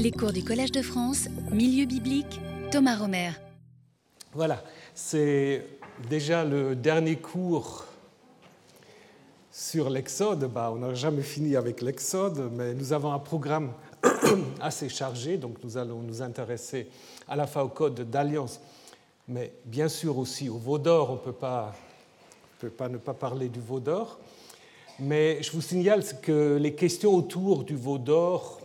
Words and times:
Les 0.00 0.12
cours 0.12 0.32
du 0.32 0.44
Collège 0.44 0.70
de 0.70 0.80
France, 0.80 1.26
Milieu 1.50 1.84
biblique, 1.84 2.40
Thomas 2.70 2.96
Romer. 2.96 3.30
Voilà, 4.32 4.62
c'est 4.94 5.66
déjà 6.08 6.44
le 6.44 6.76
dernier 6.76 7.16
cours 7.16 7.84
sur 9.50 9.90
l'Exode. 9.90 10.44
Bah, 10.52 10.70
on 10.72 10.78
n'a 10.78 10.94
jamais 10.94 11.22
fini 11.22 11.56
avec 11.56 11.82
l'Exode, 11.82 12.48
mais 12.52 12.74
nous 12.74 12.92
avons 12.92 13.12
un 13.12 13.18
programme 13.18 13.72
assez 14.60 14.88
chargé, 14.88 15.36
donc 15.36 15.56
nous 15.64 15.76
allons 15.76 16.00
nous 16.00 16.22
intéresser 16.22 16.86
à 17.26 17.34
la 17.34 17.48
fois 17.48 17.64
au 17.64 17.68
code 17.68 18.08
d'alliance, 18.08 18.60
mais 19.26 19.52
bien 19.64 19.88
sûr 19.88 20.16
aussi 20.16 20.48
au 20.48 20.58
veau 20.58 20.78
d'or. 20.78 21.10
On 21.10 21.14
ne 21.14 21.18
peut 21.18 21.32
pas, 21.32 21.74
ne 22.88 22.98
pas 22.98 23.14
parler 23.14 23.48
du 23.48 23.58
veau 23.58 23.80
d'or. 23.80 24.20
Mais 25.00 25.42
je 25.42 25.50
vous 25.50 25.60
signale 25.60 26.04
que 26.22 26.56
les 26.56 26.76
questions 26.76 27.12
autour 27.16 27.64
du 27.64 27.74
veau 27.74 27.98
d'or 27.98 28.57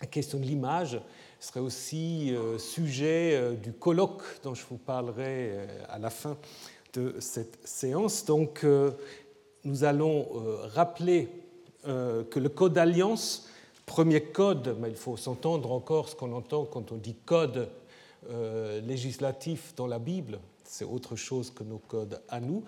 la 0.00 0.06
question 0.06 0.38
de 0.38 0.44
l'image 0.44 1.00
serait 1.40 1.60
aussi 1.60 2.34
euh, 2.34 2.58
sujet 2.58 3.34
euh, 3.34 3.54
du 3.54 3.72
colloque 3.72 4.22
dont 4.42 4.54
je 4.54 4.64
vous 4.68 4.78
parlerai 4.78 5.50
euh, 5.50 5.66
à 5.88 5.98
la 5.98 6.10
fin 6.10 6.36
de 6.94 7.16
cette 7.18 7.58
séance. 7.66 8.24
Donc, 8.24 8.64
nous 9.64 9.84
allons 9.84 10.26
rappeler 10.72 11.28
que 11.84 12.38
le 12.38 12.48
code 12.48 12.72
d'alliance, 12.72 13.46
premier 13.84 14.22
code, 14.22 14.74
mais 14.80 14.88
il 14.88 14.96
faut 14.96 15.18
s'entendre 15.18 15.70
encore 15.70 16.08
ce 16.08 16.16
qu'on 16.16 16.32
entend 16.32 16.64
quand 16.64 16.90
on 16.90 16.96
dit 16.96 17.14
code 17.26 17.68
législatif 18.86 19.74
dans 19.76 19.86
la 19.86 19.98
Bible, 19.98 20.38
c'est 20.64 20.86
autre 20.86 21.14
chose 21.14 21.50
que 21.50 21.62
nos 21.62 21.76
codes 21.76 22.22
à 22.30 22.40
nous. 22.40 22.64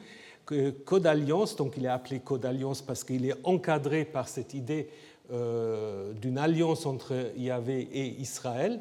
Code 0.85 1.05
d'alliance, 1.05 1.57
donc 1.57 1.79
il 1.79 1.87
est 1.87 1.89
appelé 1.89 2.21
code 2.21 2.43
d'alliance 2.43 2.83
parce 2.83 3.03
qu'il 3.03 3.25
est 3.25 3.37
encadré 3.45 4.05
par 4.05 4.29
cette 4.29 4.53
idée 4.53 4.91
d'une 5.31 6.39
alliance 6.39 6.87
entre 6.87 7.15
Yahvé 7.37 7.89
et 7.93 8.21
Israël. 8.21 8.81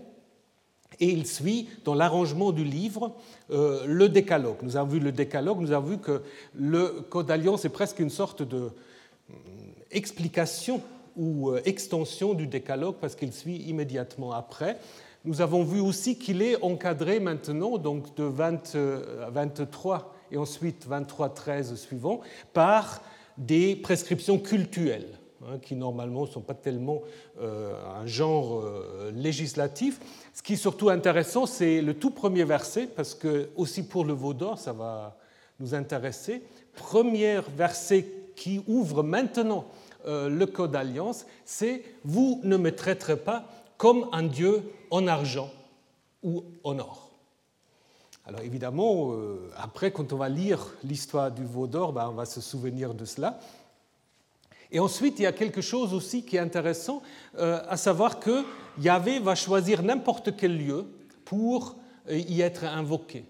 Et 0.99 1.09
il 1.09 1.27
suit 1.27 1.69
dans 1.85 1.93
l'arrangement 1.93 2.51
du 2.51 2.63
livre 2.63 3.15
euh, 3.51 3.85
le 3.85 4.09
décalogue. 4.09 4.57
Nous 4.63 4.75
avons 4.75 4.89
vu 4.89 4.99
le 4.99 5.11
décalogue, 5.11 5.59
nous 5.59 5.71
avons 5.71 5.87
vu 5.87 5.97
que 5.97 6.23
le 6.55 7.05
code 7.09 7.27
d'alliance 7.27 7.63
est 7.65 7.69
presque 7.69 7.99
une 7.99 8.09
sorte 8.09 8.41
de 8.41 8.57
euh, 9.29 9.33
explication 9.91 10.81
ou 11.15 11.53
extension 11.65 12.33
du 12.33 12.47
décalogue 12.47 12.95
parce 12.99 13.15
qu'il 13.15 13.33
suit 13.33 13.57
immédiatement 13.57 14.31
après. 14.31 14.77
Nous 15.25 15.41
avons 15.41 15.63
vu 15.63 15.81
aussi 15.81 16.17
qu'il 16.17 16.41
est 16.41 16.61
encadré 16.63 17.19
maintenant, 17.19 17.77
donc 17.77 18.15
de 18.15 18.23
20, 18.23 18.75
23 19.29 20.15
et 20.31 20.37
ensuite 20.37 20.87
23-13 20.87 21.75
suivants, 21.75 22.21
par 22.53 23.01
des 23.37 23.75
prescriptions 23.75 24.39
cultuelles. 24.39 25.18
Hein, 25.49 25.57
qui 25.59 25.75
normalement 25.75 26.23
ne 26.23 26.27
sont 26.27 26.41
pas 26.41 26.53
tellement 26.53 27.01
euh, 27.39 27.73
un 27.99 28.05
genre 28.05 28.59
euh, 28.59 29.11
législatif. 29.15 29.99
Ce 30.33 30.43
qui 30.43 30.53
est 30.53 30.57
surtout 30.57 30.89
intéressant, 30.89 31.45
c'est 31.47 31.81
le 31.81 31.95
tout 31.95 32.11
premier 32.11 32.43
verset, 32.43 32.87
parce 32.87 33.15
que 33.15 33.49
aussi 33.55 33.87
pour 33.87 34.05
le 34.05 34.13
veau 34.13 34.33
d'or, 34.33 34.59
ça 34.59 34.73
va 34.73 35.17
nous 35.59 35.73
intéresser. 35.73 36.43
Premier 36.75 37.39
verset 37.55 38.05
qui 38.35 38.61
ouvre 38.67 39.01
maintenant 39.01 39.65
euh, 40.05 40.29
le 40.29 40.45
code 40.45 40.71
d'alliance, 40.71 41.25
c'est 41.45 41.83
Vous 42.03 42.41
ne 42.43 42.57
me 42.57 42.75
traiterez 42.75 43.17
pas 43.17 43.45
comme 43.77 44.07
un 44.11 44.23
Dieu 44.23 44.61
en 44.91 45.07
argent 45.07 45.49
ou 46.21 46.43
en 46.63 46.77
or. 46.77 47.09
Alors 48.27 48.41
évidemment, 48.41 49.15
après, 49.57 49.89
quand 49.89 50.13
on 50.13 50.17
va 50.17 50.29
lire 50.29 50.67
l'histoire 50.83 51.31
du 51.31 51.43
veau 51.43 51.65
d'or, 51.65 51.93
ben, 51.93 52.09
on 52.09 52.13
va 52.13 52.25
se 52.25 52.41
souvenir 52.41 52.93
de 52.93 53.03
cela. 53.03 53.39
Et 54.71 54.79
ensuite, 54.79 55.19
il 55.19 55.23
y 55.23 55.25
a 55.27 55.31
quelque 55.31 55.61
chose 55.61 55.93
aussi 55.93 56.23
qui 56.23 56.35
est 56.35 56.39
intéressant, 56.39 57.01
euh, 57.37 57.61
à 57.67 57.77
savoir 57.77 58.19
que 58.19 58.43
Yahvé 58.79 59.19
va 59.19 59.35
choisir 59.35 59.81
n'importe 59.81 60.35
quel 60.35 60.57
lieu 60.57 60.85
pour 61.25 61.75
euh, 62.09 62.17
y 62.17 62.41
être 62.41 62.65
invoqué. 62.65 63.25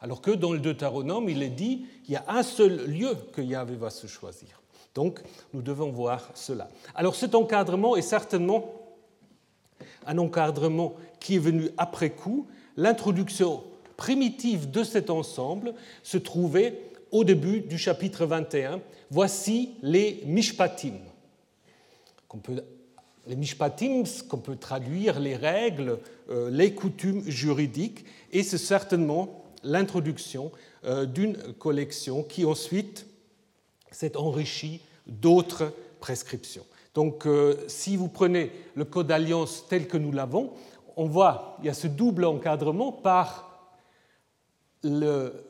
Alors 0.00 0.20
que 0.20 0.30
dans 0.30 0.52
le 0.52 0.58
Deutéronome, 0.58 1.28
il 1.28 1.42
est 1.42 1.48
dit, 1.48 1.86
il 2.06 2.12
y 2.12 2.16
a 2.16 2.24
un 2.28 2.42
seul 2.42 2.84
lieu 2.86 3.16
que 3.32 3.40
Yahvé 3.40 3.76
va 3.76 3.90
se 3.90 4.06
choisir. 4.06 4.60
Donc, 4.94 5.20
nous 5.52 5.62
devons 5.62 5.90
voir 5.90 6.30
cela. 6.34 6.68
Alors, 6.94 7.16
cet 7.16 7.34
encadrement 7.34 7.96
est 7.96 8.02
certainement 8.02 8.86
un 10.06 10.18
encadrement 10.18 10.94
qui 11.20 11.36
est 11.36 11.40
venu 11.40 11.70
après 11.76 12.10
coup. 12.10 12.46
L'introduction 12.76 13.64
primitive 13.96 14.70
de 14.70 14.84
cet 14.84 15.10
ensemble 15.10 15.74
se 16.02 16.18
trouvait 16.18 16.80
au 17.10 17.24
début 17.24 17.60
du 17.60 17.78
chapitre 17.78 18.26
21, 18.26 18.80
voici 19.10 19.72
les 19.82 20.22
mishpatim. 20.26 20.94
les 23.26 23.36
mishpatim, 23.36 24.04
qu'on 24.28 24.38
peut 24.38 24.56
traduire 24.56 25.20
les 25.20 25.36
règles, 25.36 25.98
euh, 26.30 26.50
les 26.50 26.74
coutumes 26.74 27.22
juridiques, 27.28 28.04
et 28.32 28.42
c'est 28.42 28.58
certainement 28.58 29.44
l'introduction 29.62 30.52
euh, 30.84 31.06
d'une 31.06 31.36
collection 31.54 32.22
qui 32.22 32.44
ensuite 32.44 33.06
s'est 33.90 34.16
enrichie 34.16 34.80
d'autres 35.06 35.72
prescriptions. 36.00 36.64
Donc, 36.94 37.26
euh, 37.26 37.56
si 37.68 37.96
vous 37.96 38.08
prenez 38.08 38.50
le 38.74 38.84
Code 38.84 39.08
d'alliance 39.08 39.64
tel 39.68 39.86
que 39.86 39.96
nous 39.96 40.12
l'avons, 40.12 40.52
on 40.96 41.06
voit 41.06 41.58
il 41.60 41.66
y 41.66 41.68
a 41.68 41.74
ce 41.74 41.86
double 41.86 42.24
encadrement 42.24 42.90
par 42.90 43.45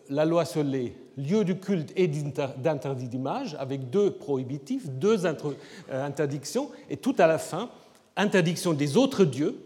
la 0.09 0.25
loi 0.25 0.45
sur 0.45 0.63
les 0.63 0.95
lieux 1.17 1.45
du 1.45 1.59
culte 1.59 1.93
et 1.97 2.09
d'interdit 2.09 3.09
d'image, 3.09 3.57
avec 3.59 3.91
deux 3.91 4.11
prohibitifs, 4.11 4.89
deux 4.89 5.25
euh, 5.27 5.55
interdictions, 5.91 6.71
et 6.91 6.97
tout 6.97 7.15
à 7.19 7.27
la 7.27 7.39
fin, 7.39 7.71
interdiction 8.17 8.73
des 8.73 8.97
autres 8.97 9.25
dieux, 9.25 9.57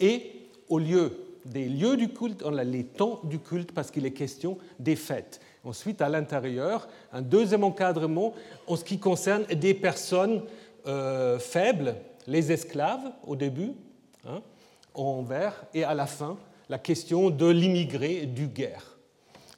et 0.00 0.32
au 0.68 0.78
lieu 0.78 1.12
des 1.44 1.68
lieux 1.68 1.96
du 1.96 2.08
culte, 2.08 2.42
on 2.44 2.56
a 2.56 2.64
les 2.64 2.84
temps 2.84 3.20
du 3.24 3.38
culte, 3.38 3.72
parce 3.72 3.90
qu'il 3.90 4.06
est 4.06 4.12
question 4.12 4.58
des 4.78 4.96
fêtes. 4.96 5.40
Ensuite, 5.64 6.00
à 6.02 6.08
l'intérieur, 6.08 6.88
un 7.12 7.22
deuxième 7.22 7.64
encadrement 7.64 8.34
en 8.66 8.76
ce 8.76 8.84
qui 8.84 8.98
concerne 8.98 9.44
des 9.44 9.74
personnes 9.74 10.42
euh, 10.86 11.38
faibles, 11.38 11.96
les 12.26 12.52
esclaves 12.52 13.12
au 13.26 13.36
début, 13.36 13.72
hein, 14.26 14.40
en 14.94 15.22
vert, 15.22 15.64
et 15.74 15.84
à 15.84 15.94
la 15.94 16.06
fin, 16.06 16.36
la 16.68 16.78
question 16.78 17.30
de 17.30 17.46
l'immigré 17.46 18.26
du 18.26 18.46
guerre. 18.46 18.96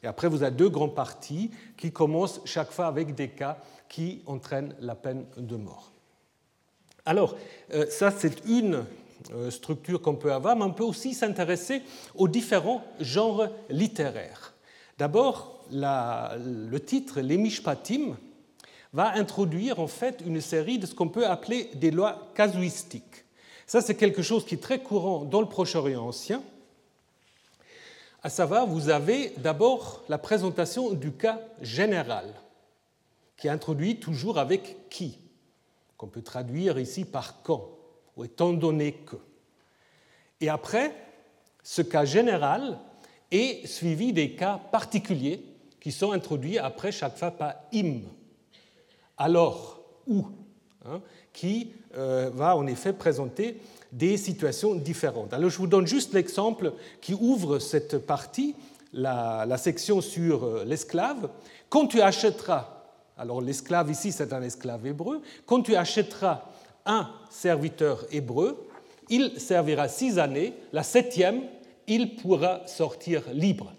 Et 0.03 0.07
après, 0.07 0.29
vous 0.29 0.43
avez 0.43 0.55
deux 0.55 0.69
grands 0.69 0.89
parties 0.89 1.51
qui 1.77 1.93
commencent 1.93 2.41
chaque 2.45 2.71
fois 2.71 2.87
avec 2.87 3.15
des 3.15 3.29
cas 3.29 3.59
qui 3.89 4.23
entraînent 4.27 4.75
la 4.81 4.95
peine 4.95 5.25
de 5.37 5.57
mort. 5.57 5.93
Alors, 7.05 7.37
euh, 7.73 7.87
ça, 7.89 8.11
c'est 8.11 8.45
une 8.47 8.85
euh, 9.33 9.51
structure 9.51 10.03
qu'on 10.03 10.17
peut 10.17 10.33
avoir, 10.33 10.57
mais 10.57 10.65
on 10.65 10.73
peut 10.73 10.85
aussi 10.85 11.15
s'intéresser 11.15 11.83
aux 12.15 12.29
différents 12.29 12.83
genres 13.01 13.49
littéraires. 13.71 14.55
D'abord, 14.99 15.65
le 15.71 16.79
titre 16.79 17.21
Les 17.21 17.37
Mishpatim 17.37 18.17
va 18.93 19.13
introduire 19.15 19.81
en 19.81 19.89
fait 19.89 20.23
une 20.25 20.41
série 20.41 20.79
de 20.79 20.87
ce 20.87 20.95
qu'on 20.95 21.09
peut 21.09 21.27
appeler 21.27 21.71
des 21.75 21.91
lois 21.91 22.31
casuistiques. 22.35 23.25
Ça, 23.67 23.81
c'est 23.81 23.97
quelque 23.97 24.23
chose 24.23 24.47
qui 24.47 24.55
est 24.55 24.63
très 24.63 24.79
courant 24.79 25.25
dans 25.25 25.41
le 25.41 25.49
Proche-Orient 25.49 26.07
ancien 26.07 26.43
à 28.27 28.29
savoir, 28.29 28.67
vous 28.67 28.89
avez 28.89 29.33
d'abord 29.37 30.03
la 30.09 30.19
présentation 30.19 30.93
du 30.93 31.13
cas 31.13 31.39
général, 31.63 32.25
qui 33.37 33.47
est 33.47 33.51
introduit 33.51 34.01
toujours 34.01 34.41
avec 34.41 34.89
qui, 34.91 35.21
qu'on 35.97 36.09
peut 36.09 36.23
traduire 36.23 36.77
ici 36.77 37.05
par 37.05 37.41
quand, 37.45 37.71
ou 38.17 38.25
étant 38.25 38.53
donné 38.53 38.95
que. 38.95 39.15
Et 40.41 40.49
après, 40.49 40.93
ce 41.63 41.83
cas 41.83 42.05
général 42.05 42.81
est 43.31 43.65
suivi 43.65 44.13
des 44.13 44.33
cas 44.33 44.59
particuliers 44.73 45.45
qui 45.79 45.93
sont 45.93 46.11
introduits 46.11 46.59
après 46.59 46.91
chaque 46.91 47.17
fois 47.17 47.31
par 47.31 47.55
im, 47.73 48.01
alors, 49.19 49.83
ou, 50.09 50.27
hein, 50.85 51.01
qui 51.33 51.75
euh, 51.97 52.33
va 52.35 52.57
en 52.57 52.67
effet 52.67 52.93
présenter 52.93 53.61
des 53.97 54.19
situations 54.19 54.75
différentes. 54.75 55.33
Alors 55.33 55.49
je 55.49 55.57
vous 55.57 55.67
donne 55.67 55.87
juste 55.87 56.13
l'exemple 56.13 56.75
qui 57.01 57.15
ouvre 57.15 57.59
cette 57.59 57.99
partie, 57.99 58.55
la, 58.93 59.57
section 59.57 60.03
sur 60.03 60.45
euh, 60.45 60.65
l'esclave. 60.67 61.31
Quand 61.71 61.87
tu 61.87 62.03
achèteras, 62.03 62.85
alors 63.17 63.41
l'esclave 63.41 63.91
ici 63.91 64.13
c'est 64.13 64.35
un 64.35 64.43
esclave 64.43 64.87
hébreu, 64.87 65.23
quand 65.47 65.63
tu 65.63 65.75
achèteras 65.75 66.45
un 66.85 67.11
serviteur 67.31 68.05
hébreu, 68.11 68.69
il 69.09 69.41
servira 69.41 69.89
six 69.89 70.19
années, 70.19 70.53
la 70.73 70.83
septième, 70.83 71.43
il 71.87 72.17
pourra 72.17 72.67
sortir 72.67 73.23
libre. 73.33 73.73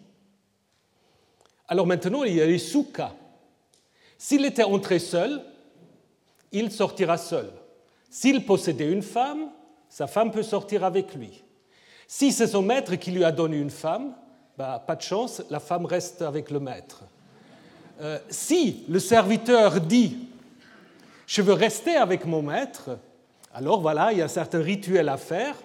Alors 1.67 1.85
maintenant, 1.85 2.23
il 2.23 2.33
y 2.33 2.41
a 2.41 2.45
les 2.45 2.59
soukas. 2.59 3.13
S'il 4.17 4.45
était 4.45 4.63
entré 4.63 4.99
seul, 4.99 5.43
il 6.51 6.71
sortira 6.71 7.17
seul. 7.17 7.51
S'il 8.09 8.45
possédait 8.45 8.91
une 8.91 9.03
femme, 9.03 9.51
sa 9.89 10.07
femme 10.07 10.31
peut 10.31 10.43
sortir 10.43 10.83
avec 10.83 11.15
lui. 11.15 11.43
Si 12.07 12.31
c'est 12.31 12.47
son 12.47 12.61
maître 12.61 12.95
qui 12.95 13.11
lui 13.11 13.23
a 13.23 13.31
donné 13.31 13.57
une 13.57 13.69
femme, 13.69 14.13
bah, 14.57 14.83
pas 14.85 14.95
de 14.95 15.01
chance, 15.01 15.43
la 15.49 15.59
femme 15.59 15.85
reste 15.85 16.21
avec 16.21 16.49
le 16.51 16.59
maître. 16.59 17.03
Euh, 18.01 18.19
si 18.29 18.85
le 18.89 18.99
serviteur 18.99 19.81
dit 19.81 20.17
Je 21.25 21.41
veux 21.41 21.53
rester 21.53 21.95
avec 21.95 22.25
mon 22.25 22.41
maître, 22.41 22.97
Alors 23.53 23.81
voilà, 23.81 24.11
il 24.11 24.19
y 24.19 24.21
a 24.21 24.27
certains 24.27 24.61
rituels 24.61 25.09
à 25.09 25.17
faire, 25.17 25.55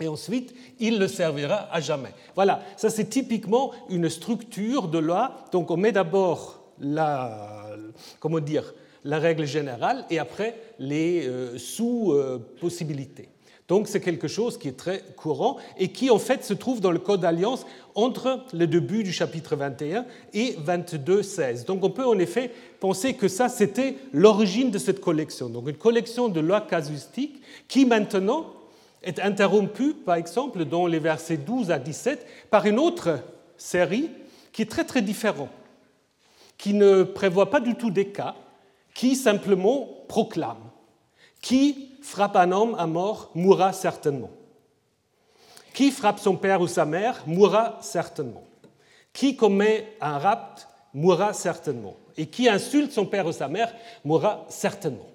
et 0.00 0.08
ensuite, 0.08 0.54
il 0.78 0.98
le 0.98 1.08
servira 1.08 1.68
à 1.72 1.80
jamais. 1.80 2.14
Voilà, 2.34 2.60
ça 2.76 2.88
c'est 2.88 3.08
typiquement 3.08 3.72
une 3.88 4.08
structure 4.08 4.88
de 4.88 4.98
loi. 4.98 5.44
Donc 5.50 5.70
on 5.70 5.76
met 5.76 5.92
d'abord 5.92 6.60
la, 6.80 7.76
comment 8.20 8.38
dire, 8.38 8.72
la 9.04 9.18
règle 9.18 9.44
générale 9.44 10.04
et 10.10 10.18
après 10.18 10.56
les 10.78 11.26
euh, 11.26 11.58
sous-possibilités. 11.58 13.28
Donc 13.68 13.86
c'est 13.86 14.00
quelque 14.00 14.28
chose 14.28 14.58
qui 14.58 14.68
est 14.68 14.78
très 14.78 15.02
courant 15.16 15.58
et 15.76 15.88
qui 15.88 16.08
en 16.08 16.18
fait 16.18 16.42
se 16.42 16.54
trouve 16.54 16.80
dans 16.80 16.90
le 16.90 16.98
Code 16.98 17.20
d'alliance 17.20 17.66
entre 17.94 18.44
le 18.54 18.66
début 18.66 19.02
du 19.02 19.12
chapitre 19.12 19.56
21 19.56 20.06
et 20.32 20.56
22.16. 20.66 21.66
Donc 21.66 21.84
on 21.84 21.90
peut 21.90 22.06
en 22.06 22.18
effet 22.18 22.50
penser 22.80 23.12
que 23.12 23.28
ça 23.28 23.50
c'était 23.50 23.96
l'origine 24.14 24.70
de 24.70 24.78
cette 24.78 25.00
collection. 25.00 25.50
Donc 25.50 25.68
une 25.68 25.76
collection 25.76 26.28
de 26.28 26.40
lois 26.40 26.62
casuistiques 26.62 27.42
qui 27.68 27.84
maintenant 27.84 28.46
est 29.02 29.20
interrompue 29.20 29.92
par 29.92 30.16
exemple 30.16 30.64
dans 30.64 30.86
les 30.86 30.98
versets 30.98 31.36
12 31.36 31.70
à 31.70 31.78
17 31.78 32.26
par 32.50 32.64
une 32.64 32.78
autre 32.78 33.18
série 33.58 34.08
qui 34.50 34.62
est 34.62 34.70
très 34.70 34.84
très 34.84 35.02
différente, 35.02 35.50
qui 36.56 36.72
ne 36.72 37.02
prévoit 37.02 37.50
pas 37.50 37.60
du 37.60 37.74
tout 37.74 37.90
des 37.90 38.08
cas, 38.08 38.34
qui 38.98 39.14
simplement 39.14 39.88
proclame, 40.08 40.58
qui 41.40 41.90
frappe 42.02 42.34
un 42.34 42.50
homme 42.50 42.74
à 42.76 42.88
mort 42.88 43.30
mourra 43.32 43.72
certainement. 43.72 44.30
Qui 45.72 45.92
frappe 45.92 46.18
son 46.18 46.34
père 46.34 46.60
ou 46.60 46.66
sa 46.66 46.84
mère 46.84 47.22
mourra 47.24 47.78
certainement. 47.80 48.42
Qui 49.12 49.36
commet 49.36 49.86
un 50.00 50.18
rapt 50.18 50.66
mourra 50.94 51.32
certainement. 51.32 51.94
Et 52.16 52.26
qui 52.26 52.48
insulte 52.48 52.90
son 52.90 53.06
père 53.06 53.24
ou 53.26 53.30
sa 53.30 53.46
mère 53.46 53.72
mourra 54.04 54.44
certainement. 54.48 55.06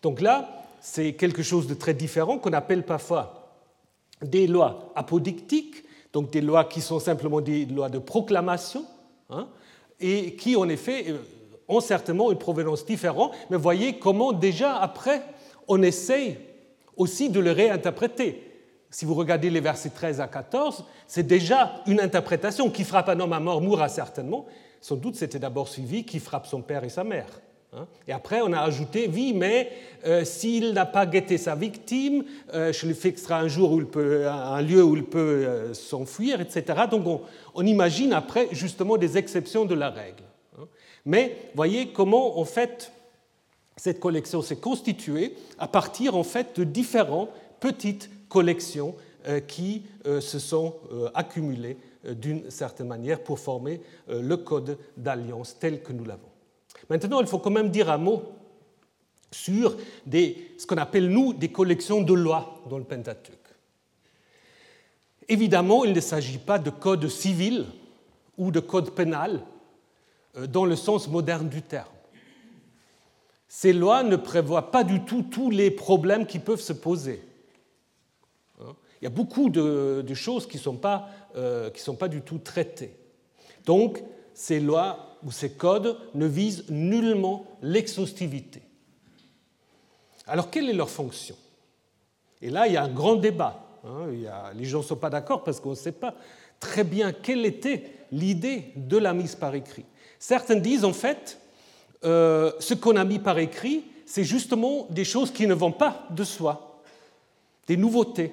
Donc 0.00 0.20
là, 0.20 0.64
c'est 0.80 1.14
quelque 1.14 1.42
chose 1.42 1.66
de 1.66 1.74
très 1.74 1.94
différent 1.94 2.38
qu'on 2.38 2.52
appelle 2.52 2.84
parfois 2.84 3.50
des 4.22 4.46
lois 4.46 4.92
apodictiques, 4.94 5.82
donc 6.12 6.30
des 6.30 6.40
lois 6.40 6.66
qui 6.66 6.80
sont 6.80 7.00
simplement 7.00 7.40
des 7.40 7.66
lois 7.66 7.88
de 7.88 7.98
proclamation, 7.98 8.84
hein, 9.28 9.48
et 9.98 10.36
qui 10.36 10.54
en 10.54 10.68
effet 10.68 11.06
euh, 11.08 11.18
ont 11.68 11.80
certainement 11.80 12.30
une 12.30 12.38
provenance 12.38 12.84
différente. 12.84 13.32
Mais 13.50 13.56
voyez 13.56 13.98
comment 13.98 14.32
déjà 14.32 14.76
après 14.76 15.22
on 15.68 15.82
essaye 15.82 16.38
aussi 16.96 17.30
de 17.30 17.40
le 17.40 17.52
réinterpréter. 17.52 18.44
Si 18.90 19.04
vous 19.04 19.14
regardez 19.14 19.50
les 19.50 19.60
versets 19.60 19.90
13 19.90 20.20
à 20.20 20.28
14, 20.28 20.84
c'est 21.06 21.26
déjà 21.26 21.82
une 21.86 22.00
interprétation. 22.00 22.70
Qui 22.70 22.84
frappe 22.84 23.10
un 23.10 23.20
homme 23.20 23.34
à 23.34 23.40
mort 23.40 23.60
mourra 23.60 23.88
certainement. 23.88 24.46
Sans 24.80 24.96
doute, 24.96 25.16
c'était 25.16 25.38
d'abord 25.38 25.68
suivi 25.68 26.04
qui 26.04 26.20
frappe 26.20 26.46
son 26.46 26.62
père 26.62 26.84
et 26.84 26.88
sa 26.88 27.04
mère. 27.04 27.26
Hein. 27.74 27.86
Et 28.06 28.12
après, 28.12 28.40
on 28.40 28.52
a 28.54 28.60
ajouté, 28.60 29.10
oui, 29.12 29.34
mais 29.36 29.70
euh, 30.06 30.24
s'il 30.24 30.72
n'a 30.72 30.86
pas 30.86 31.04
guetté 31.04 31.36
sa 31.36 31.54
victime, 31.54 32.24
euh, 32.54 32.72
je 32.72 32.86
lui 32.86 32.94
fixerai 32.94 33.34
un, 33.34 33.48
jour 33.48 33.72
où 33.72 33.80
il 33.80 33.86
peut, 33.86 34.26
un 34.26 34.62
lieu 34.62 34.82
où 34.82 34.96
il 34.96 35.04
peut 35.04 35.18
euh, 35.18 35.74
s'enfuir, 35.74 36.40
etc. 36.40 36.84
Donc 36.90 37.06
on, 37.06 37.20
on, 37.54 37.66
imagine 37.66 38.14
après 38.14 38.48
justement 38.52 38.96
des 38.96 39.18
exceptions 39.18 39.66
de 39.66 39.74
la 39.74 39.90
règle. 39.90 40.22
Mais 41.08 41.50
voyez 41.54 41.88
comment, 41.88 42.38
en 42.38 42.44
fait, 42.44 42.92
cette 43.78 43.98
collection 43.98 44.42
s'est 44.42 44.58
constituée 44.58 45.34
à 45.58 45.66
partir 45.66 46.14
en 46.14 46.22
fait 46.22 46.60
de 46.60 46.64
différentes 46.64 47.30
petites 47.60 48.10
collections 48.28 48.94
euh, 49.26 49.40
qui 49.40 49.84
euh, 50.04 50.20
se 50.20 50.38
sont 50.38 50.74
euh, 50.92 51.08
accumulées 51.14 51.78
d'une 52.04 52.50
certaine 52.50 52.88
manière 52.88 53.24
pour 53.24 53.38
former 53.38 53.80
le 54.08 54.36
code 54.36 54.78
d'alliance 54.96 55.56
tel 55.58 55.82
que 55.82 55.92
nous 55.92 56.04
l'avons. 56.04 56.28
Maintenant, 56.90 57.20
il 57.20 57.26
faut 57.26 57.38
quand 57.38 57.50
même 57.50 57.70
dire 57.70 57.90
un 57.90 57.98
mot 57.98 58.22
sur 59.30 59.76
ce 60.12 60.66
qu'on 60.66 60.76
appelle, 60.76 61.08
nous, 61.08 61.32
des 61.32 61.50
collections 61.50 62.02
de 62.02 62.12
lois 62.12 62.62
dans 62.68 62.78
le 62.78 62.84
Pentateuque. 62.84 63.34
Évidemment, 65.28 65.84
il 65.84 65.92
ne 65.92 66.00
s'agit 66.00 66.38
pas 66.38 66.58
de 66.58 66.70
code 66.70 67.08
civil 67.08 67.66
ou 68.36 68.50
de 68.50 68.60
code 68.60 68.90
pénal 68.90 69.42
dans 70.46 70.64
le 70.64 70.76
sens 70.76 71.08
moderne 71.08 71.48
du 71.48 71.62
terme. 71.62 71.88
Ces 73.48 73.72
lois 73.72 74.02
ne 74.02 74.16
prévoient 74.16 74.70
pas 74.70 74.84
du 74.84 75.04
tout 75.04 75.22
tous 75.22 75.50
les 75.50 75.70
problèmes 75.70 76.26
qui 76.26 76.38
peuvent 76.38 76.60
se 76.60 76.74
poser. 76.74 77.22
Hein? 78.60 78.74
Il 79.00 79.04
y 79.04 79.06
a 79.06 79.10
beaucoup 79.10 79.48
de, 79.48 80.14
choses 80.14 80.46
qui 80.46 80.58
ne 80.58 80.62
sont, 80.62 80.76
pas, 80.76 81.08
euh, 81.34 81.70
sont 81.76 81.96
pas 81.96 82.08
du 82.08 82.20
tout 82.20 82.38
traitées. 82.38 82.94
Donc, 83.64 84.02
ces 84.34 84.60
lois 84.60 85.16
ou 85.24 85.32
ces 85.32 85.52
codes 85.52 85.96
ne 86.14 86.26
visent 86.26 86.68
nullement 86.68 87.46
l'exhaustivité. 87.62 88.62
Alors, 90.26 90.50
quelle 90.50 90.68
est 90.68 90.74
leur 90.74 90.90
fonction? 90.90 91.36
Et 92.42 92.50
là, 92.50 92.66
il 92.66 92.74
y 92.74 92.76
a 92.76 92.84
un 92.84 92.92
grand 92.92 93.16
débat. 93.16 93.64
Hein? 93.84 94.08
les 94.54 94.64
gens 94.64 94.78
ne 94.78 94.84
sont 94.84 94.96
pas 94.96 95.10
d'accord 95.10 95.44
parce 95.44 95.60
qu'on 95.60 95.70
ne 95.70 95.74
sait 95.74 95.92
pas 95.92 96.14
très 96.60 96.84
bien 96.84 97.12
quelle 97.12 97.46
était 97.46 97.92
l'idée 98.10 98.72
de 98.76 98.96
la 98.96 99.14
mise 99.14 99.34
par 99.34 99.54
écrit. 99.54 99.84
Certains 100.18 100.56
disent 100.56 100.84
en 100.84 100.92
fait 100.92 101.38
euh, 102.04 102.52
ce 102.60 102.74
qu'on 102.74 102.96
a 102.96 103.04
mis 103.04 103.18
par 103.18 103.38
écrit, 103.38 103.84
c'est 104.06 104.24
justement 104.24 104.86
des 104.90 105.04
choses 105.04 105.30
qui 105.30 105.46
ne 105.46 105.54
vont 105.54 105.72
pas 105.72 106.06
de 106.10 106.24
soi, 106.24 106.80
des 107.66 107.76
nouveautés. 107.76 108.32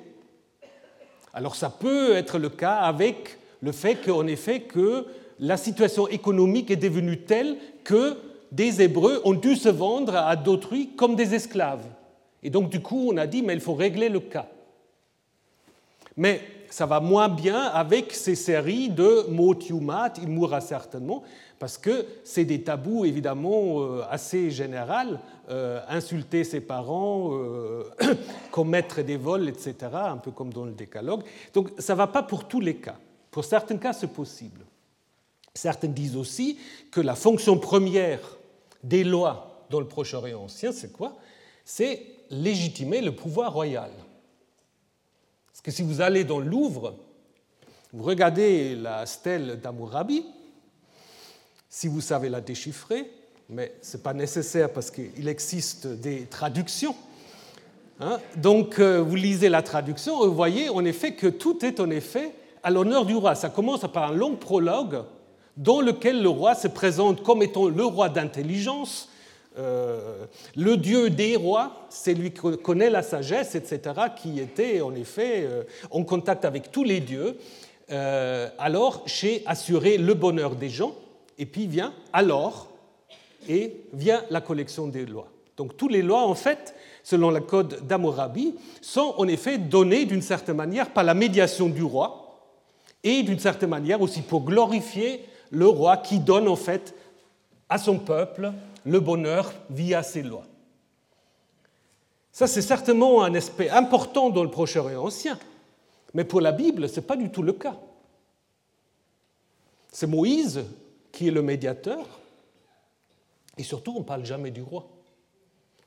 Alors 1.33 1.55
ça 1.55 1.69
peut 1.69 2.15
être 2.15 2.39
le 2.39 2.49
cas 2.49 2.75
avec 2.75 3.37
le 3.61 3.71
fait 3.71 3.95
qu'en 3.95 4.25
effet 4.27 4.61
que 4.61 5.05
la 5.39 5.57
situation 5.57 6.07
économique 6.07 6.71
est 6.71 6.77
devenue 6.77 7.21
telle 7.21 7.57
que 7.83 8.17
des 8.51 8.81
Hébreux 8.81 9.21
ont 9.25 9.33
dû 9.33 9.55
se 9.55 9.67
vendre 9.67 10.15
à 10.15 10.35
d'autrui 10.35 10.91
comme 10.95 11.15
des 11.15 11.35
esclaves. 11.35 11.85
Et 12.41 12.49
donc 12.49 12.69
du 12.69 12.81
coup 12.81 13.09
on 13.11 13.17
a 13.17 13.27
dit 13.27 13.41
mais 13.41 13.53
il 13.53 13.59
faut 13.59 13.73
régler 13.73 14.07
le 14.07 14.21
cas. 14.21 14.47
Mais 16.15 16.41
ça 16.69 16.85
va 16.85 16.99
moins 16.99 17.27
bien 17.27 17.61
avec 17.61 18.13
ces 18.13 18.35
séries 18.35 18.89
de 18.89 19.25
mots 19.29 19.57
il 19.59 20.27
mourra 20.27 20.61
certainement, 20.61 21.23
parce 21.59 21.77
que 21.77 22.05
c'est 22.23 22.45
des 22.45 22.61
tabous 22.61 23.05
évidemment 23.05 23.81
euh, 23.81 24.03
assez 24.09 24.51
généraux, 24.51 25.17
euh, 25.49 25.79
insulter 25.87 26.43
ses 26.43 26.61
parents, 26.61 27.31
euh, 27.33 27.83
commettre 28.51 29.01
des 29.01 29.17
vols, 29.17 29.47
etc., 29.47 29.75
un 29.93 30.17
peu 30.17 30.31
comme 30.31 30.51
dans 30.51 30.65
le 30.65 30.73
décalogue. 30.73 31.23
Donc 31.53 31.71
ça 31.77 31.93
ne 31.93 31.97
va 31.97 32.07
pas 32.07 32.23
pour 32.23 32.47
tous 32.47 32.59
les 32.59 32.75
cas. 32.75 32.97
Pour 33.31 33.45
certains 33.45 33.77
cas, 33.77 33.93
c'est 33.93 34.11
possible. 34.11 34.61
Certains 35.53 35.87
disent 35.87 36.17
aussi 36.17 36.59
que 36.91 36.99
la 36.99 37.15
fonction 37.15 37.57
première 37.57 38.37
des 38.83 39.03
lois 39.03 39.65
dans 39.69 39.79
le 39.79 39.87
Proche-Orient 39.87 40.43
ancien, 40.43 40.71
c'est 40.71 40.91
quoi? 40.91 41.15
C'est 41.63 42.05
légitimer 42.29 43.01
le 43.01 43.13
pouvoir 43.13 43.53
royal. 43.53 43.91
Parce 45.47 45.61
que 45.61 45.71
si 45.71 45.81
vous 45.81 46.01
allez 46.01 46.23
dans 46.23 46.39
le 46.39 46.45
Louvre, 46.45 46.95
vous 47.93 48.03
regardez 48.03 48.75
la 48.75 49.05
stèle 49.05 49.59
d'Amourabi, 49.61 50.25
si 51.75 51.89
vous 51.89 51.99
savez 51.99 52.29
la 52.29 52.39
déchiffrer, 52.39 53.11
mais 53.49 53.73
ce 53.81 53.97
n'est 53.97 54.03
pas 54.03 54.13
nécessaire 54.13 54.71
parce 54.71 54.89
qu'il 54.89 55.27
existe 55.27 55.87
des 55.87 56.21
traductions. 56.21 56.95
Hein. 57.99 58.17
Donc 58.37 58.79
euh, 58.79 59.01
vous 59.01 59.15
lisez 59.15 59.49
la 59.49 59.61
traduction 59.61 60.25
vous 60.25 60.33
voyez 60.33 60.69
en 60.69 60.85
effet 60.85 61.15
que 61.15 61.27
tout 61.27 61.65
est 61.65 61.81
en 61.81 61.89
effet 61.89 62.31
à 62.63 62.71
l'honneur 62.71 63.05
du 63.05 63.13
roi. 63.13 63.35
Ça 63.35 63.49
commence 63.49 63.81
par 63.91 64.13
un 64.13 64.13
long 64.13 64.37
prologue 64.37 65.03
dans 65.57 65.81
lequel 65.81 66.21
le 66.21 66.29
roi 66.29 66.55
se 66.55 66.69
présente 66.69 67.23
comme 67.23 67.43
étant 67.43 67.67
le 67.67 67.83
roi 67.83 68.07
d'intelligence, 68.07 69.09
euh, 69.57 70.25
le 70.55 70.77
dieu 70.77 71.09
des 71.09 71.35
rois, 71.35 71.87
c'est 71.89 72.13
lui 72.13 72.31
qui 72.31 72.57
connaît 72.63 72.89
la 72.89 73.03
sagesse, 73.03 73.53
etc., 73.53 73.81
qui 74.15 74.39
était 74.39 74.79
en 74.79 74.95
effet 74.95 75.41
euh, 75.43 75.63
en 75.91 76.05
contact 76.05 76.45
avec 76.45 76.71
tous 76.71 76.85
les 76.85 77.01
dieux, 77.01 77.37
alors 78.57 79.03
chez 79.05 79.43
assurer 79.45 79.97
le 79.97 80.13
bonheur 80.13 80.55
des 80.55 80.69
gens 80.69 80.95
et 81.37 81.45
puis 81.45 81.67
vient 81.67 81.93
alors 82.13 82.69
et 83.47 83.85
vient 83.93 84.23
la 84.29 84.41
collection 84.41 84.87
des 84.87 85.05
lois. 85.05 85.27
Donc 85.57 85.77
toutes 85.77 85.91
les 85.91 86.01
lois, 86.01 86.25
en 86.25 86.35
fait, 86.35 86.75
selon 87.03 87.31
le 87.31 87.39
code 87.39 87.85
d'Amorabi, 87.87 88.55
sont 88.81 89.13
en 89.17 89.27
effet 89.27 89.57
données 89.57 90.05
d'une 90.05 90.21
certaine 90.21 90.57
manière 90.57 90.91
par 90.91 91.03
la 91.03 91.13
médiation 91.13 91.69
du 91.69 91.83
roi 91.83 92.39
et 93.03 93.23
d'une 93.23 93.39
certaine 93.39 93.69
manière 93.69 94.01
aussi 94.01 94.21
pour 94.21 94.43
glorifier 94.43 95.23
le 95.51 95.67
roi 95.67 95.97
qui 95.97 96.19
donne 96.19 96.47
en 96.47 96.55
fait 96.55 96.93
à 97.69 97.77
son 97.77 97.99
peuple 97.99 98.51
le 98.85 98.99
bonheur 98.99 99.53
via 99.69 100.03
ses 100.03 100.23
lois. 100.23 100.45
Ça, 102.31 102.47
c'est 102.47 102.61
certainement 102.61 103.23
un 103.23 103.33
aspect 103.33 103.69
important 103.69 104.29
dans 104.29 104.43
le 104.43 104.51
Proche-Orient 104.51 105.05
ancien, 105.05 105.39
mais 106.13 106.25
pour 106.25 106.41
la 106.41 106.51
Bible, 106.51 106.89
ce 106.89 106.97
n'est 106.99 107.05
pas 107.05 107.15
du 107.15 107.29
tout 107.29 107.43
le 107.43 107.53
cas. 107.53 107.77
C'est 109.91 110.07
Moïse 110.07 110.65
qui 111.15 111.29
est 111.29 111.31
le 111.31 111.41
médiateur. 111.41 112.05
Et 113.57 113.63
surtout, 113.63 113.93
on 113.95 113.99
ne 113.99 114.05
parle 114.05 114.25
jamais 114.25 114.51
du 114.51 114.61
roi. 114.61 114.85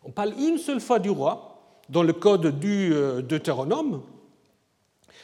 On 0.04 0.10
parle 0.10 0.32
une 0.38 0.58
seule 0.58 0.80
fois 0.80 0.98
du 0.98 1.10
roi 1.10 1.60
dans 1.88 2.02
le 2.02 2.14
code 2.14 2.58
du 2.58 2.94
euh, 2.94 3.20
Deutéronome, 3.20 4.02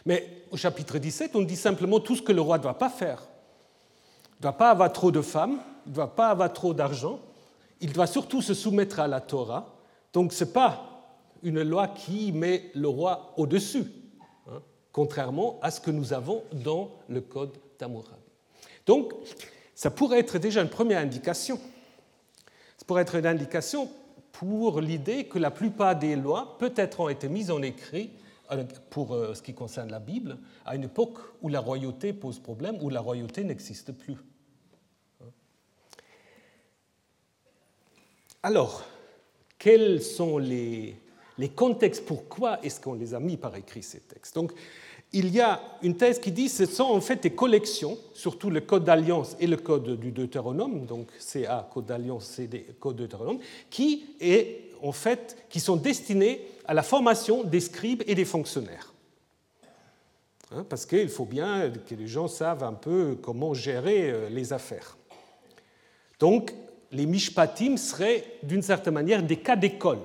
mais 0.05 0.45
au 0.51 0.57
chapitre 0.57 0.99
17, 0.99 1.35
on 1.35 1.43
dit 1.43 1.57
simplement 1.57 2.01
tout 2.01 2.17
ce 2.17 2.23
que 2.23 2.33
le 2.33 2.41
roi 2.41 2.59
ne 2.59 2.63
doit 2.63 2.79
pas 2.79 2.91
faire. 2.91 3.23
Il 4.33 4.37
ne 4.39 4.43
doit 4.43 4.59
pas 4.59 4.71
avoir 4.71 4.93
trop 4.93 5.11
de 5.11 5.23
femmes, 5.23 5.59
il 5.87 5.91
ne 5.91 5.95
doit 5.95 6.15
pas 6.15 6.29
avoir 6.29 6.53
trop 6.53 6.75
d'argent, 6.75 7.21
il 7.81 7.93
doit 7.93 8.07
surtout 8.07 8.43
se 8.43 8.53
soumettre 8.53 9.01
à 9.01 9.09
la 9.09 9.21
Torah. 9.21 9.75
Donc 10.13 10.33
ce 10.33 10.45
n'est 10.45 10.51
pas 10.51 11.17
une 11.43 11.63
loi 11.63 11.89
qui 11.89 12.33
met 12.33 12.71
le 12.75 12.89
roi 12.89 13.33
au-dessus, 13.37 13.87
hein, 14.49 14.61
contrairement 14.93 15.59
à 15.63 15.71
ce 15.71 15.81
que 15.81 15.91
nous 15.91 16.13
avons 16.13 16.43
dans 16.53 16.91
le 17.09 17.21
code 17.23 17.57
d'Amourabi. 17.79 18.25
Donc, 18.87 19.15
ça 19.75 19.91
pourrait 19.91 20.21
être 20.21 20.39
déjà 20.39 20.63
une 20.63 20.69
première 20.69 21.01
indication. 21.01 21.59
Ça 22.77 22.85
pourrait 22.87 23.03
être 23.03 23.17
une 23.17 23.27
indication 23.27 23.91
pour 24.33 24.81
l'idée 24.81 25.25
que 25.27 25.39
la 25.39 25.51
plupart 25.51 25.97
des 25.97 26.17
lois 26.17 26.57
peut-être 26.59 27.01
ont 27.01 27.09
été 27.09 27.29
mises 27.29 27.51
en 27.51 27.63
écrit 27.63 28.11
euh, 28.51 28.65
pour 28.91 29.15
euh, 29.15 29.35
ce 29.35 29.43
qui 29.43 29.55
concerne 29.55 29.91
la 29.91 30.01
Bible 30.01 30.39
à 30.65 30.77
une 30.77 30.85
époque 30.85 31.19
où 31.41 31.49
la 31.49 31.61
royauté 31.61 32.13
pose 32.13 32.39
problème, 32.39 32.77
où 32.81 32.91
la 32.91 33.01
royauté 33.01 33.45
n'existe 33.45 33.93
plus. 33.93 34.17
Alors, 38.43 38.85
quels 39.59 40.03
sont 40.03 40.37
les, 40.37 40.97
les 41.39 41.49
contextes? 41.49 42.05
Pourquoi 42.05 42.63
est-ce 42.63 42.81
qu'on 42.81 42.93
les 42.93 43.15
a 43.15 43.21
mis 43.21 43.39
par 43.39 43.57
écrit, 43.57 43.83
ces 43.83 44.01
textes? 44.01 44.39
Il 45.15 45.33
y 45.33 45.41
a 45.41 45.61
une 45.83 45.97
thèse 45.97 46.19
qui 46.19 46.33
dit 46.33 46.47
que 46.47 46.51
ce 46.51 46.67
sont 46.67 46.83
en 46.83 47.01
fait 47.01 47.23
des 47.23 47.31
collections, 47.31 47.97
surtout 48.15 48.51
le 48.51 48.61
code 48.61 48.85
d'alliance 48.85 49.37
et 49.39 49.47
le 49.47 49.57
code 49.57 49.99
du 49.99 50.11
Deutéronome, 50.11 50.87
donc 50.87 51.07
CA, 51.21 51.69
code 51.73 51.87
d'alliance, 51.87 52.27
CD, 52.27 52.67
code 52.81 52.97
Deutéronome, 52.97 53.39
qui, 53.71 54.07
est, 54.21 54.73
en 54.83 54.91
fait, 54.91 55.37
qui 55.49 55.61
sont 55.61 55.77
destinés 55.77 56.41
à 56.67 56.75
la 56.75 56.83
formation 56.83 57.45
des 57.45 57.61
scribes 57.61 58.03
et 58.09 58.17
des 58.17 58.25
fonctionnaires. 58.25 58.93
Hein, 60.51 60.67
parce 60.69 60.85
qu'il 60.85 61.09
faut 61.09 61.25
bien 61.25 61.71
que 61.71 61.95
les 61.95 62.09
gens 62.09 62.27
savent 62.27 62.65
un 62.65 62.75
peu 62.75 63.17
comment 63.23 63.55
gérer 63.55 64.11
euh, 64.11 64.29
les 64.29 64.53
affaires. 64.53 64.97
Donc, 66.19 66.53
les 66.91 67.07
mishpatim 67.07 67.77
seraient 67.77 68.25
d'une 68.43 68.63
certaine 68.63 68.95
manière 68.95 69.23
des 69.23 69.37
cas 69.37 69.57
d'école 69.57 70.01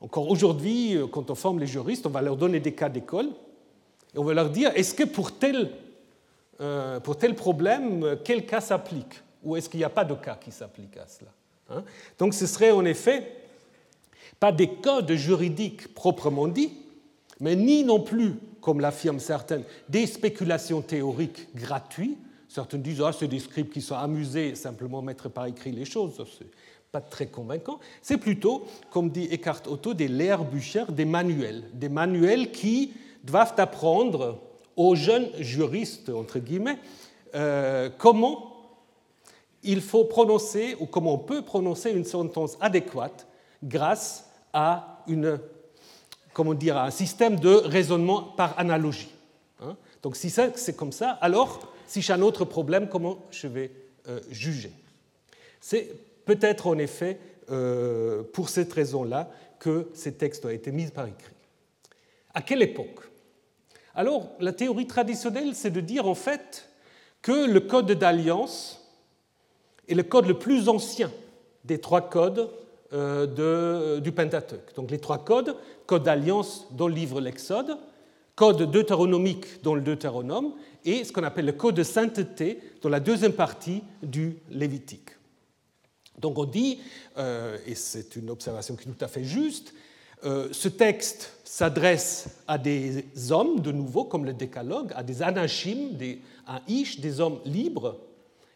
encore 0.00 0.28
aujourd'hui, 0.28 0.96
euh, 0.96 1.06
quand 1.06 1.30
on 1.30 1.34
forme 1.34 1.58
les 1.58 1.66
juristes, 1.66 2.06
on 2.06 2.10
va 2.10 2.22
leur 2.22 2.36
donner 2.36 2.60
des 2.60 2.72
cas 2.72 2.88
d'école 2.88 3.28
et 4.14 4.18
on 4.18 4.24
va 4.24 4.34
leur 4.34 4.50
dire 4.50 4.70
est-ce 4.74 4.94
que 4.94 5.04
pour 5.04 5.38
tel, 5.38 5.70
euh, 6.60 7.00
pour 7.00 7.16
tel 7.16 7.34
problème, 7.34 8.02
euh, 8.02 8.16
quel 8.22 8.44
cas 8.44 8.60
s'applique 8.60 9.22
Ou 9.42 9.56
est-ce 9.56 9.68
qu'il 9.68 9.78
n'y 9.78 9.84
a 9.84 9.90
pas 9.90 10.04
de 10.04 10.14
cas 10.14 10.36
qui 10.36 10.50
s'applique 10.50 10.96
à 10.98 11.06
cela 11.06 11.30
hein? 11.70 11.82
Donc 12.18 12.34
ce 12.34 12.46
serait 12.46 12.72
en 12.72 12.84
effet 12.84 13.32
pas 14.38 14.52
des 14.52 14.68
codes 14.68 15.12
juridiques 15.12 15.94
proprement 15.94 16.46
dits, 16.46 16.72
mais 17.40 17.56
ni 17.56 17.84
non 17.84 18.00
plus, 18.00 18.34
comme 18.60 18.80
l'affirment 18.80 19.20
certaines, 19.20 19.64
des 19.88 20.06
spéculations 20.06 20.82
théoriques 20.82 21.48
gratuites. 21.54 22.18
Certains 22.48 22.78
disent 22.78 23.02
ah, 23.02 23.12
c'est 23.12 23.28
des 23.28 23.38
scripts 23.38 23.72
qui 23.72 23.80
sont 23.80 23.96
amusés 23.96 24.54
simplement 24.54 25.00
mettre 25.00 25.30
par 25.30 25.46
écrit 25.46 25.72
les 25.72 25.84
choses 25.84 26.20
très 27.00 27.26
convaincant. 27.26 27.78
C'est 28.02 28.18
plutôt, 28.18 28.66
comme 28.90 29.10
dit 29.10 29.28
Eckhart 29.30 29.62
Otto, 29.66 29.94
des 29.94 30.08
Lehrbücher, 30.08 30.84
des 30.90 31.04
manuels, 31.04 31.64
des 31.72 31.88
manuels 31.88 32.52
qui 32.52 32.92
doivent 33.24 33.54
apprendre 33.56 34.38
aux 34.76 34.94
jeunes 34.94 35.28
juristes, 35.38 36.10
entre 36.10 36.38
guillemets, 36.38 36.78
euh, 37.34 37.90
comment 37.98 38.52
il 39.62 39.80
faut 39.80 40.04
prononcer 40.04 40.76
ou 40.78 40.86
comment 40.86 41.14
on 41.14 41.18
peut 41.18 41.42
prononcer 41.42 41.90
une 41.90 42.04
sentence 42.04 42.56
adéquate 42.60 43.26
grâce 43.62 44.30
à 44.52 45.02
une, 45.08 45.40
comment 46.32 46.54
dire, 46.54 46.76
un 46.78 46.90
système 46.90 47.38
de 47.40 47.50
raisonnement 47.50 48.22
par 48.22 48.58
analogie. 48.58 49.10
Hein. 49.60 49.76
Donc 50.02 50.16
si 50.16 50.30
c'est 50.30 50.76
comme 50.76 50.92
ça, 50.92 51.10
alors 51.20 51.72
si 51.86 52.02
j'ai 52.02 52.12
un 52.12 52.22
autre 52.22 52.44
problème, 52.44 52.88
comment 52.88 53.18
je 53.30 53.48
vais 53.48 53.70
euh, 54.08 54.20
juger? 54.30 54.72
C'est 55.60 55.90
Peut-être 56.26 56.66
en 56.66 56.76
effet 56.76 57.18
euh, 57.50 58.22
pour 58.34 58.50
cette 58.50 58.72
raison-là 58.72 59.30
que 59.58 59.88
ces 59.94 60.12
textes 60.14 60.44
ont 60.44 60.50
été 60.50 60.72
mis 60.72 60.86
par 60.88 61.06
écrit. 61.06 61.32
À 62.34 62.42
quelle 62.42 62.60
époque? 62.60 63.00
Alors, 63.94 64.28
la 64.40 64.52
théorie 64.52 64.86
traditionnelle, 64.86 65.54
c'est 65.54 65.70
de 65.70 65.80
dire 65.80 66.06
en 66.06 66.14
fait 66.14 66.68
que 67.22 67.46
le 67.50 67.60
code 67.60 67.90
d'alliance 67.92 68.84
est 69.88 69.94
le 69.94 70.02
code 70.02 70.26
le 70.26 70.38
plus 70.38 70.68
ancien 70.68 71.10
des 71.64 71.80
trois 71.80 72.10
codes 72.10 72.50
euh, 72.92 74.00
du 74.00 74.12
Pentateuque. 74.12 74.74
Donc 74.74 74.90
les 74.90 74.98
trois 74.98 75.24
codes, 75.24 75.56
code 75.86 76.02
d'alliance 76.02 76.66
dans 76.72 76.88
le 76.88 76.94
livre 76.94 77.20
L'Exode, 77.20 77.78
code 78.34 78.70
deutéronomique 78.70 79.62
dans 79.62 79.74
le 79.74 79.80
Deutéronome 79.80 80.52
et 80.84 81.04
ce 81.04 81.12
qu'on 81.12 81.24
appelle 81.24 81.46
le 81.46 81.52
code 81.52 81.74
de 81.74 81.82
sainteté 81.82 82.60
dans 82.82 82.88
la 82.88 83.00
deuxième 83.00 83.32
partie 83.32 83.82
du 84.02 84.36
Lévitique. 84.50 85.15
Donc 86.18 86.38
on 86.38 86.44
dit, 86.44 86.80
euh, 87.18 87.58
et 87.66 87.74
c'est 87.74 88.16
une 88.16 88.30
observation 88.30 88.74
qui 88.76 88.88
est 88.88 88.92
tout 88.92 89.04
à 89.04 89.08
fait 89.08 89.24
juste, 89.24 89.74
euh, 90.24 90.48
ce 90.52 90.68
texte 90.68 91.34
s'adresse 91.44 92.28
à 92.48 92.58
des 92.58 93.04
hommes, 93.30 93.60
de 93.60 93.70
nouveau, 93.70 94.04
comme 94.04 94.24
le 94.24 94.32
décalogue, 94.32 94.92
à 94.96 95.02
des 95.02 95.22
anachim, 95.22 95.90
un 96.46 96.60
ish, 96.68 97.00
des 97.00 97.20
hommes 97.20 97.38
libres. 97.44 97.96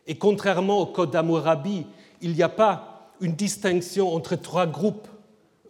Et 0.06 0.16
contrairement 0.16 0.80
au 0.80 0.86
code 0.86 1.10
d'Amourabi, 1.10 1.86
il 2.22 2.32
n'y 2.32 2.42
a 2.42 2.48
pas 2.48 3.12
une 3.20 3.34
distinction 3.34 4.14
entre 4.14 4.36
trois 4.36 4.66
groupes 4.66 5.06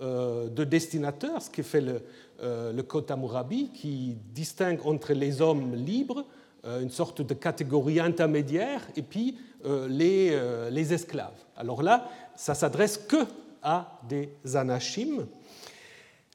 euh, 0.00 0.48
de 0.48 0.64
destinataires, 0.64 1.42
ce 1.42 1.50
qui 1.50 1.62
fait 1.62 1.80
le, 1.80 2.02
le 2.42 2.82
code 2.82 3.06
d'Amourabi, 3.06 3.70
qui 3.74 4.16
distingue 4.32 4.80
entre 4.86 5.12
les 5.12 5.42
hommes 5.42 5.74
libres, 5.74 6.24
une 6.64 6.90
sorte 6.90 7.22
de 7.22 7.34
catégorie 7.34 8.00
intermédiaire, 8.00 8.82
et 8.96 9.02
puis 9.02 9.38
euh, 9.66 9.88
euh, 9.90 10.70
les, 10.70 10.92
esclaves. 10.92 11.38
Alors 11.56 11.82
là, 11.82 12.08
ça 12.34 12.54
s'adresse 12.54 12.96
que 12.96 13.26
à 13.62 13.98
des 14.08 14.30
anachim. 14.54 15.26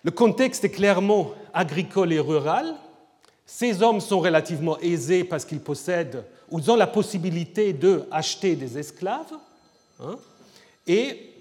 Le 0.04 0.12
contexte 0.12 0.64
est 0.64 0.70
clairement 0.70 1.32
agricole 1.52 2.14
et 2.14 2.20
rural. 2.20 2.76
Ces 3.48 3.82
hommes 3.82 4.00
sont 4.00 4.20
relativement 4.20 4.78
aisés 4.80 5.24
parce 5.24 5.44
qu'ils 5.44 5.60
possèdent 5.60 6.24
ou 6.52 6.60
ils 6.60 6.70
ont 6.70 6.76
la 6.76 6.86
possibilité 6.86 7.74
d'acheter 7.74 8.56
des 8.56 8.78
esclaves. 8.78 9.34
Hein. 10.00 10.18
et 10.86 11.35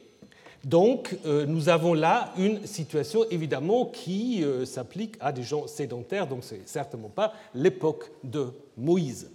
donc, 0.64 1.16
euh, 1.26 1.46
nous 1.46 1.68
avons 1.68 1.94
là 1.94 2.32
une 2.38 2.66
situation 2.66 3.24
évidemment 3.30 3.86
qui 3.86 4.44
s'applique 4.64 5.16
à 5.20 5.32
des 5.32 5.42
gens 5.42 5.66
sédentaires, 5.66 6.26
donc 6.26 6.44
ce 6.44 6.54
n'est 6.54 6.62
certainement 6.64 7.10
pas 7.10 7.32
l'époque 7.54 8.10
de 8.22 8.48
Moïse. 8.76 9.30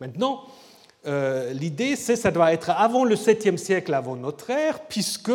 Maintenant, 0.00 0.42
euh, 1.06 1.52
l'idée, 1.52 1.96
c'est 1.96 2.14
que 2.14 2.20
ça 2.20 2.30
doit 2.30 2.52
être 2.52 2.70
avant 2.70 3.04
le 3.04 3.14
7e 3.14 3.56
siècle 3.56 3.92
avant 3.94 4.16
notre 4.16 4.50
ère, 4.50 4.80
puisque, 4.86 5.32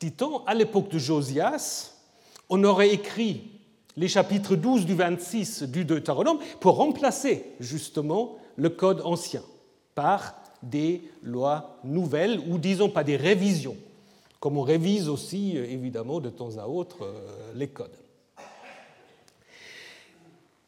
dit-on, 0.00 0.44
à 0.46 0.54
l'époque 0.54 0.90
de 0.90 0.98
Josias, 0.98 1.94
on 2.48 2.62
aurait 2.64 2.90
écrit 2.90 3.50
les 3.96 4.08
chapitres 4.08 4.56
12 4.56 4.86
du 4.86 4.94
26 4.94 5.64
du 5.64 5.84
Deutéronome 5.84 6.38
pour 6.60 6.76
remplacer 6.76 7.44
justement 7.60 8.36
le 8.56 8.70
code 8.70 9.02
ancien 9.04 9.42
par 9.94 10.34
des 10.62 11.02
lois 11.22 11.78
nouvelles, 11.84 12.40
ou 12.48 12.58
disons 12.58 12.88
pas 12.88 13.04
des 13.04 13.16
révisions, 13.16 13.76
comme 14.44 14.58
on 14.58 14.62
révise 14.62 15.08
aussi 15.08 15.56
évidemment 15.56 16.20
de 16.20 16.28
temps 16.28 16.58
à 16.58 16.68
autre 16.68 16.98
euh, 17.06 17.52
les 17.54 17.68
codes. 17.68 17.96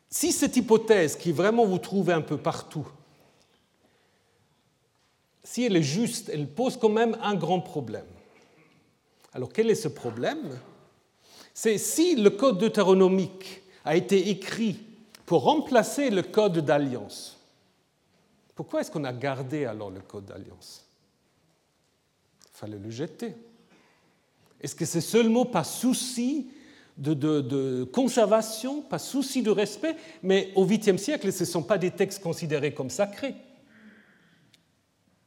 Si 0.09 0.33
cette 0.33 0.57
hypothèse, 0.57 1.15
qui 1.15 1.31
vraiment 1.31 1.67
vous 1.67 1.77
trouvez 1.77 2.15
un 2.15 2.23
peu 2.23 2.39
partout, 2.39 2.89
si 5.45 5.65
elle 5.65 5.77
est 5.77 5.83
juste, 5.83 6.31
elle 6.31 6.49
pose 6.49 6.79
quand 6.79 6.89
même 6.89 7.19
un 7.21 7.35
grand 7.35 7.61
problème. 7.61 8.07
Alors 9.35 9.53
quel 9.53 9.69
est 9.69 9.75
ce 9.75 9.89
problème? 9.89 10.59
C'est 11.53 11.77
si 11.77 12.17
le 12.17 12.31
code 12.31 12.57
deutéronomique 12.57 13.61
a 13.85 13.95
été 13.95 14.31
écrit 14.31 14.79
pour 15.27 15.43
remplacer 15.43 16.09
le 16.09 16.23
code 16.23 16.61
d'alliance, 16.61 17.39
pourquoi 18.55 18.81
est-ce 18.81 18.91
qu'on 18.91 19.05
a 19.05 19.13
gardé 19.13 19.67
alors 19.67 19.91
le 19.91 20.01
code 20.01 20.25
d'alliance? 20.25 20.83
Il 22.41 22.57
fallait 22.59 22.79
le 22.79 22.89
jeter. 22.89 23.35
Est-ce 24.61 24.75
que 24.75 24.85
c'est 24.85 25.01
seulement 25.01 25.45
par 25.45 25.67
souci 25.67 26.51
de, 26.97 27.85
conservation, 27.85 28.83
par 28.83 29.01
souci 29.01 29.43
de 29.43 29.51
respect? 29.51 29.97
Mais 30.23 30.51
au 30.55 30.67
8e 30.67 30.97
siècle, 30.97 31.33
ce 31.33 31.45
ne 31.45 31.49
sont 31.49 31.63
pas 31.63 31.79
des 31.79 31.91
textes 31.91 32.23
considérés 32.23 32.73
comme 32.73 32.91
sacrés. 32.91 33.35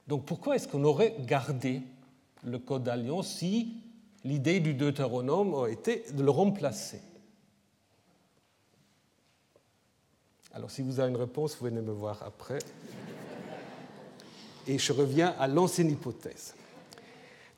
Donc 0.07 0.25
pourquoi 0.25 0.55
est-ce 0.55 0.67
qu'on 0.67 0.83
aurait 0.83 1.15
gardé 1.19 1.81
le 2.43 2.57
Code 2.57 2.83
d'alliance 2.83 3.35
si 3.35 3.75
l'idée 4.23 4.59
du 4.59 4.73
Deutéronome 4.73 5.69
été 5.69 6.03
de 6.13 6.23
le 6.23 6.31
remplacer? 6.31 7.01
Alors 10.51 10.71
si 10.71 10.81
vous 10.81 10.99
avez 10.99 11.09
une 11.11 11.17
réponse, 11.17 11.55
vous 11.59 11.65
venez 11.65 11.81
me 11.81 11.91
voir 11.91 12.23
après. 12.23 12.57
Et 14.67 14.79
je 14.79 14.91
reviens 14.91 15.35
à 15.39 15.47
l'ancienne 15.47 15.91
hypothèse. 15.91 16.55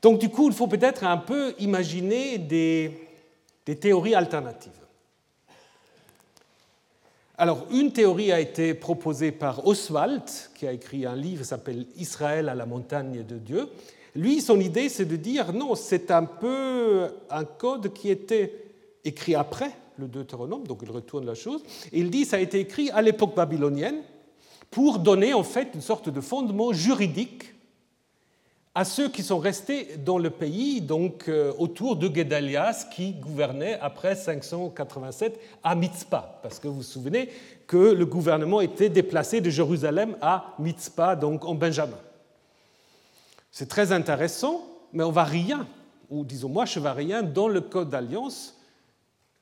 Donc 0.02 0.18
du 0.18 0.28
coup, 0.28 0.48
il 0.48 0.54
faut 0.54 0.66
peut-être 0.66 1.04
un 1.04 1.16
peu 1.16 1.54
imaginer 1.60 2.36
des, 2.36 3.08
théories 3.80 4.16
alternatives. 4.16 4.72
Alors, 7.38 7.66
une 7.70 7.92
théorie 7.92 8.32
a 8.32 8.40
été 8.40 8.74
proposée 8.74 9.32
par 9.32 9.66
Oswald, 9.66 10.24
qui 10.54 10.66
a 10.66 10.72
écrit 10.72 11.06
un 11.06 11.16
livre 11.16 11.42
qui 11.42 11.48
s'appelle 11.48 11.86
Israël 11.96 12.48
à 12.48 12.54
la 12.54 12.66
montagne 12.66 13.24
de 13.24 13.36
Dieu. 13.36 13.68
Lui, 14.14 14.40
son 14.40 14.60
idée, 14.60 14.88
c'est 14.88 15.06
de 15.06 15.16
dire 15.16 15.52
non, 15.52 15.74
c'est 15.74 16.10
un 16.10 16.24
peu 16.24 17.08
un 17.30 17.44
code 17.44 17.92
qui 17.94 18.10
était 18.10 18.52
écrit 19.04 19.34
après 19.34 19.70
le 19.98 20.08
Deutéronome, 20.08 20.66
donc 20.66 20.80
il 20.82 20.90
retourne 20.90 21.26
la 21.26 21.34
chose, 21.34 21.62
il 21.92 22.10
dit 22.10 22.24
ça 22.24 22.36
a 22.36 22.40
été 22.40 22.60
écrit 22.60 22.90
à 22.90 23.02
l'époque 23.02 23.34
babylonienne 23.34 24.02
pour 24.70 24.98
donner 24.98 25.34
en 25.34 25.42
fait 25.42 25.68
une 25.74 25.80
sorte 25.80 26.08
de 26.08 26.20
fondement 26.20 26.72
juridique 26.72 27.52
à 28.74 28.84
ceux 28.84 29.10
qui 29.10 29.22
sont 29.22 29.38
restés 29.38 29.96
dans 29.98 30.16
le 30.16 30.30
pays, 30.30 30.80
donc 30.80 31.28
euh, 31.28 31.52
autour 31.58 31.96
de 31.96 32.12
Gedalias, 32.12 32.86
qui 32.90 33.12
gouvernait 33.12 33.78
après 33.80 34.16
587 34.16 35.38
à 35.62 35.74
Mitzpah. 35.74 36.40
Parce 36.42 36.58
que 36.58 36.68
vous 36.68 36.76
vous 36.76 36.82
souvenez 36.82 37.28
que 37.66 37.76
le 37.76 38.06
gouvernement 38.06 38.62
était 38.62 38.88
déplacé 38.88 39.42
de 39.42 39.50
Jérusalem 39.50 40.16
à 40.22 40.54
Mitzpah, 40.58 41.16
donc 41.16 41.44
en 41.44 41.54
Benjamin. 41.54 41.98
C'est 43.50 43.68
très 43.68 43.92
intéressant, 43.92 44.66
mais 44.94 45.04
on 45.04 45.12
va 45.12 45.24
rien, 45.24 45.66
ou 46.08 46.24
disons 46.24 46.48
moi, 46.48 46.64
je 46.64 46.78
ne 46.78 46.82
vois 46.82 46.94
rien 46.94 47.22
dans 47.22 47.48
le 47.48 47.60
code 47.60 47.90
d'alliance 47.90 48.58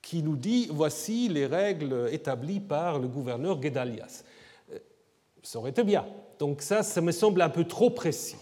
qui 0.03 0.25
nous 0.25 0.37
dit 0.37 0.69
voici 0.73 1.29
les 1.29 1.47
règles 1.47 2.09
établies 2.11 2.59
par 2.59 2.99
le 2.99 3.07
gouverneur 3.07 3.63
Gedalias. 3.63 4.25
Euh, 4.73 4.79
ça 5.45 5.61
aurait 5.61 5.71
été 5.71 5.85
bien. 5.85 6.05
Donc 6.41 6.63
ça, 6.63 6.83
ça 6.83 7.01
me 7.01 7.13
semble 7.13 7.43
un 7.43 7.49
peu 7.49 7.65
trop 7.65 7.91
précis. 7.91 8.37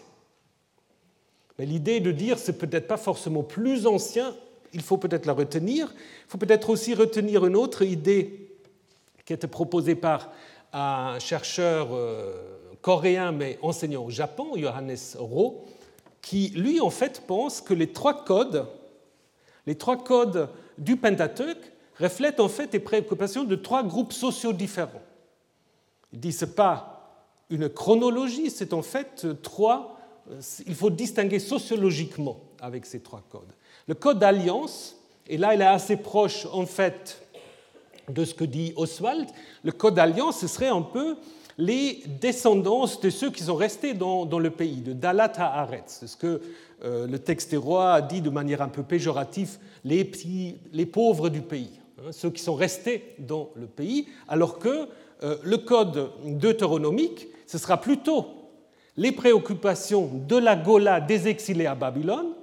L'idée 1.58 2.00
de 2.00 2.12
dire 2.12 2.38
c'est 2.38 2.58
peut-être 2.58 2.86
pas 2.86 2.96
forcément 2.96 3.42
plus 3.42 3.86
ancien, 3.86 4.34
il 4.72 4.82
faut 4.82 4.96
peut-être 4.96 5.26
la 5.26 5.32
retenir. 5.32 5.92
Il 6.26 6.30
faut 6.30 6.38
peut-être 6.38 6.70
aussi 6.70 6.94
retenir 6.94 7.44
une 7.46 7.56
autre 7.56 7.82
idée 7.82 8.48
qui 9.24 9.32
été 9.32 9.46
proposée 9.46 9.94
par 9.94 10.30
un 10.72 11.18
chercheur 11.18 11.88
euh, 11.92 12.34
coréen 12.80 13.32
mais 13.32 13.58
enseignant 13.62 14.04
au 14.04 14.10
Japon, 14.10 14.52
Johannes 14.56 14.96
Roh, 15.18 15.64
qui 16.22 16.48
lui 16.50 16.80
en 16.80 16.90
fait 16.90 17.24
pense 17.26 17.60
que 17.60 17.74
les 17.74 17.92
trois 17.92 18.24
codes, 18.24 18.66
les 19.66 19.74
trois 19.74 20.02
codes 20.02 20.48
du 20.78 20.96
Pentateuque 20.96 21.72
reflètent 21.98 22.40
en 22.40 22.48
fait 22.48 22.72
les 22.72 22.80
préoccupations 22.80 23.44
de 23.44 23.56
trois 23.56 23.82
groupes 23.82 24.12
sociaux 24.12 24.52
différents. 24.52 25.02
Il 26.12 26.20
dit 26.20 26.32
ce 26.32 26.44
pas 26.44 26.94
une 27.50 27.68
chronologie, 27.68 28.50
c'est 28.50 28.72
en 28.72 28.82
fait 28.82 29.26
trois 29.42 29.97
il 30.66 30.74
faut 30.74 30.90
distinguer 30.90 31.38
sociologiquement 31.38 32.38
avec 32.60 32.86
ces 32.86 33.00
trois 33.00 33.22
codes. 33.30 33.52
Le 33.86 33.94
code 33.94 34.18
d'alliance, 34.18 34.96
et 35.26 35.36
là 35.36 35.54
il 35.54 35.60
est 35.60 35.66
assez 35.66 35.96
proche 35.96 36.46
en 36.52 36.66
fait 36.66 37.22
de 38.08 38.24
ce 38.24 38.34
que 38.34 38.44
dit 38.44 38.72
Oswald, 38.76 39.28
le 39.62 39.72
code 39.72 39.94
d'alliance, 39.94 40.40
ce 40.40 40.46
serait 40.46 40.68
un 40.68 40.82
peu 40.82 41.16
les 41.58 42.02
descendants 42.20 42.86
de 43.02 43.10
ceux 43.10 43.30
qui 43.30 43.42
sont 43.42 43.56
restés 43.56 43.92
dans, 43.92 44.38
le 44.38 44.50
pays, 44.50 44.80
de 44.80 44.92
Dalat 44.92 45.32
Haaretz. 45.36 45.98
C'est 46.00 46.06
ce 46.06 46.16
que 46.16 46.40
euh, 46.84 47.06
le 47.06 47.18
texte 47.18 47.54
a 47.54 48.00
dit 48.00 48.20
de 48.20 48.30
manière 48.30 48.62
un 48.62 48.68
peu 48.68 48.84
péjorative, 48.84 49.58
les, 49.84 50.08
les 50.72 50.86
pauvres 50.86 51.28
du 51.28 51.40
pays, 51.40 51.80
hein, 51.98 52.12
ceux 52.12 52.30
qui 52.30 52.42
sont 52.42 52.54
restés 52.54 53.16
dans 53.18 53.50
le 53.56 53.66
pays, 53.66 54.06
alors 54.28 54.60
que 54.60 54.88
euh, 55.24 55.36
le 55.42 55.58
code 55.58 56.10
deutéronomique, 56.24 57.26
ce 57.46 57.58
sera 57.58 57.80
plutôt 57.80 58.26
les 58.98 59.12
préoccupations 59.12 60.10
de 60.26 60.36
la 60.36 60.56
Gola 60.56 61.00
des 61.00 61.28
exilés 61.28 61.66
à 61.66 61.76
Babylone 61.76 62.34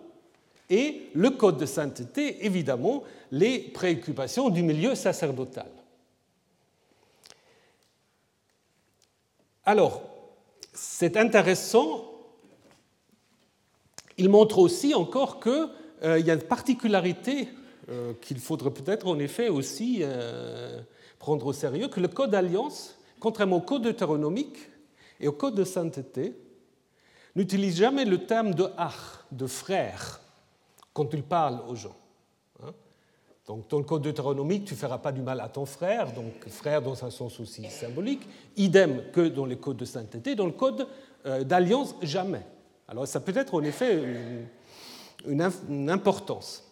et 0.70 1.10
le 1.14 1.30
code 1.32 1.58
de 1.58 1.66
sainteté, 1.66 2.46
évidemment, 2.46 3.04
les 3.30 3.60
préoccupations 3.60 4.50
du 4.50 4.64
milieu 4.64 4.96
sacerdotal. 4.96 5.68
Alors, 9.66 10.02
c'est 10.74 11.18
intéressant, 11.18 12.10
il 14.18 14.30
montre 14.30 14.60
aussi 14.60 14.94
encore 14.94 15.42
qu'il 15.42 15.70
euh, 16.04 16.20
y 16.20 16.32
a 16.32 16.36
une 16.36 16.42
particularité 16.42 17.50
euh, 17.90 18.14
qu'il 18.22 18.40
faudrait 18.40 18.72
peut-être 18.72 19.08
en 19.08 19.20
effet 19.20 19.50
aussi 19.50 20.00
euh, 20.04 20.80
prendre 21.20 21.48
au 21.48 21.54
sérieux, 21.54 21.90
que 21.90 22.00
le 22.00 22.08
code 22.08 22.32
d'alliance, 22.32 22.98
contrairement 23.20 23.58
au 23.58 23.62
code 23.62 23.82
deutéronomique 23.82 24.58
et 25.20 25.28
au 25.28 25.34
code 25.34 25.56
de 25.56 25.66
sainteté, 25.66 26.34
n'utilise 27.36 27.78
jamais 27.78 28.06
le 28.06 28.26
terme 28.26 28.54
de 28.54 28.68
ach, 28.78 29.26
de 29.32 29.48
frère, 29.48 30.22
quand 30.94 31.14
il 31.14 31.24
parle 31.24 31.62
aux 31.68 31.76
gens. 31.76 31.96
Hein. 32.64 32.72
donc, 33.48 33.70
dans 33.70 33.80
le 33.80 33.84
code 33.84 34.02
deutéronomique, 34.02 34.66
tu 34.66 34.74
ne 34.74 34.80
feras 34.80 34.98
pas 34.98 35.12
du 35.12 35.22
mal 35.22 35.42
à 35.42 35.50
ton 35.50 35.66
frère, 35.66 36.14
donc 36.14 36.48
frère 36.48 36.82
dans 36.82 37.04
un 37.04 37.10
sens 37.10 37.40
aussi 37.40 37.66
symbolique. 37.70 38.28
Idem 38.56 39.04
que 39.12 39.28
dans 39.28 39.46
les 39.46 39.58
codes 39.58 39.78
de 39.78 39.86
sainteté. 39.86 40.36
Dans 40.36 40.46
le 40.46 40.54
code 40.54 40.88
euh, 41.26 41.44
d'alliance, 41.44 41.96
jamais. 42.02 42.46
Alors, 42.88 43.08
ça 43.08 43.20
peut 43.20 43.36
être 43.36 43.56
en 43.56 43.64
effet 43.64 44.02
une, 45.26 45.52
une 45.70 45.90
importance. 45.90 46.64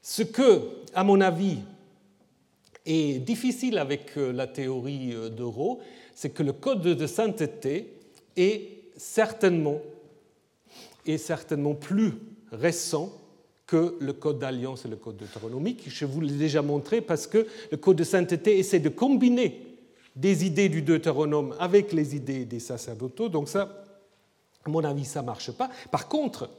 Ce 0.00 0.22
que, 0.22 0.68
à 0.94 1.04
mon 1.04 1.20
avis, 1.20 1.58
est 2.84 3.18
difficile 3.18 3.78
avec 3.78 4.16
euh, 4.16 4.32
la 4.32 4.46
théorie 4.46 5.14
euh, 5.14 5.28
d'Euro, 5.28 5.80
c'est 6.14 6.30
que 6.30 6.42
le 6.42 6.52
code 6.52 6.82
de 6.82 7.06
sainteté 7.06 7.94
est 8.36 8.68
certainement 8.96 9.78
est 11.06 11.18
certainement 11.18 11.74
plus 11.74 12.14
récent 12.50 13.12
que 13.66 13.96
le 14.00 14.12
code 14.12 14.38
d'alliance 14.38 14.84
et 14.84 14.88
le 14.88 14.96
code 14.96 15.16
deutéronomique. 15.16 15.84
Je 15.86 16.04
vous 16.04 16.20
l'ai 16.20 16.34
déjà 16.34 16.62
montré 16.62 17.00
parce 17.00 17.26
que 17.26 17.46
le 17.70 17.76
code 17.76 17.96
de 17.96 18.04
sainteté 18.04 18.58
essaie 18.58 18.80
de 18.80 18.88
combiner 18.88 19.72
des 20.14 20.44
idées 20.44 20.68
du 20.68 20.82
deutéronome 20.82 21.54
avec 21.58 21.92
les 21.92 22.14
idées 22.14 22.44
des 22.44 22.60
sacerdotaux. 22.60 23.28
Donc 23.28 23.48
ça, 23.48 23.84
à 24.64 24.68
mon 24.68 24.84
avis, 24.84 25.04
ça 25.04 25.22
ne 25.22 25.26
marche 25.26 25.52
pas. 25.52 25.70
Par 25.90 26.08
contre, 26.08 26.50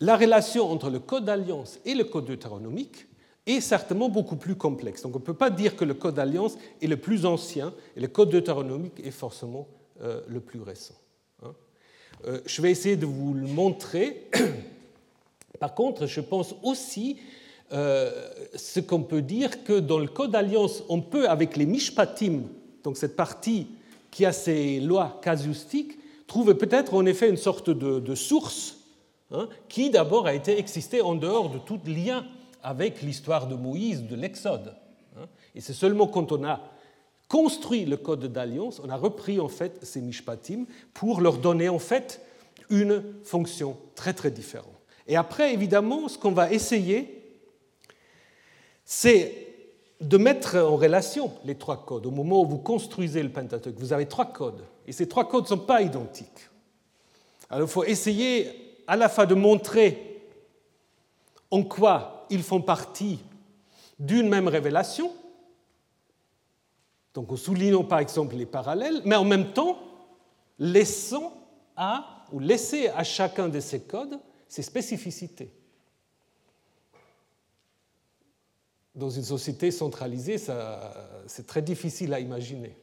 la 0.00 0.16
relation 0.16 0.70
entre 0.70 0.90
le 0.90 1.00
code 1.00 1.24
d'alliance 1.24 1.80
et 1.84 1.94
le 1.94 2.04
code 2.04 2.24
deutéronomique 2.24 3.06
est 3.46 3.60
certainement 3.60 4.08
beaucoup 4.08 4.36
plus 4.36 4.54
complexe. 4.54 5.02
Donc 5.02 5.16
on 5.16 5.18
ne 5.18 5.24
peut 5.24 5.34
pas 5.34 5.50
dire 5.50 5.76
que 5.76 5.84
le 5.84 5.94
code 5.94 6.14
d'alliance 6.14 6.56
est 6.80 6.86
le 6.86 6.96
plus 6.96 7.26
ancien 7.26 7.74
et 7.96 8.00
le 8.00 8.08
code 8.08 8.30
deutéronomique 8.30 9.00
est 9.04 9.10
forcément 9.10 9.66
euh, 10.02 10.20
le 10.28 10.40
plus 10.40 10.60
récent. 10.60 10.94
Euh, 12.26 12.40
je 12.46 12.62
vais 12.62 12.70
essayer 12.70 12.96
de 12.96 13.06
vous 13.06 13.34
le 13.34 13.46
montrer. 13.46 14.28
Par 15.60 15.74
contre, 15.74 16.06
je 16.06 16.20
pense 16.20 16.54
aussi 16.62 17.18
euh, 17.72 18.10
ce 18.54 18.80
qu'on 18.80 19.02
peut 19.02 19.22
dire 19.22 19.64
que 19.64 19.78
dans 19.78 19.98
le 19.98 20.06
Code 20.06 20.32
d'alliance, 20.32 20.82
on 20.88 21.00
peut, 21.00 21.28
avec 21.28 21.56
les 21.56 21.66
mishpatim, 21.66 22.42
donc 22.82 22.96
cette 22.96 23.16
partie 23.16 23.66
qui 24.10 24.24
a 24.24 24.32
ces 24.32 24.80
lois 24.80 25.20
casuistiques, 25.22 25.98
trouver 26.26 26.54
peut-être 26.54 26.94
en 26.94 27.04
effet 27.06 27.28
une 27.28 27.36
sorte 27.36 27.70
de, 27.70 28.14
source 28.14 28.78
hein, 29.32 29.48
qui 29.68 29.90
d'abord 29.90 30.26
a 30.26 30.34
été 30.34 30.58
existée 30.58 31.02
en 31.02 31.14
dehors 31.14 31.50
de 31.50 31.58
tout 31.58 31.80
lien 31.86 32.24
avec 32.62 33.02
l'histoire 33.02 33.46
de 33.46 33.54
Moïse, 33.54 34.02
de 34.02 34.16
l'Exode. 34.16 34.74
Hein. 35.18 35.26
Et 35.54 35.60
c'est 35.60 35.72
seulement 35.72 36.06
quand 36.06 36.32
on 36.32 36.44
a 36.44 36.60
construit 37.28 37.84
le 37.84 37.96
code 37.96 38.24
d'alliance, 38.32 38.80
on 38.82 38.88
a 38.88 38.96
repris 38.96 39.38
en 39.38 39.48
fait 39.48 39.78
ces 39.84 40.00
mishpatim 40.00 40.64
pour 40.94 41.20
leur 41.20 41.38
donner 41.38 41.68
en 41.68 41.78
fait 41.78 42.22
une 42.70 43.02
fonction 43.22 43.76
très 43.94 44.14
très 44.14 44.30
différente. 44.30 44.66
Et 45.06 45.16
après, 45.16 45.54
évidemment, 45.54 46.08
ce 46.08 46.18
qu'on 46.18 46.32
va 46.32 46.52
essayer, 46.52 47.22
c'est 48.84 49.46
de 50.00 50.16
mettre 50.16 50.56
en 50.56 50.76
relation 50.76 51.32
les 51.44 51.56
trois 51.56 51.84
codes. 51.84 52.06
Au 52.06 52.10
moment 52.10 52.42
où 52.42 52.46
vous 52.46 52.58
construisez 52.58 53.22
le 53.22 53.30
Pentateuque, 53.30 53.78
vous 53.78 53.92
avez 53.92 54.06
trois 54.06 54.26
codes, 54.26 54.64
et 54.86 54.92
ces 54.92 55.08
trois 55.08 55.28
codes 55.28 55.44
ne 55.44 55.48
sont 55.48 55.58
pas 55.58 55.82
identiques. 55.82 56.48
Alors 57.50 57.68
il 57.68 57.72
faut 57.72 57.84
essayer 57.84 58.48
à 58.86 58.96
la 58.96 59.08
fois 59.08 59.26
de 59.26 59.34
montrer 59.34 60.22
en 61.50 61.62
quoi 61.62 62.26
ils 62.30 62.42
font 62.42 62.60
partie 62.60 63.18
d'une 63.98 64.28
même 64.28 64.48
révélation, 64.48 65.12
donc 67.18 67.32
en 67.32 67.36
soulignant 67.36 67.82
par 67.82 67.98
exemple 67.98 68.36
les 68.36 68.46
parallèles, 68.46 69.02
mais 69.04 69.16
en 69.16 69.24
même 69.24 69.52
temps 69.52 69.80
laissant 70.56 71.32
à, 71.76 72.24
ou 72.30 72.38
laisser 72.38 72.90
à 72.90 73.02
chacun 73.02 73.48
de 73.48 73.58
ces 73.58 73.80
codes 73.80 74.20
ses 74.46 74.62
spécificités. 74.62 75.50
Dans 78.94 79.10
une 79.10 79.24
société 79.24 79.72
centralisée, 79.72 80.38
c'est 80.38 81.44
très 81.44 81.60
difficile 81.60 82.14
à 82.14 82.20
imaginer. 82.20 82.76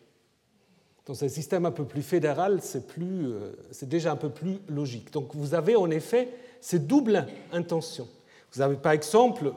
Dans 1.05 1.23
un 1.23 1.29
système 1.29 1.65
un 1.65 1.71
peu 1.71 1.85
plus 1.85 2.03
fédéral, 2.03 2.59
euh, 2.99 3.53
c'est 3.71 3.87
déjà 3.87 4.11
un 4.11 4.17
peu 4.17 4.31
plus 4.31 4.57
logique. 4.67 5.13
Donc 5.13 5.33
vous 5.33 5.53
avez 5.53 5.77
en 5.77 5.89
effet 5.89 6.27
ces 6.59 6.79
doubles 6.79 7.25
intentions. 7.53 8.09
Vous 8.51 8.59
avez 8.59 8.75
par 8.75 8.91
exemple 8.91 9.53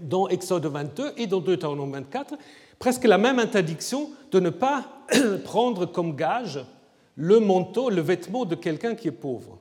dans 0.00 0.26
Exode 0.26 0.66
22 0.66 1.12
et 1.16 1.28
dans 1.28 1.40
Deutéronome 1.40 1.92
24 1.92 2.34
presque 2.78 3.04
la 3.04 3.18
même 3.18 3.38
interdiction 3.38 4.10
de 4.30 4.40
ne 4.40 4.50
pas 4.50 5.04
prendre 5.44 5.86
comme 5.86 6.16
gage 6.16 6.64
le 7.16 7.40
manteau, 7.40 7.90
le 7.90 8.00
vêtement 8.00 8.44
de 8.44 8.54
quelqu'un 8.54 8.94
qui 8.94 9.08
est 9.08 9.12
pauvre. 9.12 9.58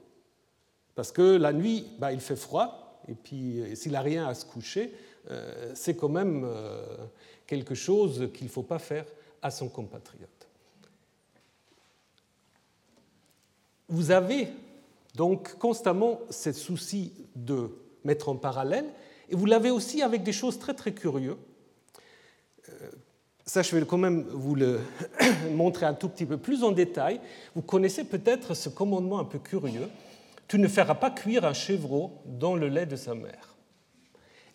Parce 0.95 1.12
que 1.12 1.38
la 1.38 1.53
nuit, 1.53 1.88
bah, 1.99 2.12
il 2.12 2.19
fait 2.19 2.36
froid, 2.36 3.01
et 3.08 3.13
puis 3.15 3.62
euh, 3.62 3.75
s'il 3.75 3.93
n'a 3.93 4.01
rien 4.01 4.27
à 4.27 4.34
se 4.34 4.45
coucher, 4.45 4.93
euh, 5.30 5.71
c'est 5.75 5.95
quand 5.95 6.10
même 6.10 6.43
euh, 6.45 6.84
quelque 7.45 7.75
chose 7.75 8.30
qu'il 8.34 8.45
ne 8.45 8.51
faut 8.51 8.63
pas 8.63 8.80
faire 8.80 9.06
à 9.41 9.51
son 9.51 9.69
compatriote. 9.69 10.30
Vous 13.89 14.12
avez 14.12 14.49
Donc 15.15 15.58
constamment 15.58 16.19
ce 16.30 16.51
souci 16.51 17.12
de 17.36 17.71
mettre 18.03 18.30
en 18.30 18.36
parallèle. 18.36 18.86
Et 19.30 19.36
vous 19.36 19.45
l'avez 19.45 19.71
aussi 19.71 20.03
avec 20.03 20.23
des 20.23 20.32
choses 20.32 20.60
très 20.60 20.73
très 20.73 20.93
curieuses. 20.93 21.38
Ça, 23.47 23.62
je 23.62 23.73
vais 23.73 23.86
quand 23.86 23.97
même 23.97 24.23
vous 24.23 24.55
le 24.55 24.81
montrer 25.51 25.86
un 25.86 25.93
tout 25.93 26.10
petit 26.10 26.25
peu 26.25 26.36
plus 26.36 26.65
en 26.65 26.73
détail. 26.73 27.21
Vous 27.55 27.62
connaissez 27.62 28.03
peut-être 28.03 28.53
ce 28.53 28.67
commandement 28.67 29.19
un 29.19 29.23
peu 29.23 29.39
curieux. 29.39 29.89
Tu 30.49 30.60
ne 30.60 30.67
feras 30.67 30.95
pas 30.95 31.12
cuire 31.12 31.45
un 31.45 31.53
chevreau 31.53 32.12
dans 32.25 32.55
le 32.55 32.67
lait 32.67 32.86
de 32.86 32.97
sa 32.97 33.15
mère. 33.15 33.55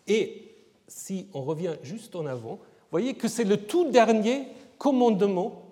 Et 0.05 0.55
si 0.87 1.27
on 1.33 1.41
revient 1.41 1.73
juste 1.81 2.15
en 2.15 2.27
avant, 2.27 2.59
voyez 2.91 3.15
que 3.15 3.27
c'est 3.27 3.45
le 3.45 3.57
tout 3.57 3.89
dernier 3.89 4.47
commandement 4.77 5.63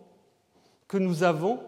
que 0.88 0.98
nous 0.98 1.22
avons 1.22 1.60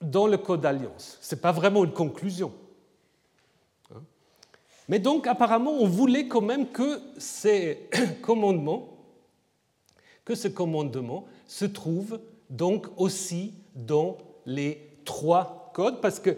dans 0.00 0.28
le 0.28 0.38
Code 0.38 0.60
d'alliance. 0.60 1.18
Ce 1.20 1.34
n'est 1.34 1.40
pas 1.40 1.50
vraiment 1.50 1.82
une 1.82 1.92
conclusion. 1.92 2.52
Hein. 3.92 4.02
Mais 4.88 5.00
donc, 5.00 5.26
apparemment, 5.26 5.72
on 5.72 5.88
voulait 5.88 6.28
quand 6.28 6.40
même 6.40 6.68
que 6.68 7.00
ces 7.18 7.88
commandements, 8.22 8.99
que 10.30 10.36
ce 10.36 10.46
commandement 10.46 11.24
se 11.48 11.64
trouve 11.64 12.20
donc 12.50 12.86
aussi 12.96 13.52
dans 13.74 14.16
les 14.46 14.80
trois 15.04 15.72
codes, 15.74 16.00
parce 16.00 16.20
que 16.20 16.36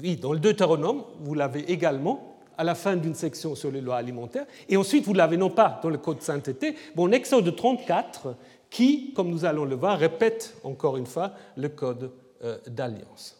oui, 0.00 0.16
dans 0.16 0.32
le 0.32 0.38
Deutéronome, 0.38 1.04
vous 1.20 1.34
l'avez 1.34 1.70
également, 1.70 2.38
à 2.56 2.64
la 2.64 2.74
fin 2.74 2.96
d'une 2.96 3.14
section 3.14 3.54
sur 3.54 3.70
les 3.70 3.82
lois 3.82 3.96
alimentaires, 3.96 4.46
et 4.66 4.78
ensuite 4.78 5.04
vous 5.04 5.12
l'avez 5.12 5.36
non 5.36 5.50
pas 5.50 5.78
dans 5.82 5.90
le 5.90 5.98
Code 5.98 6.22
sainteté, 6.22 6.74
mais 6.96 7.02
en 7.02 7.12
Exode 7.12 7.54
34, 7.54 8.34
qui, 8.70 9.12
comme 9.12 9.28
nous 9.28 9.44
allons 9.44 9.66
le 9.66 9.76
voir, 9.76 9.98
répète 9.98 10.56
encore 10.64 10.96
une 10.96 11.04
fois 11.04 11.32
le 11.58 11.68
Code 11.68 12.10
euh, 12.44 12.56
d'alliance. 12.66 13.36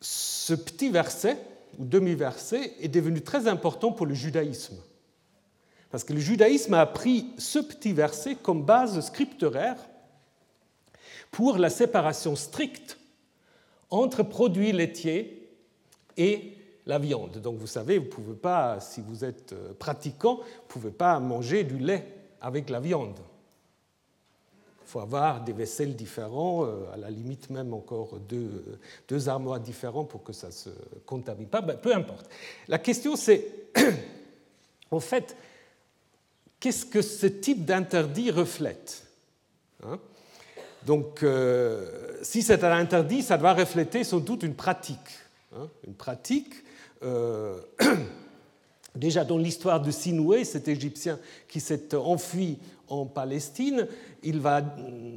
Ce 0.00 0.54
petit 0.54 0.88
verset, 0.88 1.36
ou 1.78 1.84
demi-verset, 1.84 2.72
est 2.80 2.88
devenu 2.88 3.20
très 3.20 3.48
important 3.48 3.92
pour 3.92 4.06
le 4.06 4.14
judaïsme. 4.14 4.76
Parce 5.94 6.02
que 6.02 6.12
le 6.12 6.18
judaïsme 6.18 6.74
a 6.74 6.86
pris 6.86 7.26
ce 7.38 7.60
petit 7.60 7.92
verset 7.92 8.34
comme 8.34 8.64
base 8.64 9.00
scripturaire 9.00 9.76
pour 11.30 11.56
la 11.56 11.70
séparation 11.70 12.34
stricte 12.34 12.98
entre 13.90 14.24
produits 14.24 14.72
laitiers 14.72 15.48
et 16.16 16.58
la 16.84 16.98
viande. 16.98 17.40
Donc 17.40 17.58
vous 17.58 17.68
savez, 17.68 17.98
vous 17.98 18.08
pouvez 18.08 18.34
pas, 18.34 18.80
si 18.80 19.02
vous 19.02 19.24
êtes 19.24 19.52
euh, 19.52 19.72
pratiquant, 19.78 20.38
vous 20.38 20.66
pouvez 20.66 20.90
pas 20.90 21.20
manger 21.20 21.62
du 21.62 21.78
lait 21.78 22.04
avec 22.40 22.70
la 22.70 22.80
viande. 22.80 23.20
Il 24.82 24.90
faut 24.90 24.98
avoir 24.98 25.44
des 25.44 25.52
vaisselles 25.52 25.94
différents, 25.94 26.64
euh, 26.64 26.92
à 26.92 26.96
la 26.96 27.08
limite 27.08 27.50
même 27.50 27.72
encore 27.72 28.18
deux, 28.18 28.80
deux 29.06 29.28
armoires 29.28 29.60
différents 29.60 30.02
pour 30.02 30.24
que 30.24 30.32
ça 30.32 30.48
ne 30.48 30.52
se 30.52 30.70
contamine 31.06 31.46
pas. 31.46 31.60
Ben, 31.60 31.76
peu 31.76 31.94
importe. 31.94 32.28
La 32.66 32.80
question 32.80 33.14
c'est, 33.14 33.46
en 34.90 34.98
fait, 34.98 35.36
qu'est-ce 36.64 36.86
que 36.86 37.02
ce 37.02 37.26
type 37.26 37.66
d'interdit 37.66 38.30
reflète 38.30 39.06
hein? 39.82 39.98
Donc, 40.86 41.22
euh, 41.22 42.16
si 42.22 42.40
c'est 42.40 42.64
un 42.64 42.72
interdit, 42.72 43.20
ça 43.20 43.36
doit 43.36 43.52
refléter 43.52 44.02
sans 44.02 44.20
doute 44.20 44.44
une 44.44 44.54
pratique. 44.54 45.18
Hein? 45.54 45.68
Une 45.86 45.92
pratique. 45.92 46.54
Euh, 47.02 47.60
déjà 48.96 49.24
dans 49.24 49.36
l'histoire 49.36 49.82
de 49.82 49.90
Sinoué, 49.90 50.44
cet 50.44 50.66
Égyptien 50.66 51.18
qui 51.48 51.60
s'est 51.60 51.94
enfui 51.94 52.56
en 52.88 53.04
Palestine, 53.04 53.86
il, 54.22 54.40
va, 54.40 54.62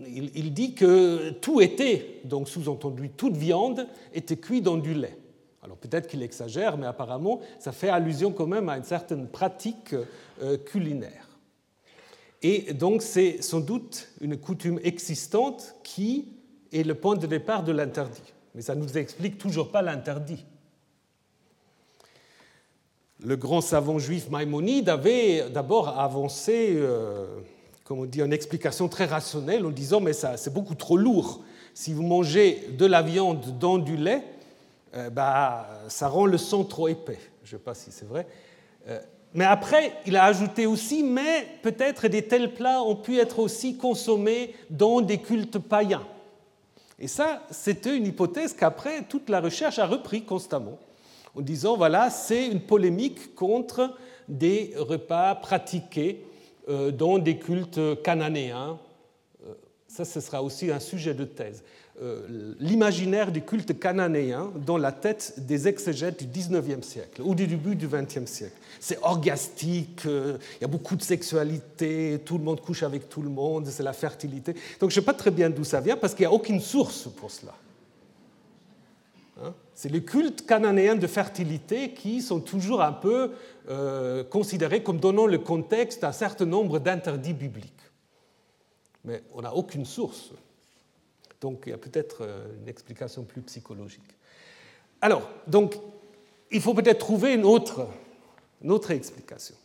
il, 0.05 0.53
dit 0.53 0.73
que 0.73 1.29
tout 1.29 1.61
était, 1.61 2.19
donc 2.25 2.49
sous-entendu 2.49 3.09
toute 3.09 3.37
viande, 3.37 3.87
était 4.13 4.35
cuit 4.35 4.61
dans 4.61 4.75
du 4.75 4.93
lait. 4.93 5.17
Alors 5.63 5.77
peut-être 5.77 6.07
qu'il 6.07 6.23
exagère, 6.23 6.77
mais 6.77 6.87
apparemment 6.87 7.39
ça 7.57 7.71
fait 7.71 7.89
allusion 7.89 8.33
quand 8.33 8.47
même 8.47 8.67
à 8.67 8.75
une 8.75 8.83
certaine 8.83 9.27
pratique 9.27 9.95
euh, 10.41 10.57
culinaire. 10.57 11.26
Et 12.41 12.73
donc 12.73 13.01
c'est 13.01 13.41
sans 13.41 13.59
doute 13.59 14.09
une 14.21 14.37
coutume 14.37 14.79
existante 14.83 15.75
qui 15.83 16.27
est 16.71 16.83
le 16.83 16.95
point 16.95 17.15
de 17.15 17.25
départ 17.27 17.63
de 17.63 17.71
l'interdit. 17.71 18.33
Mais 18.53 18.61
ça 18.61 18.75
ne 18.75 18.81
nous 18.81 18.97
explique 18.97 19.37
toujours 19.37 19.71
pas 19.71 19.81
l'interdit. 19.81 20.45
Le 23.23 23.35
grand 23.35 23.61
savant 23.61 23.97
juif 23.97 24.29
Maïmonide 24.29 24.89
avait 24.89 25.49
d'abord 25.49 25.99
avancé 25.99 26.73
euh, 26.75 27.25
comme 27.87 27.99
on 27.99 28.05
dit, 28.05 28.19
une 28.19 28.33
explication 28.33 28.89
très 28.89 29.05
rationnelle 29.05 29.65
en 29.65 29.71
disant 29.71 30.01
mais 30.01 30.13
ça 30.13 30.35
c'est 30.37 30.53
beaucoup 30.53 30.75
trop 30.75 30.97
lourd. 30.97 31.41
Si 31.73 31.93
vous 31.93 32.03
mangez 32.03 32.69
de 32.77 32.85
la 32.85 33.01
viande 33.01 33.57
dans 33.59 33.77
du 33.77 33.95
lait, 33.95 34.23
euh, 34.93 35.09
bah, 35.09 35.67
ça 35.87 36.07
rend 36.07 36.25
le 36.25 36.37
sang 36.37 36.63
trop 36.63 36.87
épais. 36.87 37.19
Je 37.43 37.55
ne 37.55 37.59
sais 37.59 37.63
pas 37.63 37.73
si 37.73 37.91
c'est 37.91 38.07
vrai. 38.07 38.27
Euh, 38.87 38.99
mais 39.33 39.45
après, 39.45 39.93
il 40.05 40.15
a 40.15 40.23
ajouté 40.23 40.65
aussi, 40.65 41.03
mais 41.03 41.47
peut-être 41.61 42.07
des 42.07 42.23
tels 42.23 42.53
plats 42.53 42.81
ont 42.81 42.95
pu 42.95 43.19
être 43.19 43.39
aussi 43.39 43.77
consommés 43.77 44.55
dans 44.69 45.01
des 45.01 45.19
cultes 45.19 45.59
païens. 45.59 46.05
Et 46.99 47.07
ça, 47.07 47.43
c'était 47.51 47.95
une 47.95 48.07
hypothèse 48.07 48.53
qu'après, 48.53 49.03
toute 49.03 49.29
la 49.29 49.39
recherche 49.39 49.77
a 49.79 49.85
repris 49.85 50.23
constamment, 50.23 50.79
en 51.35 51.41
disant, 51.41 51.77
voilà, 51.77 52.09
c'est 52.09 52.47
une 52.47 52.61
polémique 52.61 53.35
contre 53.35 53.93
des 54.27 54.73
repas 54.77 55.35
pratiqués 55.35 56.23
euh, 56.69 56.91
dans 56.91 57.19
des 57.19 57.37
cultes 57.37 58.01
cananéens. 58.01 58.79
Euh, 59.45 59.53
ça, 59.87 60.05
ce 60.05 60.19
sera 60.19 60.41
aussi 60.41 60.71
un 60.71 60.79
sujet 60.79 61.13
de 61.13 61.25
thèse. 61.25 61.63
Euh, 62.01 62.53
l'imaginaire 62.59 63.31
des 63.31 63.41
cultes 63.41 63.79
cananéens 63.79 64.51
dans 64.65 64.77
la 64.77 64.91
tête 64.91 65.33
des 65.37 65.67
exégètes 65.67 66.23
du 66.23 66.27
XIXe 66.27 66.85
siècle 66.85 67.21
ou 67.23 67.33
du 67.33 67.47
début 67.47 67.75
du 67.75 67.87
XXe 67.87 68.25
siècle. 68.25 68.55
C'est 68.79 68.99
orgastique, 69.01 70.01
il 70.05 70.61
y 70.61 70.63
a 70.63 70.67
beaucoup 70.67 70.95
de 70.95 71.01
sexualité, 71.01 72.21
tout 72.25 72.37
le 72.37 72.43
monde 72.43 72.61
couche 72.61 72.83
avec 72.83 73.09
tout 73.09 73.21
le 73.21 73.29
monde, 73.29 73.67
c'est 73.67 73.83
la 73.83 73.93
fertilité. 73.93 74.53
Donc 74.79 74.91
je 74.91 74.99
ne 74.99 75.01
sais 75.01 75.05
pas 75.05 75.13
très 75.13 75.31
bien 75.31 75.49
d'où 75.49 75.63
ça 75.63 75.81
vient 75.81 75.97
parce 75.97 76.13
qu'il 76.13 76.23
n'y 76.23 76.31
a 76.31 76.33
aucune 76.33 76.59
source 76.59 77.07
pour 77.15 77.31
cela. 77.31 77.53
Hein? 79.43 79.53
c'est 79.75 79.89
les 79.89 80.03
cultes 80.03 80.47
cananéens 80.47 80.95
de 80.95 81.05
fertilité 81.05 81.93
qui 81.93 82.23
sont 82.23 82.39
toujours 82.39 82.81
un 82.81 82.93
peu 82.93 83.33
euh, 83.69 84.23
considérés 84.23 84.81
comme 84.81 84.99
donnant 84.99 85.27
le 85.27 85.37
contexte 85.37 86.03
à 86.03 86.07
un 86.07 86.11
certain 86.11 86.45
nombre 86.45 86.79
d'interdits 86.79 87.35
bibliques. 87.35 87.73
Mais 89.05 89.21
on 89.35 89.43
n'a 89.43 89.53
aucune 89.53 89.85
source. 89.85 90.31
Donc 91.41 91.63
il 91.67 91.69
y 91.69 91.73
a 91.73 91.77
peut-être 91.77 92.21
euh, 92.21 92.47
une 92.59 92.67
explication 92.67 93.23
plus 93.23 93.41
psychologique. 93.43 94.17
Alors, 94.99 95.29
donc, 95.45 95.75
il 96.49 96.59
faut 96.59 96.73
peut-être 96.73 96.97
trouver 96.97 97.35
une 97.35 97.45
autre, 97.45 97.87
une 98.61 98.71
autre 98.71 98.91
explication. 98.91 99.55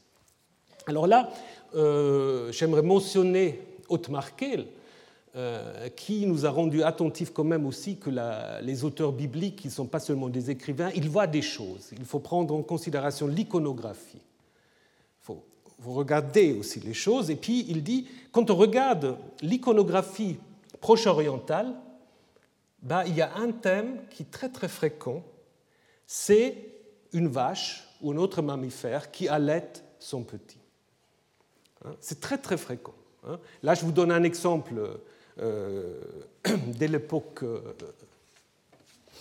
Alors 0.87 1.07
là, 1.07 1.31
euh, 1.75 2.51
j'aimerais 2.53 2.83
mentionner 2.83 3.61
Otmar 3.89 4.37
Kehl, 4.37 4.67
euh, 5.35 5.89
qui 5.97 6.27
nous 6.27 6.45
a 6.45 6.51
rendu 6.51 6.83
attentifs 6.83 7.33
quand 7.33 7.45
même 7.45 7.65
aussi 7.65 7.97
que 7.97 8.11
les 8.61 8.85
auteurs 8.85 9.13
bibliques, 9.13 9.57
qui 9.57 9.69
ne 9.69 9.73
sont 9.73 9.87
pas 9.87 10.01
seulement 10.01 10.29
des 10.29 10.51
écrivains, 10.51 10.91
ils 10.95 11.09
voient 11.09 11.27
des 11.27 11.41
choses. 11.41 11.91
Il 11.97 12.05
faut 12.05 12.19
prendre 12.19 12.55
en 12.55 12.63
considération 12.63 13.27
l'iconographie. 13.27 14.19
Il 14.19 15.25
faut, 15.25 15.43
regarder 15.87 16.53
aussi 16.53 16.81
les 16.81 16.95
choses. 16.95 17.31
Et 17.31 17.37
puis 17.37 17.65
il 17.69 17.83
dit, 17.83 18.07
quand 18.31 18.51
on 18.51 18.57
regarde 18.57 19.17
l'iconographie 19.41 20.37
proche-orientale, 20.81 21.73
bah, 22.83 23.05
il 23.07 23.15
y 23.15 23.23
a 23.23 23.35
un 23.37 23.53
thème 23.53 24.01
qui 24.11 24.25
est 24.25 24.31
très 24.31 24.49
très 24.49 24.69
fréquent, 24.69 25.23
c'est 26.07 26.59
une 27.13 27.29
vache 27.29 27.89
ou 28.03 28.13
un 28.13 28.17
autre 28.17 28.43
mammifère 28.43 29.11
qui 29.11 29.29
allait 29.29 29.73
son 29.99 30.23
petit. 30.25 30.59
Hein, 31.85 31.95
c'est 32.01 32.21
très 32.21 32.39
très 32.39 32.57
fréquent. 32.57 32.95
Hein. 33.27 33.39
Là, 33.63 33.75
je 33.75 33.85
vous 33.85 33.93
donne 33.93 34.13
un 34.13 34.25
exemple 34.25 34.75
euh, 35.41 36.01
l'époque, 36.81 37.43
euh, 37.43 37.61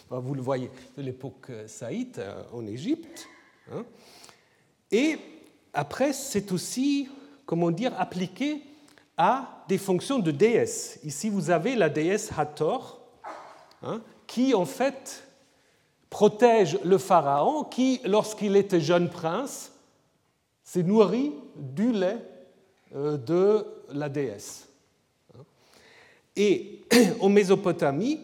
vous 0.09 0.33
le 0.33 0.41
voyez, 0.41 0.69
de 0.97 1.01
l'époque 1.01 1.51
saïte 1.67 2.17
euh, 2.17 2.43
en 2.51 2.65
Égypte. 2.65 3.27
Hein. 3.71 3.85
Et 4.91 5.17
après, 5.73 6.11
c'est 6.11 6.51
aussi, 6.51 7.07
comment 7.45 7.71
dire, 7.71 7.93
appliqué 7.97 8.63
à 9.15 9.63
des 9.67 9.77
fonctions 9.77 10.19
de 10.19 10.31
déesse. 10.31 10.99
Ici, 11.03 11.29
vous 11.29 11.49
avez 11.49 11.75
la 11.75 11.89
déesse 11.89 12.31
Hathor, 12.37 12.99
qui 14.27 14.53
en 14.53 14.65
fait 14.65 15.23
protège 16.11 16.77
le 16.83 16.99
pharaon, 16.99 17.63
qui, 17.63 17.99
lorsqu'il 18.05 18.55
était 18.55 18.81
jeune 18.81 19.09
prince, 19.09 19.71
s'est 20.63 20.83
nourri 20.83 21.31
du 21.55 21.91
lait 21.91 22.19
de 22.93 23.65
la 23.89 24.09
déesse. 24.09 24.67
Et 26.35 26.81
en 27.19 27.29
Mésopotamie, 27.29 28.19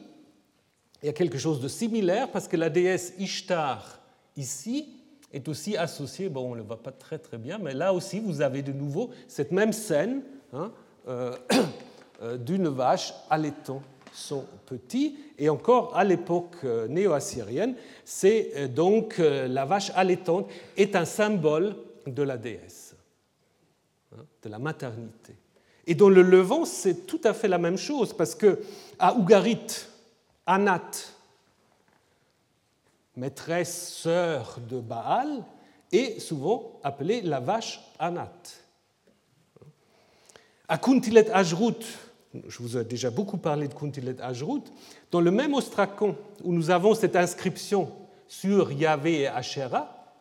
il 1.02 1.06
y 1.06 1.10
a 1.10 1.14
quelque 1.14 1.38
chose 1.38 1.62
de 1.62 1.68
similaire 1.68 2.30
parce 2.30 2.48
que 2.48 2.58
la 2.58 2.70
déesse 2.70 3.14
Ishtar, 3.18 4.00
ici, 4.36 4.90
est 5.32 5.48
aussi 5.48 5.78
associée, 5.78 6.30
bon, 6.30 6.52
on 6.52 6.52
ne 6.52 6.58
le 6.58 6.64
voit 6.64 6.82
pas 6.82 6.92
très 6.92 7.20
très 7.20 7.38
bien, 7.38 7.58
mais 7.58 7.74
là 7.74 7.94
aussi, 7.94 8.20
vous 8.20 8.42
avez 8.42 8.62
de 8.62 8.72
nouveau 8.72 9.12
cette 9.28 9.52
même 9.52 9.74
scène 9.74 10.22
hein, 10.54 10.72
euh, 11.08 11.36
euh, 12.22 12.38
d'une 12.38 12.68
vache 12.68 13.14
allaitant 13.30 13.82
sont 14.18 14.46
petits. 14.66 15.16
Et 15.38 15.50
encore 15.50 15.96
à 15.96 16.04
l'époque 16.04 16.58
euh, 16.64 16.88
néo-assyrienne, 16.88 17.76
c'est 18.04 18.52
euh, 18.56 18.68
donc 18.68 19.20
euh, 19.20 19.48
la 19.48 19.66
vache 19.66 19.92
allaitante 19.96 20.50
est 20.76 20.96
un 20.96 21.06
symbole 21.06 21.76
de 22.06 22.24
la 22.24 22.38
déesse, 22.38 22.96
hein, 24.14 24.24
de 24.42 24.50
la 24.50 24.60
maternité. 24.60 25.36
Et 25.86 25.96
dans 25.96 26.10
le 26.10 26.22
Levant, 26.22 26.66
c'est 26.66 27.06
tout 27.06 27.22
à 27.24 27.34
fait 27.34 27.48
la 27.48 27.58
même 27.58 27.78
chose, 27.78 28.14
parce 28.14 28.36
que 28.36 28.60
à 29.00 29.16
Ougarit, 29.16 29.86
Anat, 30.46 30.92
maîtresse 33.16 33.94
sœur 33.94 34.60
de 34.68 34.80
Baal, 34.80 35.44
est 35.92 36.20
souvent 36.20 36.80
appelée 36.84 37.22
la 37.22 37.40
vache 37.40 37.80
Anat. 38.00 38.34
À 40.68 40.78
Kuntilet 40.78 41.30
Ajrut, 41.32 41.86
je 42.48 42.60
vous 42.60 42.78
ai 42.78 42.84
déjà 42.84 43.10
beaucoup 43.10 43.38
parlé 43.38 43.68
de 43.68 43.74
Kuntilet 43.74 44.20
Ajrut, 44.22 44.64
dans 45.12 45.22
le 45.22 45.32
même 45.32 45.54
ostracon 45.54 46.16
où 46.44 46.54
nous 46.54 46.70
avons 46.70 46.96
cette 46.96 47.16
inscription 47.16 47.92
sur 48.28 48.72
Yahvé 48.72 49.22
et 49.22 49.28
Asherah, 49.28 50.16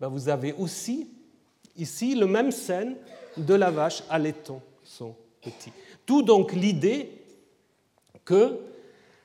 ben 0.00 0.08
vous 0.08 0.28
avez 0.28 0.52
aussi 0.54 1.08
ici 1.76 2.14
le 2.14 2.26
même 2.26 2.50
scène 2.50 2.96
de 3.36 3.54
la 3.54 3.70
vache 3.70 4.02
allaitant 4.08 4.62
son 4.82 5.14
petit. 5.40 5.72
Tout 6.06 6.22
donc 6.22 6.52
l'idée 6.52 7.10
que 8.24 8.58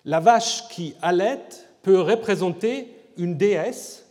la 0.05 0.19
vache 0.19 0.67
qui 0.69 0.95
allaite 1.01 1.67
peut 1.81 1.99
représenter 1.99 2.93
une 3.17 3.37
déesse 3.37 4.05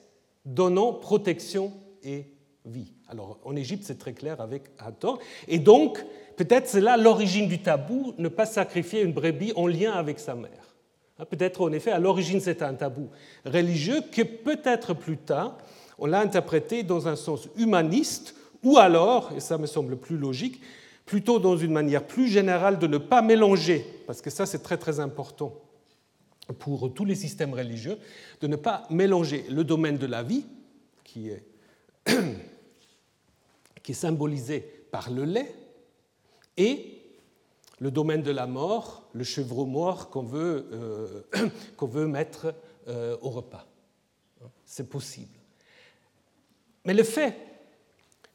donnant 0.44 0.92
protection 0.92 1.72
et 2.02 2.26
vie. 2.64 2.92
Alors 3.08 3.38
en 3.44 3.56
Égypte, 3.56 3.84
c'est 3.84 3.98
très 3.98 4.12
clair 4.12 4.40
avec 4.40 4.64
Hathor. 4.78 5.18
Et 5.46 5.58
donc, 5.58 6.04
peut-être 6.38 6.68
c'est 6.68 6.81
là 6.81 6.96
l'origine 6.96 7.48
du 7.48 7.61
tabou, 7.61 8.14
ne 8.16 8.29
pas 8.29 8.46
sacrifier 8.46 9.03
une 9.03 9.12
brebis 9.12 9.53
en 9.57 9.66
lien 9.66 9.92
avec 9.92 10.20
sa 10.20 10.37
mère. 10.37 10.77
Hein, 11.18 11.24
peut-être 11.29 11.61
en 11.61 11.72
effet, 11.72 11.90
à 11.90 11.98
l'origine, 11.98 12.40
c'est 12.40 12.62
un 12.62 12.74
tabou 12.74 13.11
religieux 13.44 14.01
que 14.12 14.22
peut-être 14.22 14.94
plus 14.94 15.18
tard, 15.18 15.59
on 15.98 16.07
l'a 16.07 16.20
interprété 16.20 16.85
dans 16.85 17.09
un 17.09 17.16
sens 17.16 17.48
humaniste, 17.57 18.37
ou 18.62 18.79
alors, 18.79 19.33
et 19.37 19.40
ça 19.40 19.59
me 19.59 19.66
semble 19.66 19.96
plus 19.96 20.16
logique, 20.16 20.61
plutôt 21.05 21.40
dans 21.40 21.57
une 21.57 21.72
manière 21.72 22.07
plus 22.07 22.29
générale 22.29 22.79
de 22.79 22.87
ne 22.87 22.98
pas 22.98 23.20
mélanger, 23.20 23.85
parce 24.07 24.20
que 24.20 24.31
ça 24.31 24.46
c'est 24.46 24.62
très 24.62 24.77
très 24.77 25.01
important 25.01 25.53
pour 26.61 26.94
tous 26.94 27.05
les 27.05 27.16
systèmes 27.16 27.53
religieux, 27.53 27.98
de 28.40 28.46
ne 28.46 28.57
pas 28.57 28.85
mélanger 28.90 29.44
le 29.51 29.64
domaine 29.64 29.98
de 29.98 30.07
la 30.07 30.22
vie, 30.22 30.46
qui 31.03 31.31
est, 31.31 31.44
qui 33.83 33.92
est 33.92 33.94
symbolisé 33.94 34.61
par 34.92 35.11
le 35.11 35.24
lait, 35.24 35.53
et 36.58 36.98
le 37.80 37.90
domaine 37.90 38.22
de 38.22 38.30
la 38.30 38.46
mort, 38.46 39.04
le 39.12 39.24
chevreau 39.24 39.64
mort 39.64 40.10
qu'on 40.10 40.24
veut, 40.24 40.66
euh, 40.72 41.22
veut 41.80 42.06
mettre 42.06 42.52
euh, 42.88 43.16
au 43.22 43.30
repas. 43.30 43.64
C'est 44.66 44.90
possible. 44.90 45.38
Mais 46.84 46.94
le 46.94 47.04
fait 47.04 47.36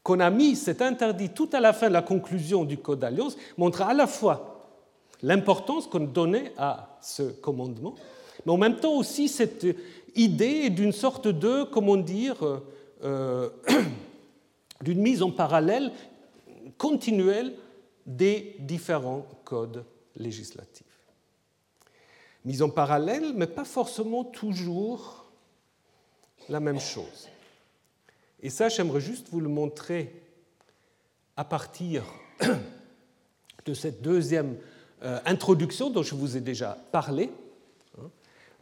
qu'on 0.02 0.20
a 0.20 0.30
mis 0.30 0.56
cet 0.56 0.82
interdit 0.82 1.30
tout 1.30 1.50
à 1.54 1.60
la 1.60 1.74
fin 1.74 1.88
de 1.90 1.94
la 1.94 2.02
conclusion 2.02 2.64
du 2.64 2.78
Code 2.78 3.00
d'alliance 3.00 3.38
montre 3.58 3.82
à 3.82 3.94
la 3.94 4.08
fois 4.08 4.72
l'importance 5.22 5.88
qu'on 5.88 6.02
donnait 6.02 6.54
à 6.58 6.98
ce 7.02 7.24
commandement, 7.24 7.96
mais 8.46 8.52
en 8.52 8.58
même 8.58 8.78
temps 8.78 8.94
aussi 8.94 9.28
cette 9.28 9.66
idée 10.16 10.70
d'une 10.70 10.92
sorte 10.92 11.28
de, 11.28 11.64
comment 11.64 11.96
dire, 11.96 12.36
euh, 13.04 13.50
d'une 14.82 15.02
mise 15.02 15.24
en 15.24 15.32
parallèle 15.32 15.92
continuelle 16.78 17.54
des 18.06 18.56
différents 18.60 19.26
codes 19.44 19.86
législatifs. 20.16 20.86
Mise 22.46 22.62
en 22.62 22.70
parallèle, 22.70 23.34
mais 23.36 23.48
pas 23.48 23.64
forcément 23.64 24.24
toujours 24.24 25.26
la 26.50 26.60
même 26.60 26.80
chose. 26.80 27.30
Et 28.42 28.50
ça, 28.50 28.68
j'aimerais 28.68 29.00
juste 29.00 29.30
vous 29.32 29.40
le 29.40 29.48
montrer 29.48 30.22
à 31.38 31.46
partir 31.46 32.04
de 33.66 33.74
cette 33.74 34.02
deuxième 34.02 34.58
euh, 35.04 35.20
introduction 35.26 35.90
dont 35.90 36.04
je 36.04 36.16
vous 36.16 36.36
ai 36.36 36.42
déjà 36.42 36.78
parlé. 36.92 37.30
Hein. 37.98 38.10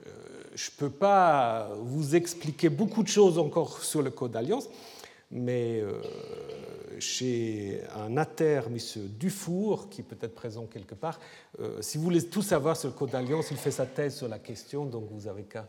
Euh, 0.06 0.10
je 0.54 0.70
ne 0.70 0.76
peux 0.78 0.90
pas 0.90 1.70
vous 1.80 2.16
expliquer 2.16 2.70
beaucoup 2.70 3.02
de 3.04 3.08
choses 3.08 3.38
encore 3.38 3.84
sur 3.84 4.02
le 4.02 4.12
Code 4.12 4.32
d'alliance, 4.32 4.70
mais 5.32 5.80
euh, 5.82 6.02
chez 7.02 7.82
un 7.96 8.16
ater, 8.18 8.62
M. 8.68 8.78
Dufour, 9.20 9.90
qui 9.90 10.04
peut 10.04 10.18
être 10.22 10.36
présent 10.36 10.66
quelque 10.66 10.96
part, 10.96 11.20
si 11.80 11.98
vous 11.98 12.04
voulez 12.04 12.24
tout 12.24 12.42
savoir 12.42 12.78
sur 12.78 12.90
le 12.90 12.96
Code 12.96 13.12
d'alliance, 13.12 13.52
il 13.52 13.58
fait 13.58 13.72
sa 13.72 13.86
thèse 13.86 14.16
sur 14.16 14.28
la 14.28 14.40
question, 14.40 14.86
donc 14.86 15.06
vous 15.12 15.28
avez 15.28 15.44
qu'à 15.44 15.68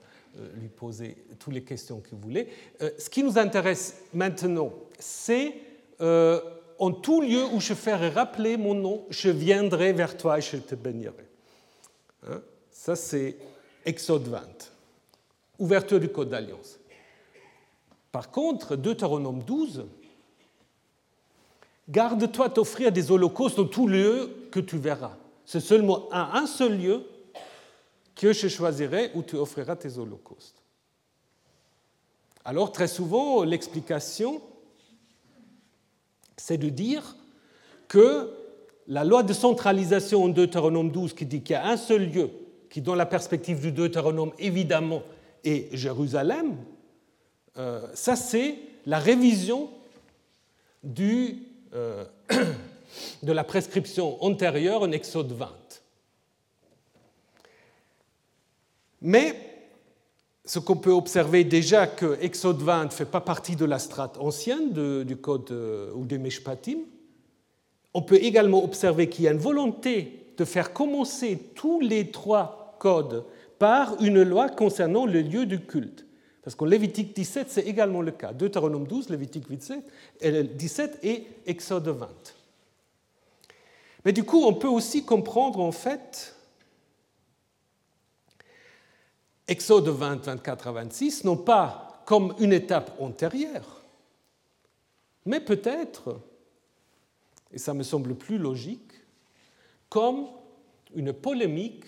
lui 0.54 0.68
poser 0.68 1.16
toutes 1.38 1.54
les 1.54 1.62
questions 1.62 2.00
que 2.00 2.10
vous 2.10 2.20
voulez. 2.20 2.48
ce 2.80 3.10
qui 3.10 3.22
nous 3.22 3.38
intéresse 3.38 4.02
maintenant, 4.14 4.72
c'est 4.98 5.54
en 5.98 6.90
tout 6.90 7.20
lieu 7.20 7.44
où 7.52 7.60
je 7.60 7.74
ferai 7.74 8.08
rappeler 8.08 8.56
mon 8.56 8.74
nom, 8.74 9.06
je 9.10 9.28
viendrai 9.28 9.92
vers 9.92 10.16
toi 10.16 10.38
et 10.38 10.40
je 10.40 10.56
te 10.56 10.74
bénirai. 10.74 11.28
Hein? 12.28 12.40
Ça, 12.70 12.96
c'est 12.96 13.36
Exode 13.84 14.28
20, 14.28 14.72
ouverture 15.58 16.00
du 16.00 16.08
Code 16.08 16.30
d'Alliance. 16.30 16.78
Par 18.10 18.30
contre, 18.30 18.76
Deutéronome 18.76 19.42
12, 19.42 19.86
garde-toi 21.88 22.48
d'offrir 22.48 22.92
des 22.92 23.10
holocaustes 23.10 23.58
en 23.58 23.64
tout 23.64 23.86
lieu 23.86 24.30
que 24.50 24.60
tu 24.60 24.78
verras. 24.78 25.16
C'est 25.44 25.60
seulement 25.60 26.08
à 26.10 26.38
un 26.38 26.46
seul 26.46 26.78
lieu 26.78 27.04
que 28.14 28.32
je 28.32 28.48
choisirai 28.48 29.10
où 29.14 29.22
tu 29.22 29.36
offriras 29.36 29.76
tes 29.76 29.98
holocaustes. 29.98 30.62
Alors, 32.44 32.72
très 32.72 32.88
souvent, 32.88 33.42
l'explication 33.42 34.40
c'est 36.36 36.58
de 36.58 36.68
dire 36.70 37.16
que 37.86 38.30
la 38.88 39.04
loi 39.04 39.22
de 39.22 39.32
centralisation 39.32 40.24
en 40.24 40.28
Deutéronome 40.28 40.90
12 40.90 41.14
qui 41.14 41.24
dit 41.24 41.42
qu'il 41.42 41.54
y 41.54 41.56
a 41.56 41.68
un 41.68 41.76
seul 41.76 42.10
lieu, 42.10 42.30
qui 42.68 42.80
dans 42.80 42.96
la 42.96 43.06
perspective 43.06 43.60
du 43.60 43.70
Deutéronome 43.70 44.32
évidemment 44.38 45.02
est 45.44 45.74
Jérusalem, 45.76 46.56
euh, 47.58 47.86
ça 47.94 48.16
c'est 48.16 48.58
la 48.86 48.98
révision 48.98 49.70
du, 50.82 51.42
euh, 51.74 52.04
de 53.22 53.32
la 53.32 53.44
prescription 53.44 54.22
antérieure 54.22 54.82
en 54.82 54.92
Exode 54.92 55.32
20. 55.32 55.48
Mais 59.00 59.34
ce 60.44 60.58
qu'on 60.58 60.76
peut 60.76 60.92
observer 60.92 61.44
déjà 61.44 61.86
que 61.86 62.18
Exode 62.20 62.62
20 62.62 62.84
ne 62.84 62.90
fait 62.90 63.04
pas 63.04 63.20
partie 63.20 63.56
de 63.56 63.64
la 63.64 63.78
strate 63.78 64.18
ancienne 64.18 65.04
du 65.04 65.16
code 65.16 65.50
euh, 65.50 65.92
ou 65.94 66.04
des 66.04 66.18
Meshpatim. 66.18 66.78
On 67.94 68.02
peut 68.02 68.22
également 68.22 68.64
observer 68.64 69.08
qu'il 69.08 69.24
y 69.24 69.28
a 69.28 69.32
une 69.32 69.38
volonté 69.38 70.32
de 70.36 70.44
faire 70.44 70.72
commencer 70.72 71.38
tous 71.54 71.80
les 71.80 72.10
trois 72.10 72.76
codes 72.78 73.24
par 73.58 74.00
une 74.02 74.22
loi 74.22 74.48
concernant 74.48 75.06
le 75.06 75.20
lieu 75.20 75.46
du 75.46 75.60
culte. 75.60 76.04
Parce 76.42 76.56
qu'en 76.56 76.64
Lévitique 76.64 77.14
17, 77.14 77.50
c'est 77.50 77.62
également 77.62 78.02
le 78.02 78.10
cas. 78.10 78.32
Deutéronome 78.32 78.86
12, 78.86 79.10
Lévitique 79.10 79.48
17 80.20 80.98
et 81.04 81.26
Exode 81.46 81.88
20. 81.88 82.08
Mais 84.04 84.12
du 84.12 84.24
coup, 84.24 84.44
on 84.44 84.54
peut 84.54 84.68
aussi 84.68 85.04
comprendre 85.04 85.60
en 85.60 85.72
fait 85.72 86.34
Exode 89.46 89.88
20, 89.88 90.26
24 90.26 90.68
à 90.68 90.72
26, 90.72 91.24
non 91.24 91.36
pas 91.36 92.02
comme 92.06 92.34
une 92.38 92.52
étape 92.52 92.96
antérieure, 93.00 93.82
mais 95.24 95.40
peut-être, 95.40 96.20
et 97.52 97.58
ça 97.58 97.74
me 97.74 97.82
semble 97.82 98.14
plus 98.14 98.38
logique, 98.38 98.92
comme 99.88 100.26
une 100.94 101.12
polémique 101.12 101.84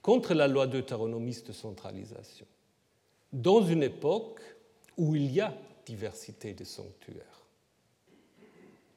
contre 0.00 0.32
la 0.32 0.48
loi 0.48 0.66
deutéronomiste 0.66 1.48
de 1.48 1.52
centralisation, 1.52 2.46
dans 3.32 3.62
une 3.62 3.82
époque 3.82 4.40
où 4.96 5.14
il 5.14 5.30
y 5.32 5.40
a 5.40 5.54
diversité 5.86 6.54
de 6.54 6.64
sanctuaires. 6.64 7.46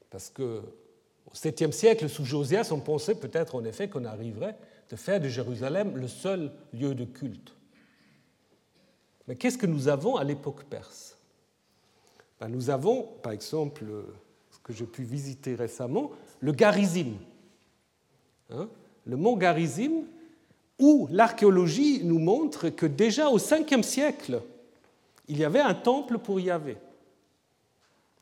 Parce 0.10 0.30
que 0.30 0.62
au 1.26 1.34
7e 1.34 1.72
siècle, 1.72 2.10
sous 2.10 2.26
Josias, 2.26 2.70
on 2.72 2.80
pensait 2.80 3.15
peut-être 3.15 3.56
en 3.56 3.63
effet 3.63 3.88
qu'on 3.89 4.06
arriverait 4.06 4.58
de 4.89 4.96
faire 4.96 5.22
de 5.22 5.30
Jérusalem 5.30 5.96
le 5.96 6.08
seul 6.08 6.52
lieu 6.74 6.94
de 6.94 7.06
culte. 7.06 7.56
Mais 9.28 9.36
qu'est-ce 9.36 9.58
que 9.58 9.67
nous 9.67 9.88
avons 9.88 10.17
à 10.17 10.24
l'époque 10.24 10.65
perse? 10.65 11.17
Ben, 12.39 12.50
Nous 12.50 12.70
avons, 12.70 13.04
par 13.22 13.32
exemple, 13.32 13.86
ce 14.50 14.60
que 14.60 14.74
j'ai 14.74 14.86
pu 14.86 15.04
visiter 15.04 15.56
récemment, 15.56 16.12
le 16.41 16.52
Garizim, 16.52 17.13
hein, 18.50 18.67
le 19.06 19.15
mont 19.15 19.38
Garizim, 19.38 20.06
où 20.82 21.08
l'archéologie 21.12 22.04
nous 22.04 22.20
montre 22.20 22.70
que 22.70 22.88
déjà 22.88 23.30
au 23.30 23.38
5e 23.38 23.84
siècle, 23.84 24.41
il 25.28 25.38
y 25.38 25.46
avait 25.46 25.60
un 25.60 25.76
temple 25.76 26.17
pour 26.17 26.39
Yahvé. 26.39 26.76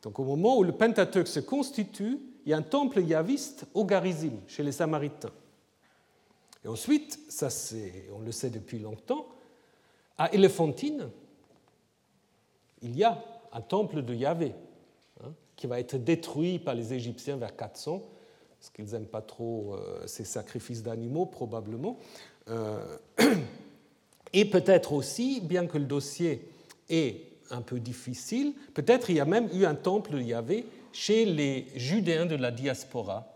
Donc 0.04 0.20
au 0.20 0.26
moment 0.26 0.58
où 0.58 0.64
le 0.64 0.74
Pentateuque 0.74 1.28
se 1.28 1.40
constitue, 1.40 2.20
il 2.46 2.52
y 2.52 2.54
a 2.54 2.58
un 2.58 2.62
temple 2.62 3.02
yaviste 3.02 3.66
au 3.74 3.86
Garizim, 3.86 4.34
chez 4.48 4.64
les 4.64 4.74
Samaritains. 4.74 5.32
Et 6.66 6.68
ensuite, 6.68 7.18
ça 7.30 7.48
on 8.14 8.20
le 8.20 8.32
sait 8.32 8.50
depuis 8.50 8.80
longtemps, 8.80 9.26
à 10.18 10.34
Éléphantine, 10.34 11.10
il 12.82 12.98
y 12.98 13.06
a 13.06 13.24
un 13.54 13.62
temple 13.62 14.02
de 14.02 14.14
Yahvé 14.14 14.54
hein, 15.24 15.32
qui 15.56 15.68
va 15.68 15.80
être 15.80 15.96
détruit 15.96 16.60
par 16.60 16.76
les 16.76 16.94
Égyptiens 16.94 17.38
vers 17.38 17.56
400, 17.56 18.02
parce 18.60 18.72
qu'ils 18.72 18.92
n'aiment 18.92 19.08
pas 19.08 19.22
trop 19.22 19.76
euh, 19.76 20.06
ces 20.06 20.26
sacrifices 20.26 20.84
d'animaux 20.84 21.26
probablement. 21.26 21.98
Euh, 22.50 22.98
et 24.34 24.46
peut-être 24.46 24.92
aussi, 24.92 25.40
bien 25.40 25.66
que 25.66 25.78
le 25.78 25.86
dossier 25.86 26.46
est 26.90 27.24
un 27.52 27.62
peu 27.62 27.80
difficile, 27.80 28.54
peut-être 28.74 29.10
il 29.10 29.16
y 29.16 29.20
a 29.22 29.26
même 29.26 29.50
eu 29.54 29.66
un 29.66 29.76
temple 29.76 30.12
de 30.12 30.22
Yahvé 30.22 30.66
chez 30.92 31.26
les 31.26 31.68
Judéens 31.76 32.26
de 32.26 32.36
la 32.36 32.52
diaspora 32.52 33.32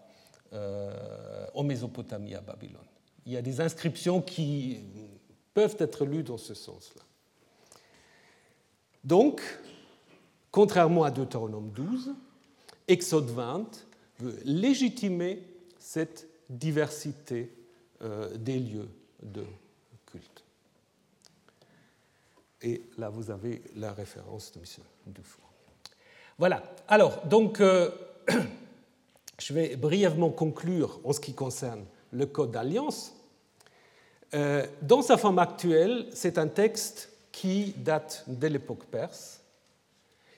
euh, 0.51 1.45
en 1.53 1.63
Mésopotamie 1.63 2.36
à 2.36 2.41
Babylone. 2.41 2.81
Il 3.25 3.31
y 3.31 3.38
a 3.38 3.41
des 3.41 3.62
inscriptions 3.62 4.21
qui 4.21 4.81
peuvent 5.53 5.77
être 5.79 6.05
lues 6.05 6.23
dans 6.23 6.38
ce 6.38 6.53
sens-là. 6.53 7.01
Donc, 9.05 9.41
contrairement 10.51 11.03
à 11.03 11.12
Deutéronome 11.12 11.69
12, 11.71 12.13
Exode 12.89 13.29
20 13.29 13.86
veut 14.19 14.38
légitimer 14.43 15.43
cette 15.80 16.28
diversité 16.49 17.52
euh, 18.02 18.36
des 18.38 18.60
lieux 18.60 18.89
de 19.21 19.45
culte. 20.06 20.43
Et 22.62 22.84
là, 22.97 23.10
vous 23.10 23.32
avez 23.32 23.62
la 23.76 23.91
référence 23.91 24.52
de 24.54 24.60
M. 24.60 24.65
Dufour. 25.08 25.43
Voilà. 26.38 26.63
Alors, 26.88 27.26
donc, 27.26 27.60
euh, 27.60 27.91
je 29.39 29.54
vais 29.54 29.76
brièvement 29.76 30.30
conclure 30.30 30.99
en 31.04 31.13
ce 31.13 31.19
qui 31.19 31.34
concerne 31.34 31.86
le 32.12 32.26
Code 32.26 32.52
d'alliance. 32.52 33.13
Euh, 34.34 34.65
dans 34.82 35.02
sa 35.02 35.17
forme 35.17 35.39
actuelle, 35.39 36.08
c'est 36.13 36.38
un 36.38 36.47
texte 36.47 37.10
qui 37.32 37.73
date 37.78 38.23
de 38.28 38.47
l'époque 38.47 38.86
perse. 38.86 39.42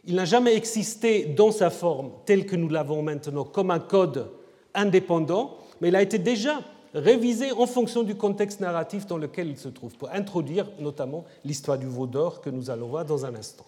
Il 0.07 0.15
n'a 0.15 0.25
jamais 0.25 0.55
existé 0.55 1.25
dans 1.25 1.51
sa 1.51 1.69
forme 1.69 2.11
telle 2.25 2.45
que 2.45 2.55
nous 2.55 2.69
l'avons 2.69 3.01
maintenant 3.01 3.43
comme 3.43 3.71
un 3.71 3.79
code 3.79 4.29
indépendant, 4.73 5.57
mais 5.81 5.87
il 5.87 5.95
a 5.95 6.01
été 6.01 6.19
déjà 6.19 6.61
révisé 6.93 7.51
en 7.51 7.65
fonction 7.65 8.03
du 8.03 8.15
contexte 8.15 8.59
narratif 8.59 9.05
dans 9.05 9.17
lequel 9.17 9.49
il 9.49 9.57
se 9.57 9.67
trouve, 9.67 9.95
pour 9.95 10.09
introduire 10.11 10.69
notamment 10.79 11.25
l'histoire 11.43 11.77
du 11.77 11.87
veau 11.87 12.07
d'or 12.07 12.39
que 12.41 12.49
nous 12.49 12.69
allons 12.69 12.87
voir 12.87 13.05
dans 13.05 13.25
un 13.25 13.35
instant. 13.35 13.65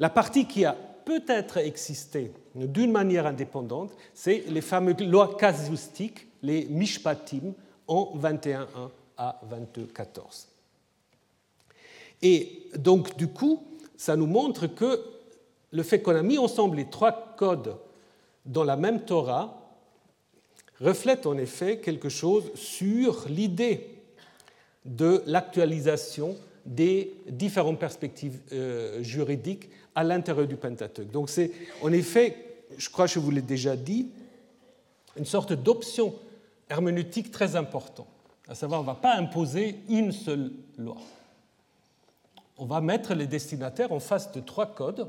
La 0.00 0.10
partie 0.10 0.46
qui 0.46 0.64
a 0.64 0.76
peut-être 1.04 1.58
existé 1.58 2.32
d'une 2.54 2.90
manière 2.90 3.26
indépendante, 3.26 3.92
c'est 4.14 4.44
les 4.48 4.60
fameuses 4.60 5.00
lois 5.00 5.36
casuistiques, 5.36 6.26
les 6.42 6.64
mishpatim, 6.66 7.52
en 7.86 8.14
21.1 8.16 8.66
à 9.18 9.40
22.14. 9.50 10.46
Et 12.22 12.68
donc, 12.76 13.16
du 13.16 13.28
coup, 13.28 13.62
ça 13.96 14.16
nous 14.16 14.26
montre 14.26 14.66
que 14.66 15.00
le 15.72 15.82
fait 15.82 16.02
qu'on 16.02 16.14
a 16.14 16.22
mis 16.22 16.38
ensemble 16.38 16.76
les 16.76 16.88
trois 16.88 17.34
codes 17.36 17.76
dans 18.44 18.64
la 18.64 18.76
même 18.76 19.04
Torah 19.04 19.58
reflète 20.80 21.26
en 21.26 21.36
effet 21.38 21.78
quelque 21.78 22.08
chose 22.08 22.52
sur 22.54 23.26
l'idée 23.28 23.88
de 24.84 25.22
l'actualisation 25.26 26.36
des 26.66 27.14
différentes 27.28 27.78
perspectives 27.78 28.38
euh, 28.52 29.02
juridiques 29.02 29.68
à 29.94 30.04
l'intérieur 30.04 30.46
du 30.46 30.56
Pentateuque. 30.56 31.10
Donc 31.10 31.30
c'est 31.30 31.50
en 31.82 31.92
effet, 31.92 32.36
je 32.76 32.88
crois 32.90 33.06
que 33.06 33.12
je 33.12 33.18
vous 33.18 33.30
l'ai 33.30 33.42
déjà 33.42 33.76
dit, 33.76 34.08
une 35.16 35.24
sorte 35.24 35.52
d'option 35.52 36.14
herméneutique 36.68 37.30
très 37.30 37.56
importante. 37.56 38.06
À 38.48 38.54
savoir, 38.54 38.80
on 38.80 38.82
ne 38.82 38.88
va 38.88 38.94
pas 38.94 39.14
imposer 39.14 39.76
une 39.88 40.12
seule 40.12 40.50
loi. 40.78 40.96
On 42.58 42.66
va 42.66 42.80
mettre 42.80 43.14
les 43.14 43.26
destinataires 43.26 43.92
en 43.92 44.00
face 44.00 44.32
de 44.32 44.40
trois 44.40 44.66
codes 44.66 45.08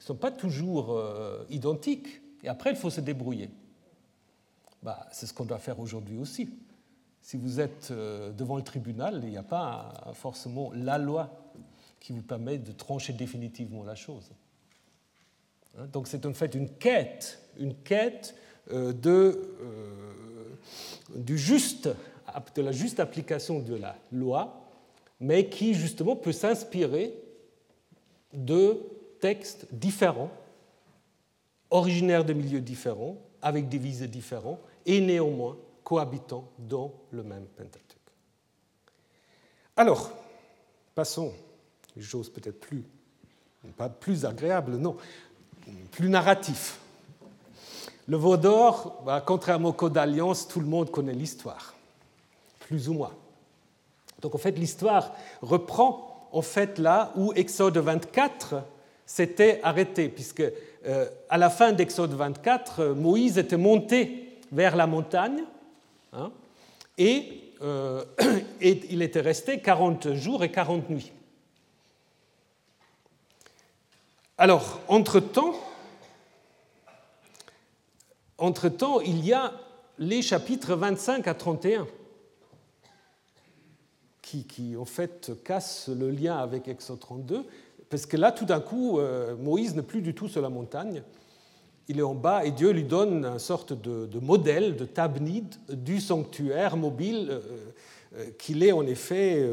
ne 0.00 0.04
sont 0.04 0.16
pas 0.16 0.30
toujours 0.30 0.92
euh, 0.92 1.44
identiques. 1.50 2.22
Et 2.42 2.48
après, 2.48 2.70
il 2.70 2.76
faut 2.76 2.90
se 2.90 3.00
débrouiller. 3.00 3.50
Bah, 4.82 5.06
c'est 5.12 5.26
ce 5.26 5.34
qu'on 5.34 5.44
doit 5.44 5.58
faire 5.58 5.78
aujourd'hui 5.78 6.16
aussi. 6.16 6.48
Si 7.20 7.36
vous 7.36 7.60
êtes 7.60 7.90
euh, 7.90 8.32
devant 8.32 8.56
le 8.56 8.62
tribunal, 8.62 9.20
il 9.22 9.30
n'y 9.30 9.36
a 9.36 9.42
pas 9.42 9.92
forcément 10.14 10.72
la 10.74 10.96
loi 10.96 11.52
qui 12.00 12.12
vous 12.12 12.22
permet 12.22 12.56
de 12.56 12.72
trancher 12.72 13.12
définitivement 13.12 13.84
la 13.84 13.94
chose. 13.94 14.30
Hein, 15.78 15.86
donc 15.92 16.08
c'est 16.08 16.24
en 16.24 16.32
fait 16.32 16.54
une 16.54 16.70
quête, 16.70 17.38
une 17.58 17.74
quête 17.74 18.34
euh, 18.72 18.94
de, 18.94 19.50
du 21.14 21.36
juste, 21.36 21.90
de 22.54 22.62
la 22.62 22.72
juste 22.72 23.00
application 23.00 23.60
de 23.60 23.74
la 23.74 23.96
loi, 24.12 24.66
mais 25.20 25.50
qui 25.50 25.74
justement 25.74 26.16
peut 26.16 26.32
s'inspirer 26.32 27.14
de 28.32 28.80
textes 29.20 29.66
différents, 29.72 30.30
originaires 31.70 32.24
de 32.24 32.32
milieux 32.32 32.60
différents, 32.60 33.16
avec 33.42 33.68
des 33.68 33.78
visées 33.78 34.08
différents, 34.08 34.58
et 34.86 35.00
néanmoins 35.00 35.56
cohabitant 35.84 36.48
dans 36.58 36.92
le 37.10 37.22
même 37.22 37.46
Pentateuque. 37.46 37.96
Alors, 39.76 40.10
passons, 40.94 41.32
une 41.96 42.02
chose 42.02 42.30
peut-être 42.30 42.60
plus, 42.60 42.84
pas 43.76 43.88
plus 43.88 44.24
agréable, 44.24 44.76
non, 44.76 44.96
plus 45.90 46.08
narratif. 46.08 46.78
Le 48.06 48.16
veau 48.16 48.36
d'or, 48.36 49.02
bah, 49.04 49.22
contrairement 49.24 49.70
au 49.70 49.72
Code 49.72 49.92
d'Alliance, 49.92 50.48
tout 50.48 50.60
le 50.60 50.66
monde 50.66 50.90
connaît 50.90 51.12
l'histoire, 51.12 51.74
plus 52.60 52.88
ou 52.88 52.94
moins. 52.94 53.14
Donc 54.20 54.34
en 54.34 54.38
fait, 54.38 54.52
l'histoire 54.52 55.12
reprend 55.42 56.28
en 56.32 56.42
fait 56.42 56.78
là 56.78 57.12
où 57.16 57.32
Exode 57.34 57.78
24 57.78 58.62
s'était 59.10 59.58
arrêté, 59.64 60.08
puisque 60.08 60.44
euh, 60.86 61.10
à 61.28 61.36
la 61.36 61.50
fin 61.50 61.72
d'Exode 61.72 62.12
24, 62.12 62.94
Moïse 62.94 63.38
était 63.38 63.56
monté 63.56 64.38
vers 64.52 64.76
la 64.76 64.86
montagne, 64.86 65.42
hein, 66.12 66.30
et, 66.96 67.52
euh, 67.60 68.04
et, 68.60 68.80
il 68.88 69.02
était 69.02 69.20
resté 69.20 69.58
40 69.58 70.14
jours 70.14 70.44
et 70.44 70.52
40 70.52 70.90
nuits. 70.90 71.10
Alors, 74.38 74.80
entre-temps, 74.86 75.54
entre-temps, 78.38 79.00
il 79.00 79.24
y 79.24 79.32
a 79.32 79.52
les 79.98 80.22
chapitres 80.22 80.76
25 80.76 81.26
à 81.26 81.34
31 81.34 81.88
qui, 84.22 84.44
qui, 84.44 84.76
en 84.76 84.84
fait 84.84 85.32
cassent 85.42 85.88
le 85.88 86.12
lien 86.12 86.38
avec 86.38 86.68
Exode 86.68 87.00
32, 87.00 87.44
parce 87.90 88.06
que 88.06 88.16
là, 88.16 88.30
tout 88.30 88.44
d'un 88.44 88.60
coup, 88.60 88.98
euh, 89.00 89.34
Moïse 89.36 89.74
n'est 89.74 89.82
plus 89.82 90.00
du 90.00 90.14
tout 90.14 90.28
sur 90.28 90.40
la 90.40 90.48
montagne, 90.48 91.02
il 91.88 91.98
est 91.98 92.02
en 92.02 92.14
bas 92.14 92.44
et 92.44 92.52
Dieu 92.52 92.70
lui 92.70 92.84
donne 92.84 93.24
une 93.24 93.38
sorte 93.40 93.72
de, 93.72 94.18
modèle, 94.20 94.76
de 94.76 94.84
tabnide 94.84 95.56
du 95.68 96.00
sanctuaire 96.00 96.76
mobile 96.76 97.26
euh, 97.30 97.40
euh, 98.16 98.30
qu'il 98.38 98.62
est 98.62 98.70
en 98.70 98.86
effet 98.86 99.44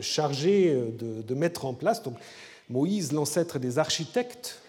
chargé 0.00 0.74
de, 0.98 1.34
mettre 1.34 1.64
en 1.64 1.74
place. 1.74 2.02
Donc 2.02 2.16
Moïse, 2.68 3.12
l'ancêtre 3.12 3.60
des 3.60 3.78
architectes, 3.78 4.60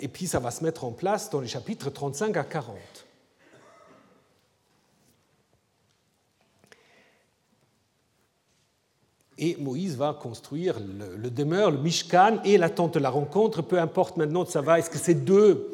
et 0.00 0.06
puis 0.06 0.28
ça 0.28 0.38
va 0.38 0.50
se 0.52 0.62
mettre 0.62 0.84
en 0.84 0.92
place 0.92 1.28
dans 1.30 1.40
les 1.40 1.48
chapitres 1.48 1.90
35 1.90 2.36
à 2.36 2.44
40. 2.44 2.76
Et 9.42 9.56
Moïse 9.58 9.96
va 9.96 10.12
construire 10.20 10.76
le, 10.78 11.30
demeure, 11.30 11.70
le 11.70 11.78
Mishkan 11.78 12.40
et 12.44 12.58
la 12.58 12.68
tente 12.68 12.94
de 12.94 12.98
la 12.98 13.08
rencontre. 13.08 13.62
Peu 13.62 13.80
importe 13.80 14.18
maintenant 14.18 14.44
de 14.44 14.50
savoir 14.50 14.76
est-ce 14.76 14.90
que 14.90 14.98
c'est 14.98 15.14
deux, 15.14 15.72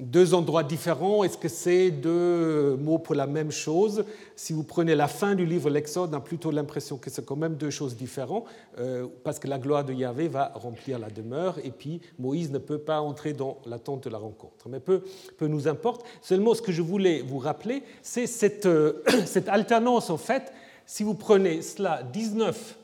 deux 0.00 0.32
endroits 0.32 0.62
différents, 0.62 1.22
est-ce 1.22 1.36
que 1.36 1.48
c'est 1.48 1.90
deux 1.90 2.74
mots 2.76 2.96
pour 2.98 3.14
la 3.14 3.26
même 3.26 3.50
chose? 3.50 4.06
Si 4.34 4.54
vous 4.54 4.62
prenez 4.62 4.94
la 4.94 5.08
fin 5.08 5.34
du 5.34 5.44
livre 5.44 5.68
L'Exode, 5.68 6.08
on 6.14 6.16
a 6.16 6.20
plutôt 6.20 6.50
l'impression 6.50 6.96
que 6.96 7.10
c'est 7.10 7.22
quand 7.22 7.36
même 7.36 7.56
deux 7.56 7.68
choses 7.68 7.96
différentes, 7.96 8.46
euh, 8.78 9.06
parce 9.24 9.38
que 9.38 9.46
la 9.46 9.58
gloire 9.58 9.84
de 9.84 9.92
Yahvé 9.92 10.28
va 10.28 10.52
remplir 10.54 10.98
la 10.98 11.10
demeure, 11.10 11.58
et 11.64 11.72
puis 11.72 12.00
Moïse 12.18 12.50
ne 12.50 12.58
peut 12.58 12.78
pas 12.78 13.02
entrer 13.02 13.34
dans 13.34 13.58
la 13.66 13.78
tente 13.78 14.04
de 14.04 14.10
la 14.10 14.18
rencontre. 14.18 14.70
Mais 14.70 14.80
peu, 14.80 15.02
peu 15.36 15.48
nous 15.48 15.68
importe. 15.68 16.06
Seulement, 16.22 16.54
ce 16.54 16.62
que 16.62 16.72
je 16.72 16.80
voulais 16.80 17.20
vous 17.20 17.38
rappeler, 17.38 17.82
c'est 18.00 18.26
cette, 18.26 18.64
euh, 18.64 19.02
cette 19.26 19.50
alternance, 19.50 20.08
en 20.08 20.16
fait. 20.16 20.50
Si 20.86 21.02
vous 21.02 21.14
prenez 21.14 21.60
cela 21.60 22.02
19 22.02 22.78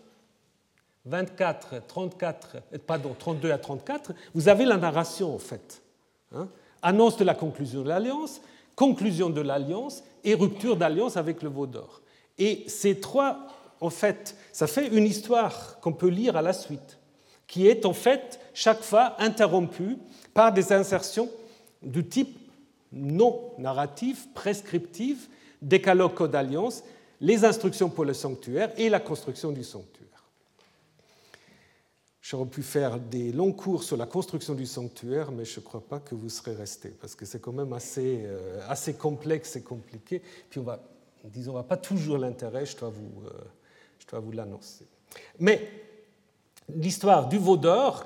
24, 1.04 1.86
34, 1.86 2.56
euh, 2.56 2.78
pardon, 2.86 3.14
32 3.18 3.50
à 3.50 3.58
34, 3.58 4.12
vous 4.34 4.48
avez 4.48 4.64
la 4.64 4.76
narration 4.76 5.34
en 5.34 5.38
fait. 5.38 5.82
Hein. 6.34 6.48
Annonce 6.82 7.16
de 7.16 7.24
la 7.24 7.34
conclusion 7.34 7.82
de 7.82 7.88
l'alliance, 7.88 8.40
conclusion 8.76 9.30
de 9.30 9.40
l'alliance 9.40 10.02
et 10.24 10.34
rupture 10.34 10.76
d'alliance 10.76 11.16
avec 11.16 11.42
le 11.42 11.48
veau 11.48 11.66
d'or. 11.66 12.00
Et 12.38 12.64
ces 12.66 13.00
trois, 13.00 13.46
en 13.80 13.90
fait, 13.90 14.36
ça 14.52 14.66
fait 14.66 14.88
une 14.88 15.04
histoire 15.04 15.78
qu'on 15.80 15.92
peut 15.92 16.08
lire 16.08 16.36
à 16.36 16.42
la 16.42 16.52
suite, 16.52 16.98
qui 17.46 17.66
est 17.66 17.84
en 17.84 17.92
fait 17.92 18.40
chaque 18.54 18.82
fois 18.82 19.16
interrompue 19.18 19.98
par 20.32 20.52
des 20.52 20.72
insertions 20.72 21.28
du 21.82 22.06
type 22.06 22.38
non 22.92 23.52
narratif, 23.58 24.28
prescriptif, 24.34 25.28
décalogue 25.60 26.14
code 26.14 26.30
d'alliance, 26.30 26.82
les 27.20 27.44
instructions 27.44 27.88
pour 27.88 28.04
le 28.04 28.14
sanctuaire 28.14 28.70
et 28.76 28.88
la 28.88 29.00
construction 29.00 29.52
du 29.52 29.64
sanctuaire. 29.64 30.02
J'aurais 32.22 32.46
pu 32.46 32.62
faire 32.62 33.00
des 33.00 33.32
longs 33.32 33.52
cours 33.52 33.82
sur 33.82 33.96
la 33.96 34.06
construction 34.06 34.54
du 34.54 34.64
sanctuaire, 34.64 35.32
mais 35.32 35.44
je 35.44 35.58
ne 35.58 35.64
crois 35.64 35.80
pas 35.80 35.98
que 35.98 36.14
vous 36.14 36.28
serez 36.28 36.54
restés, 36.54 36.94
parce 37.00 37.16
que 37.16 37.26
c'est 37.26 37.40
quand 37.40 37.52
même 37.52 37.72
assez, 37.72 38.22
euh, 38.24 38.60
assez 38.68 38.94
complexe 38.94 39.56
et 39.56 39.62
compliqué. 39.62 40.22
Puis 40.48 40.60
on 40.60 40.62
va, 40.62 40.78
disons, 41.24 41.50
on 41.50 41.54
va 41.54 41.64
pas 41.64 41.76
toujours 41.76 42.18
l'intérêt, 42.18 42.64
je 42.64 42.76
dois 42.76 42.90
vous, 42.90 43.26
euh, 43.26 44.20
vous 44.20 44.30
l'annoncer. 44.30 44.86
Mais 45.40 45.68
l'histoire 46.72 47.28
du 47.28 47.38
veau 47.38 47.58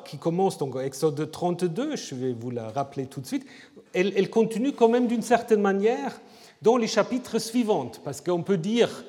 qui 0.05 0.17
commence 0.17 0.57
donc 0.57 0.77
Exode 0.77 1.31
32, 1.31 1.97
je 1.97 2.15
vais 2.15 2.33
vous 2.33 2.51
la 2.51 2.71
rappeler 2.71 3.07
tout 3.07 3.21
de 3.21 3.27
suite, 3.27 3.47
elle, 3.93 4.31
continue 4.31 4.73
quand 4.73 4.89
même 4.89 5.09
d'une 5.09 5.23
certaine 5.23 5.61
manière 5.61 6.21
dans 6.63 6.79
les 6.79 6.87
chapitres 6.87 7.39
suivants, 7.39 7.91
parce 8.03 8.23
qu'on 8.23 8.43
peut 8.43 8.57
dire, 8.57 9.05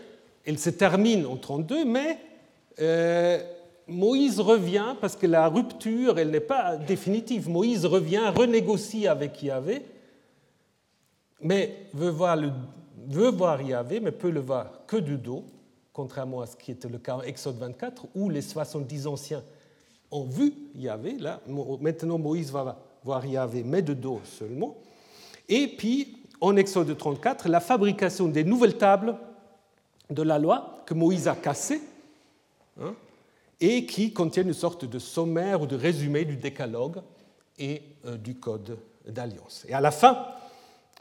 elle 0.46 0.60
se 0.60 0.70
termine 0.70 1.26
en 1.26 1.38
32, 1.38 1.86
mais 1.86 2.20
euh, 2.82 3.42
Moïse 3.88 4.40
revient, 4.40 4.96
parce 5.00 5.16
que 5.16 5.28
la 5.28 5.48
rupture, 5.48 6.20
elle 6.20 6.32
n'est 6.32 6.40
pas 6.40 6.76
définitive. 6.76 7.50
Moïse 7.50 7.86
revient, 7.86 8.32
renégocie 8.36 9.08
avec 9.08 9.42
Yahvé, 9.42 9.82
mais 11.42 11.88
veut 11.94 12.10
voir, 12.10 13.62
Yahvé, 13.62 14.00
mais 14.00 14.12
peut 14.12 14.30
le 14.30 14.42
voir 14.42 14.86
que 14.88 14.98
du 14.98 15.18
dos, 15.18 15.46
contrairement 15.94 16.42
à 16.42 16.48
ce 16.48 16.58
qui 16.58 16.72
était 16.72 16.90
le 16.90 16.98
cas 16.98 17.16
en 17.16 17.22
Exode 17.22 17.58
24, 17.58 18.08
où 18.16 18.30
les 18.30 18.42
70 18.42 19.08
anciens 19.08 19.44
ont 20.12 20.26
vu 20.26 20.54
Yahvé. 20.76 21.18
Là, 21.18 21.40
maintenant, 21.80 22.18
Moïse 22.18 22.52
va 22.52 22.78
voir 23.04 23.26
Yahvé, 23.26 23.64
mais 23.64 23.82
de 23.82 23.94
dos 23.94 24.20
seulement. 24.26 24.76
Et 25.48 25.68
puis, 25.68 26.18
en 26.42 26.56
Exode 26.58 26.96
34, 26.98 27.48
la 27.48 27.60
fabrication 27.62 28.28
des 28.28 28.44
nouvelles 28.44 28.78
tables 28.78 29.16
de 30.10 30.22
la 30.24 30.38
loi 30.38 30.84
que 30.86 30.94
Moïse 30.94 31.28
a 31.28 31.36
cassées. 31.36 31.82
Hein, 32.82 32.94
et 33.60 33.86
qui 33.86 34.14
contiennent 34.14 34.48
une 34.48 34.54
sorte 34.54 34.86
de 34.86 35.00
sommaire 35.00 35.62
ou 35.62 35.68
de 35.68 35.76
résumé 35.76 36.26
du 36.26 36.38
décalogue 36.38 37.02
et 37.58 37.82
euh, 38.06 38.18
du 38.18 38.36
code 38.36 38.78
d'alliance. 39.08 39.66
Et 39.68 39.74
à 39.74 39.82
la 39.82 39.92
fin, 39.92 40.28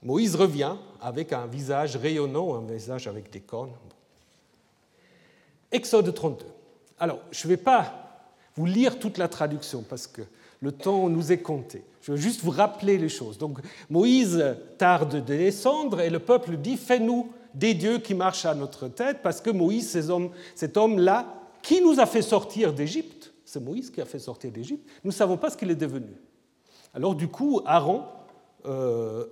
Moïse 0.03 0.37
revient 0.37 0.77
avec 1.01 1.33
un 1.33 1.47
visage 1.47 1.97
rayonnant, 1.97 2.55
un 2.55 2.67
visage 2.67 3.07
avec 3.07 3.31
des 3.31 3.41
cornes. 3.41 3.73
Exode 5.73 6.13
32. 6.15 6.47
Alors, 6.99 7.19
je 7.31 7.47
ne 7.47 7.53
vais 7.53 7.57
pas 7.57 7.93
vous 8.57 8.67
lire 8.67 8.99
toute 8.99 9.19
la 9.19 9.29
traduction 9.29 9.83
parce 9.83 10.07
que 10.07 10.23
le 10.61 10.73
temps 10.73 11.09
nous 11.09 11.33
est 11.33 11.43
compté. 11.43 11.83
Je 12.01 12.13
veux 12.13 12.19
juste 12.19 12.43
vous 12.43 12.51
rappeler 12.51 12.99
les 12.99 13.09
choses. 13.09 13.37
Donc, 13.37 13.59
Moïse 13.91 14.43
tarde 14.79 15.17
de 15.25 15.37
descendre 15.37 16.01
et 16.01 16.09
le 16.09 16.21
peuple 16.21 16.57
dit 16.57 16.77
Fais-nous 16.77 17.31
des 17.53 17.75
dieux 17.75 17.99
qui 17.99 18.15
marchent 18.15 18.47
à 18.47 18.55
notre 18.55 18.89
tête 18.89 19.19
parce 19.23 19.41
que 19.41 19.51
Moïse, 19.51 19.99
cet 20.55 20.77
homme-là, 20.77 21.27
qui 21.67 21.81
nous 21.81 21.99
a 21.99 22.07
fait 22.07 22.23
sortir 22.23 22.73
d'Égypte? 22.73 23.33
C'est 23.45 23.59
Moïse 23.59 23.91
qui 23.91 24.01
a 24.01 24.05
fait 24.05 24.21
sortir 24.21 24.53
d'Égypte. 24.53 24.89
Nous 25.03 25.11
ne 25.11 25.15
savons 25.15 25.37
pas 25.37 25.51
ce 25.51 25.57
qu'il 25.57 25.69
est 25.69 25.75
devenu. 25.75 26.15
Alors 26.95 27.17
du 27.17 27.27
coup, 27.27 27.61
Aaron 27.67 28.05
euh, 28.67 29.25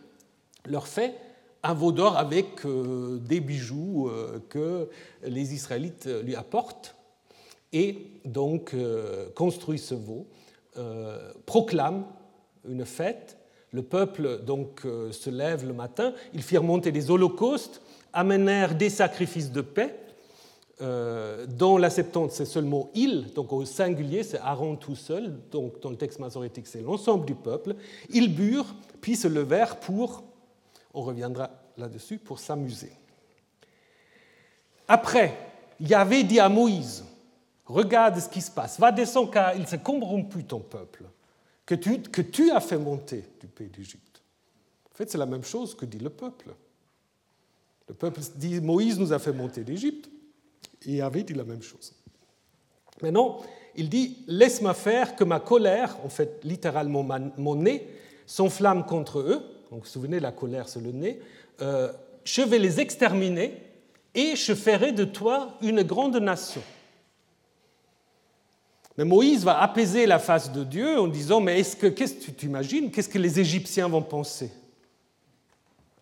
leur 0.64 0.86
fait 0.86 1.14
un 1.62 1.74
veau 1.74 1.92
d'or 1.92 2.16
avec 2.16 2.64
euh, 2.64 3.18
des 3.18 3.40
bijoux 3.40 4.08
euh, 4.08 4.38
que 4.48 4.88
les 5.22 5.52
Israélites 5.52 6.08
lui 6.24 6.34
apportent 6.34 6.96
et 7.74 8.06
donc 8.24 8.74
construit 9.34 9.78
ce 9.78 9.94
veau, 9.94 10.28
proclame 11.44 12.06
une 12.66 12.86
fête. 12.86 13.36
Le 13.72 13.82
peuple 13.82 14.40
donc 14.44 14.82
se 15.10 15.28
lève 15.28 15.66
le 15.66 15.74
matin, 15.74 16.14
ils 16.32 16.42
firent 16.42 16.62
monter 16.62 16.90
des 16.90 17.10
holocaustes, 17.10 17.82
amenèrent 18.14 18.76
des 18.76 18.88
sacrifices 18.88 19.50
de 19.50 19.60
paix 19.60 20.05
dans 20.78 21.78
la 21.78 21.88
Septante, 21.88 22.32
c'est 22.32 22.44
seulement 22.44 22.90
il, 22.94 23.32
donc 23.32 23.52
au 23.52 23.64
singulier, 23.64 24.22
c'est 24.22 24.38
Aaron 24.38 24.76
tout 24.76 24.96
seul, 24.96 25.40
donc 25.50 25.80
dans 25.80 25.90
le 25.90 25.96
texte 25.96 26.18
masorétique, 26.18 26.66
c'est 26.66 26.82
l'ensemble 26.82 27.24
du 27.24 27.34
peuple. 27.34 27.76
Ils 28.10 28.34
burent, 28.34 28.74
puis 29.00 29.16
se 29.16 29.26
levèrent 29.26 29.80
pour, 29.80 30.22
on 30.92 31.02
reviendra 31.02 31.50
là-dessus, 31.78 32.18
pour 32.18 32.38
s'amuser. 32.38 32.92
Après, 34.88 35.36
avait 35.92 36.24
dit 36.24 36.40
à 36.40 36.48
Moïse, 36.48 37.04
regarde 37.64 38.18
ce 38.18 38.28
qui 38.28 38.40
se 38.40 38.50
passe, 38.50 38.78
va 38.78 38.92
descendre 38.92 39.30
car 39.30 39.56
il 39.56 39.66
s'est 39.66 39.78
corrompu 39.78 40.44
ton 40.44 40.60
peuple, 40.60 41.04
que 41.64 41.74
tu, 41.74 42.00
que 42.02 42.22
tu 42.22 42.50
as 42.50 42.60
fait 42.60 42.78
monter 42.78 43.24
du 43.40 43.46
pays 43.46 43.68
d'Égypte. 43.68 44.22
En 44.92 44.96
fait, 44.96 45.10
c'est 45.10 45.18
la 45.18 45.26
même 45.26 45.44
chose 45.44 45.74
que 45.74 45.84
dit 45.84 45.98
le 45.98 46.10
peuple. 46.10 46.54
Le 47.88 47.94
peuple 47.94 48.20
dit, 48.36 48.60
Moïse 48.60 48.98
nous 48.98 49.12
a 49.12 49.18
fait 49.18 49.32
monter 49.32 49.62
d'Égypte. 49.62 50.08
Et 50.86 51.00
avait 51.00 51.22
dit 51.22 51.34
la 51.34 51.44
même 51.44 51.62
chose? 51.62 51.92
Maintenant, 53.02 53.40
il 53.74 53.88
dit 53.88 54.18
Laisse-moi 54.26 54.74
faire 54.74 55.16
que 55.16 55.24
ma 55.24 55.40
colère, 55.40 55.96
en 56.04 56.08
fait 56.08 56.40
littéralement 56.44 57.06
mon 57.36 57.56
nez, 57.56 57.88
s'enflamme 58.26 58.84
contre 58.84 59.18
eux. 59.20 59.42
Donc, 59.70 59.80
vous 59.80 59.84
vous 59.84 59.86
souvenez, 59.86 60.20
la 60.20 60.32
colère, 60.32 60.68
c'est 60.68 60.80
le 60.80 60.92
nez. 60.92 61.20
Euh, 61.60 61.92
je 62.24 62.42
vais 62.42 62.58
les 62.58 62.80
exterminer 62.80 63.54
et 64.14 64.36
je 64.36 64.54
ferai 64.54 64.92
de 64.92 65.04
toi 65.04 65.56
une 65.60 65.82
grande 65.82 66.16
nation. 66.16 66.62
Mais 68.96 69.04
Moïse 69.04 69.44
va 69.44 69.60
apaiser 69.60 70.06
la 70.06 70.18
face 70.18 70.52
de 70.52 70.64
Dieu 70.64 70.98
en 70.98 71.06
disant 71.06 71.40
Mais 71.40 71.60
est-ce 71.60 71.76
que, 71.76 71.86
qu'est-ce 71.86 72.14
que 72.14 72.24
tu 72.24 72.32
t'imagines 72.32 72.90
Qu'est-ce 72.90 73.08
que 73.08 73.18
les 73.18 73.38
Égyptiens 73.38 73.88
vont 73.88 74.02
penser? 74.02 74.50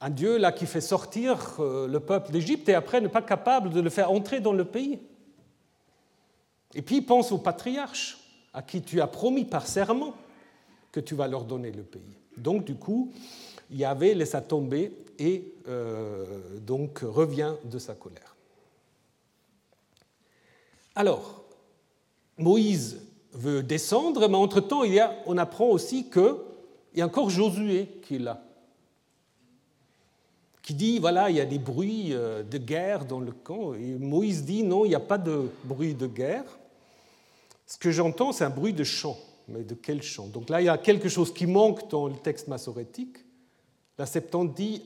Un 0.05 0.11
Dieu 0.11 0.37
là 0.37 0.53
qui 0.53 0.67
fait 0.67 0.83
sortir 0.83 1.57
euh, 1.61 1.89
le 1.89 1.99
peuple 1.99 2.31
d'Égypte 2.31 2.69
et 2.69 2.75
après 2.75 3.01
n'est 3.01 3.09
pas 3.09 3.23
capable 3.23 3.71
de 3.71 3.81
le 3.81 3.89
faire 3.89 4.11
entrer 4.11 4.39
dans 4.39 4.53
le 4.53 4.67
pays. 4.67 4.99
Et 6.75 6.83
puis 6.83 7.01
pense 7.01 7.33
au 7.33 7.39
patriarche 7.39 8.19
à 8.53 8.61
qui 8.61 8.83
tu 8.83 9.01
as 9.01 9.07
promis 9.07 9.47
par 9.47 9.67
serment 9.67 10.13
que 10.93 11.01
tu 11.01 11.15
vas 11.15 11.27
leur 11.27 11.45
donner 11.45 11.73
le 11.73 11.83
pays. 11.83 12.19
Donc 12.37 12.67
du 12.67 12.75
coup, 12.75 13.15
Yahvé 13.71 14.15
laissa 14.15 14.43
tomber 14.43 14.93
et 15.19 15.55
euh, 15.69 16.27
donc 16.61 16.99
revient 16.99 17.55
de 17.65 17.79
sa 17.79 17.95
colère. 17.95 18.37
Alors, 20.95 21.45
Moïse 22.37 23.01
veut 23.33 23.63
descendre, 23.63 24.29
mais 24.29 24.37
entre-temps, 24.37 24.83
on 25.25 25.39
apprend 25.39 25.69
aussi 25.69 26.11
qu'il 26.11 26.35
y 26.95 27.01
a 27.01 27.07
encore 27.07 27.31
Josué 27.31 27.89
qui 28.03 28.17
est 28.17 28.19
là 28.19 28.44
qui 30.65 30.73
dit, 30.73 30.99
voilà, 30.99 31.29
il 31.29 31.37
y 31.37 31.41
a 31.41 31.45
des 31.45 31.59
bruits 31.59 32.15
euh, 32.15 32.43
de 32.43 32.57
guerre 32.57 33.05
dans 33.05 33.21
le 33.21 33.33
camp. 33.33 33.75
Et 33.75 33.99
Moïse 33.99 34.45
dit, 34.45 34.63
non, 34.63 34.87
il 34.87 34.89
n'y 34.89 34.95
a 34.95 35.01
pas 35.01 35.19
de 35.19 35.51
bruit 35.63 35.95
de 35.95 36.07
guerre. 36.07 36.45
Ce 37.67 37.77
que 37.77 37.91
j'entends, 37.91 38.33
c'est 38.33 38.45
un 38.45 38.51
bruit 38.51 38.73
de 38.73 38.83
chant. 38.83 39.19
Mais 39.47 39.63
de 39.63 39.75
quel 39.75 40.01
chant? 40.01 40.27
Donc 40.27 40.49
là, 40.49 40.63
il 40.63 40.65
y 40.65 40.71
a 40.71 40.79
quelque 40.79 41.11
chose 41.11 41.35
qui 41.35 41.47
manque 41.47 41.91
dans 41.91 42.09
le 42.09 42.17
texte 42.17 42.49
massorétique. 42.49 43.19
La 43.99 44.07
Septante 44.07 44.55
dit 44.55 44.83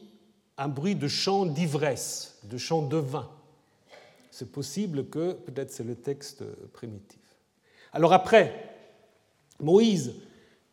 un 0.57 0.67
bruit 0.67 0.97
de 0.97 1.07
chant 1.07 1.47
d'ivresse, 1.47 2.41
de 2.43 2.59
chant 2.59 2.83
de 2.83 2.97
vin. 2.97 3.31
C'est 4.33 4.51
possible 4.51 5.07
que 5.07 5.33
peut-être 5.33 5.71
c'est 5.71 5.85
le 5.85 5.95
texte 5.95 6.43
primitif. 6.73 7.21
Alors 7.93 8.13
après, 8.13 8.75
Moïse, 9.61 10.15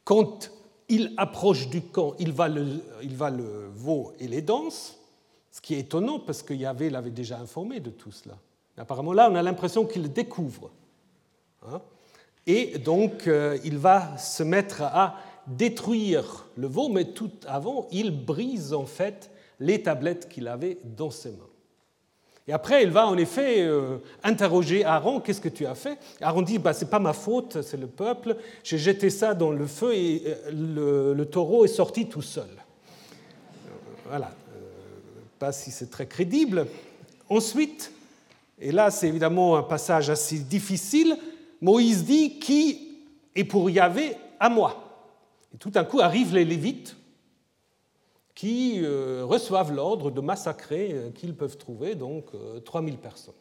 quand 0.03 0.49
il 0.89 1.13
approche 1.17 1.69
du 1.69 1.81
camp, 1.81 2.13
il 2.19 2.31
va 2.31 2.47
le, 2.47 3.69
veau 3.73 4.13
et 4.19 4.27
les 4.27 4.41
danses, 4.41 4.97
ce 5.51 5.61
qui 5.61 5.73
est 5.73 5.79
étonnant 5.79 6.19
parce 6.19 6.43
que 6.43 6.53
Yahvé 6.53 6.89
l'avait 6.89 7.11
déjà 7.11 7.39
informé 7.39 7.79
de 7.79 7.89
tout 7.89 8.11
cela. 8.11 8.37
apparemment 8.77 9.13
là, 9.13 9.29
on 9.31 9.35
a 9.35 9.41
l'impression 9.41 9.85
qu'il 9.85 10.11
découvre. 10.11 10.71
Hein. 11.67 11.81
et 12.45 12.77
donc, 12.77 13.27
euh, 13.27 13.57
il 13.63 13.77
va 13.77 14.17
se 14.17 14.43
mettre 14.43 14.83
à 14.83 15.15
détruire 15.47 16.45
le 16.55 16.67
veau, 16.67 16.89
mais 16.89 17.05
tout 17.05 17.31
avant, 17.47 17.87
il 17.91 18.25
brise 18.25 18.73
en 18.73 18.85
fait 18.85 19.31
les 19.59 19.81
tablettes 19.81 20.29
qu'il 20.29 20.47
avait 20.47 20.77
dans 20.83 21.11
ses 21.11 21.31
mains. 21.31 21.54
Et 22.47 22.53
après, 22.53 22.83
il 22.83 22.91
va 22.91 23.07
en 23.07 23.17
effet 23.17 23.61
euh, 23.61 23.97
interroger 24.23 24.85
Aaron, 24.85 25.19
qu'est-ce 25.19 25.41
que 25.41 25.49
tu 25.49 25.65
as 25.65 25.73
fait? 25.73 25.97
Aaron 26.21 26.43
dit, 26.43 26.59
bah, 26.59 26.73
ce 26.73 26.83
n'est 26.83 26.91
pas 26.91 26.99
ma 26.99 27.13
faute, 27.13 27.63
c'est 27.63 27.77
le 27.77 27.87
peuple, 27.87 28.37
j'ai 28.63 28.77
jeté 28.77 29.09
ça 29.09 29.33
dans 29.33 29.49
le 29.49 29.65
feu 29.65 29.95
et 29.95 30.21
euh, 30.25 31.13
le, 31.15 31.25
taureau 31.25 31.65
est 31.65 31.69
sorti 31.69 32.07
tout 32.07 32.21
seul. 32.21 32.45
Euh, 32.45 33.69
voilà, 34.07 34.31
pas 35.39 35.51
si 35.51 35.71
c'est 35.71 35.89
très 35.89 36.05
crédible. 36.05 36.67
Ensuite, 37.29 37.91
et 38.59 38.71
là 38.71 38.91
c'est 38.91 39.07
évidemment 39.07 39.57
un 39.57 39.63
passage 39.63 40.11
assez 40.11 40.37
difficile, 40.37 41.17
Moïse 41.61 42.03
dit, 42.03 42.37
qui 42.37 42.99
est 43.35 43.43
pour 43.43 43.71
Yahvé 43.71 44.17
à 44.39 44.49
moi? 44.49 44.83
Et 45.51 45.57
tout 45.57 45.71
d'un 45.71 45.83
coup 45.83 45.99
arrivent 45.99 46.35
les 46.35 46.45
Lévites, 46.45 46.95
qui 48.35 48.81
euh, 48.83 49.23
reçoivent 49.23 49.73
l'ordre 49.73 50.11
de 50.11 50.19
massacrer 50.19 50.91
euh, 50.91 51.09
qu'ils 51.09 51.33
peuvent 51.33 51.57
trouver, 51.57 51.95
donc 51.95 52.25
3000 52.65 52.93
euh, 52.93 52.97
personnes. 52.97 53.33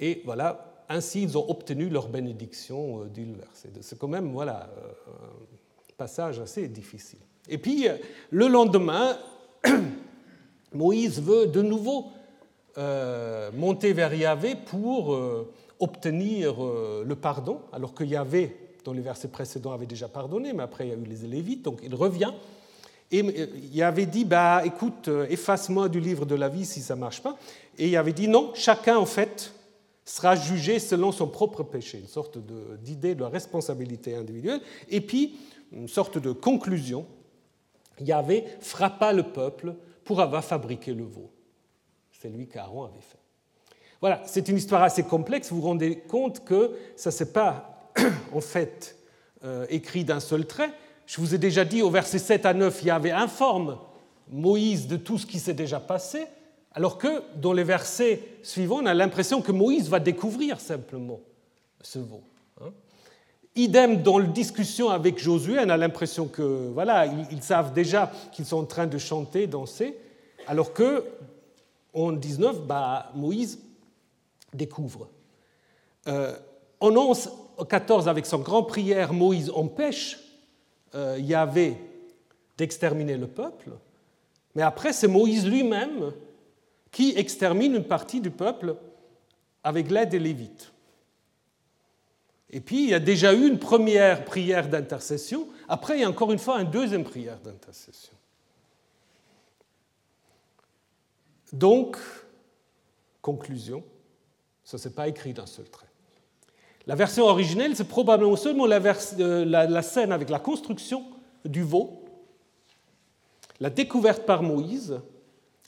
Et 0.00 0.22
voilà, 0.24 0.84
ainsi 0.88 1.22
ils 1.22 1.38
ont 1.38 1.48
obtenu 1.48 1.88
leur 1.88 2.08
bénédiction 2.08 3.04
d'Ulver. 3.06 3.46
C'est 3.80 3.98
quand 3.98 4.08
même 4.08 4.32
voilà, 4.32 4.68
un 5.06 5.94
passage 5.96 6.40
assez 6.40 6.68
difficile. 6.68 7.18
Et 7.48 7.58
puis, 7.58 7.88
le 8.30 8.46
lendemain, 8.46 9.16
Moïse 10.72 11.20
veut 11.20 11.46
de 11.46 11.62
nouveau 11.62 12.12
monter 13.54 13.92
vers 13.92 14.14
Yahvé 14.14 14.54
pour 14.54 15.18
obtenir 15.80 16.62
le 16.62 17.14
pardon, 17.16 17.62
alors 17.72 17.92
que 17.92 18.04
Yahvé, 18.04 18.56
dans 18.84 18.92
les 18.92 19.00
versets 19.00 19.26
précédents, 19.26 19.72
avait 19.72 19.86
déjà 19.86 20.06
pardonné, 20.06 20.52
mais 20.52 20.62
après 20.62 20.86
il 20.86 20.90
y 20.90 20.92
a 20.92 20.96
eu 20.96 21.04
les 21.04 21.26
Lévites, 21.26 21.64
donc 21.64 21.80
il 21.82 21.92
revient. 21.96 22.32
Et 23.10 23.24
il 23.72 23.82
avait 23.82 24.06
dit, 24.06 24.24
bah, 24.24 24.62
écoute, 24.64 25.08
efface-moi 25.30 25.88
du 25.88 25.98
livre 25.98 26.26
de 26.26 26.34
la 26.34 26.48
vie 26.48 26.66
si 26.66 26.80
ça 26.80 26.94
ne 26.94 27.00
marche 27.00 27.22
pas. 27.22 27.38
Et 27.78 27.88
il 27.88 27.96
avait 27.96 28.12
dit, 28.12 28.28
non, 28.28 28.52
chacun, 28.54 28.98
en 28.98 29.06
fait, 29.06 29.52
sera 30.08 30.36
jugé 30.36 30.78
selon 30.78 31.12
son 31.12 31.28
propre 31.28 31.62
péché, 31.62 31.98
une 31.98 32.06
sorte 32.06 32.38
d'idée 32.82 33.14
de, 33.14 33.24
responsabilité 33.24 34.14
individuelle. 34.14 34.60
Et 34.88 35.00
puis, 35.00 35.36
une 35.72 35.88
sorte 35.88 36.18
de 36.18 36.32
conclusion, 36.32 37.06
Yahvé 38.00 38.44
frappa 38.60 39.12
le 39.12 39.24
peuple 39.24 39.74
pour 40.04 40.20
avoir 40.20 40.44
fabriqué 40.44 40.94
le 40.94 41.04
veau. 41.04 41.30
C'est 42.10 42.28
lui 42.28 42.48
qu'Aaron 42.48 42.84
avait 42.84 43.00
fait. 43.00 43.18
Voilà, 44.00 44.22
c'est 44.24 44.48
une 44.48 44.56
histoire 44.56 44.82
assez 44.82 45.02
complexe. 45.02 45.50
Vous 45.50 45.60
vous 45.60 45.66
rendez 45.66 45.98
compte 45.98 46.44
que 46.44 46.76
ça 46.96 47.10
ne 47.10 47.14
s'est 47.14 47.32
pas, 47.32 47.92
en 48.32 48.40
fait, 48.40 48.96
euh, 49.44 49.66
écrit 49.68 50.04
d'un 50.04 50.20
seul 50.20 50.46
trait. 50.46 50.70
Je 51.08 51.22
vous 51.22 51.34
ai 51.34 51.38
déjà 51.38 51.64
dit 51.64 51.80
au 51.80 51.88
verset 51.88 52.18
7 52.18 52.44
à 52.44 52.52
9, 52.52 52.84
Yahvé 52.84 53.12
informe 53.12 53.78
Moïse 54.30 54.86
de 54.86 54.98
tout 54.98 55.16
ce 55.16 55.24
qui 55.24 55.38
s'est 55.38 55.54
déjà 55.54 55.80
passé. 55.80 56.26
Alors 56.74 56.98
que 56.98 57.22
dans 57.34 57.54
les 57.54 57.64
versets 57.64 58.20
suivants, 58.42 58.80
on 58.82 58.86
a 58.86 58.92
l'impression 58.92 59.40
que 59.40 59.50
Moïse 59.50 59.88
va 59.88 60.00
découvrir 60.00 60.60
simplement 60.60 61.18
ce 61.80 61.98
veau. 61.98 62.20
Hein. 62.60 62.72
Idem 63.54 64.02
dans 64.02 64.18
la 64.18 64.26
discussion 64.26 64.90
avec 64.90 65.18
Josué, 65.18 65.58
on 65.58 65.70
a 65.70 65.78
l'impression 65.78 66.28
que 66.28 66.68
voilà, 66.74 67.06
ils, 67.06 67.42
savent 67.42 67.72
déjà 67.72 68.12
qu'ils 68.32 68.44
sont 68.44 68.58
en 68.58 68.66
train 68.66 68.86
de 68.86 68.98
chanter, 68.98 69.46
danser, 69.46 69.96
alors 70.46 70.74
que 70.74 71.06
en 71.94 72.12
19, 72.12 72.66
bah, 72.66 73.10
Moïse 73.14 73.60
découvre. 74.52 75.08
En 76.06 76.94
11, 76.94 77.30
14, 77.66 78.08
avec 78.08 78.26
son 78.26 78.40
grand 78.40 78.62
prière, 78.62 79.14
Moïse 79.14 79.50
empêche 79.54 80.27
euh, 80.94 81.18
Yahvé 81.18 81.76
d'exterminer 82.56 83.16
le 83.16 83.26
peuple, 83.26 83.70
mais 84.54 84.62
après 84.62 84.92
c'est 84.92 85.08
Moïse 85.08 85.46
lui-même 85.46 86.12
qui 86.90 87.12
extermine 87.16 87.74
une 87.74 87.84
partie 87.84 88.20
du 88.20 88.30
peuple 88.30 88.76
avec 89.62 89.90
l'aide 89.90 90.08
des 90.08 90.18
Lévites. 90.18 90.72
Et 92.50 92.60
puis, 92.60 92.84
il 92.84 92.90
y 92.90 92.94
a 92.94 93.00
déjà 93.00 93.34
eu 93.34 93.46
une 93.46 93.58
première 93.58 94.24
prière 94.24 94.68
d'intercession. 94.68 95.48
Après, 95.68 95.98
il 95.98 96.00
y 96.00 96.04
a 96.04 96.08
encore 96.08 96.32
une 96.32 96.38
fois 96.38 96.60
une 96.60 96.70
deuxième 96.70 97.04
prière 97.04 97.38
d'intercession. 97.40 98.14
Donc, 101.52 101.98
conclusion, 103.20 103.84
ça 104.64 104.76
ne 104.76 104.80
s'est 104.80 104.94
pas 104.94 105.08
écrit 105.08 105.34
d'un 105.34 105.46
seul 105.46 105.68
trait. 105.68 105.87
La 106.88 106.94
version 106.94 107.26
originelle, 107.26 107.76
c'est 107.76 107.86
probablement 107.86 108.34
seulement 108.36 108.64
la, 108.64 109.82
scène 109.82 110.10
avec 110.10 110.30
la 110.30 110.38
construction 110.38 111.04
du 111.44 111.62
veau, 111.62 112.02
la 113.60 113.68
découverte 113.68 114.24
par 114.24 114.42
Moïse, 114.42 114.98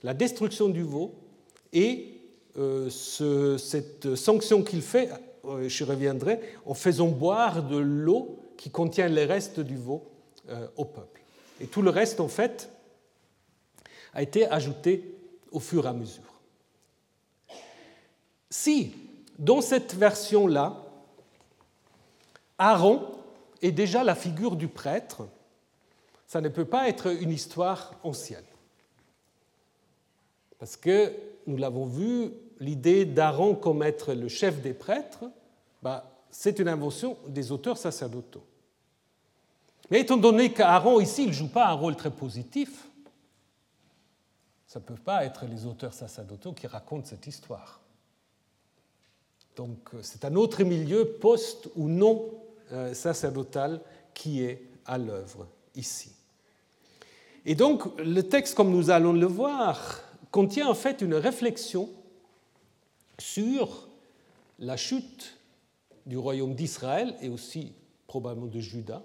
la 0.03 0.15
destruction 0.15 0.71
du 0.71 0.83
veau 0.83 1.15
et 1.75 2.15
euh, 2.57 2.89
cette 2.89 4.15
sanction 4.15 4.63
qu'il 4.63 4.81
fait, 4.81 5.11
euh, 5.45 5.69
je 5.69 5.85
reviendrai, 5.85 6.41
en 6.65 6.73
faisant 6.73 7.09
boire 7.09 7.65
de 7.65 7.77
l'eau 7.77 8.39
qui 8.57 8.71
contient 8.71 9.09
les 9.09 9.27
restes 9.27 9.61
du 9.61 9.77
veau 9.77 10.11
euh, 10.49 10.69
au 10.79 10.87
peuple. 10.87 11.21
Et 11.61 11.67
tout 11.67 11.83
le 11.83 11.91
reste, 11.91 12.21
en 12.21 12.29
fait, 12.29 12.71
a 14.15 14.23
été 14.23 14.47
ajouté 14.47 15.15
au 15.53 15.61
fur 15.61 15.85
et 15.85 15.89
à 15.89 15.93
mesure. 15.93 16.41
Si, 18.49 18.95
dans 19.39 19.61
cette 19.61 19.95
version-là, 19.95 20.87
Aaron 22.61 23.03
est 23.63 23.73
déjà 23.73 24.05
la 24.05 24.15
figure 24.15 24.55
du 24.55 24.69
prêtre, 24.69 25.27
ça 26.27 26.43
ne 26.43 26.51
peut 26.51 26.67
pas 26.67 26.91
être 26.91 27.07
une 27.07 27.31
histoire 27.31 27.95
ancienne. 28.03 28.45
Parce 30.59 30.77
que, 30.77 31.11
nous 31.47 31.57
l'avons 31.57 31.87
vu, 31.87 32.33
l'idée 32.61 33.07
d'Aaron 33.07 33.55
comme 33.55 33.83
être 33.83 34.13
le 34.13 34.29
chef 34.29 34.61
des 34.61 34.75
prêtres, 34.75 35.25
bah, 35.83 36.05
c'est 36.31 36.59
une 36.59 36.69
invention 36.69 37.17
des 37.27 37.51
auteurs 37.51 37.79
sacerdotaux. 37.79 38.45
Mais 39.91 40.01
étant 40.01 40.19
donné 40.19 40.53
qu'Aaron, 40.53 41.01
ici, 41.01 41.27
ne 41.27 41.33
joue 41.33 41.49
pas 41.49 41.67
un 41.69 41.73
rôle 41.73 41.97
très 41.97 42.11
positif, 42.11 42.87
ça 44.67 44.81
ne 44.81 44.85
peut 44.85 44.95
pas 45.03 45.25
être 45.25 45.47
les 45.47 45.65
auteurs 45.65 45.95
sacerdotaux 45.95 46.53
qui 46.53 46.67
racontent 46.67 47.07
cette 47.07 47.27
histoire. 47.27 47.81
Donc 49.57 49.91
c'est 50.03 50.27
un 50.27 50.37
autre 50.37 50.63
milieu, 50.63 51.07
post 51.07 51.71
ou 51.75 51.89
non 51.89 52.31
euh, 52.73 52.95
sacerdotal, 52.95 53.81
qui 54.15 54.43
est 54.43 54.63
à 54.87 54.99
l'œuvre 54.99 55.47
ici. 55.75 56.13
Et 57.45 57.55
donc 57.55 57.99
le 57.99 58.23
texte, 58.23 58.55
comme 58.55 58.71
nous 58.71 58.91
allons 58.91 59.13
le 59.13 59.27
voir, 59.27 60.03
contient 60.31 60.69
en 60.69 60.75
fait 60.75 61.01
une 61.01 61.15
réflexion 61.15 61.89
sur 63.19 63.89
la 64.59 64.77
chute 64.77 65.39
du 66.07 66.19
royaume 66.19 66.55
d'Israël 66.55 67.17
et 67.21 67.29
aussi 67.29 67.73
probablement 68.07 68.47
de 68.47 68.61
Juda, 68.61 69.03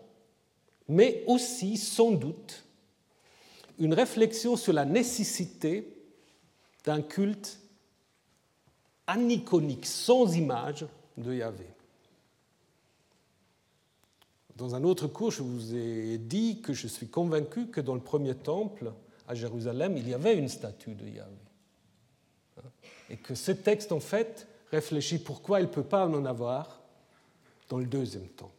mais 0.88 1.24
aussi 1.28 1.78
sans 1.78 2.12
doute 2.12 2.64
une 3.80 3.94
réflexion 3.94 4.56
sur 4.56 4.74
la 4.74 4.86
nécessité 4.86 5.88
d'un 6.84 7.02
culte 7.02 7.60
aniconique, 9.08 9.86
sans 9.86 10.36
image 10.36 10.86
de 11.18 11.34
Yahvé. 11.34 11.75
Dans 14.56 14.74
un 14.74 14.84
autre 14.84 15.08
cours, 15.08 15.32
je 15.32 15.44
vous 15.44 15.76
ai 15.76 16.18
dit 16.18 16.62
que 16.62 16.74
je 16.74 16.88
suis 16.88 17.08
convaincu 17.08 17.68
que 17.68 17.82
dans 17.82 17.96
le 17.96 18.02
premier 18.02 18.36
temple, 18.36 18.94
à 19.28 19.36
Jérusalem, 19.36 19.98
il 19.98 20.08
y 20.08 20.14
avait 20.14 20.38
une 20.38 20.48
statue 20.48 20.96
de 20.96 21.06
Yahvé. 21.08 21.32
Et 23.10 23.18
que 23.18 23.36
ce 23.36 23.52
texte, 23.52 23.92
en 23.92 24.00
fait, 24.00 24.48
réfléchit 24.72 25.20
pourquoi 25.20 25.60
il 25.60 25.64
ne 25.64 25.72
peut 25.72 25.84
pas 25.84 26.08
en 26.08 26.26
avoir 26.26 26.82
dans 27.70 27.78
le 27.78 27.86
deuxième 27.86 28.28
temple. 28.28 28.52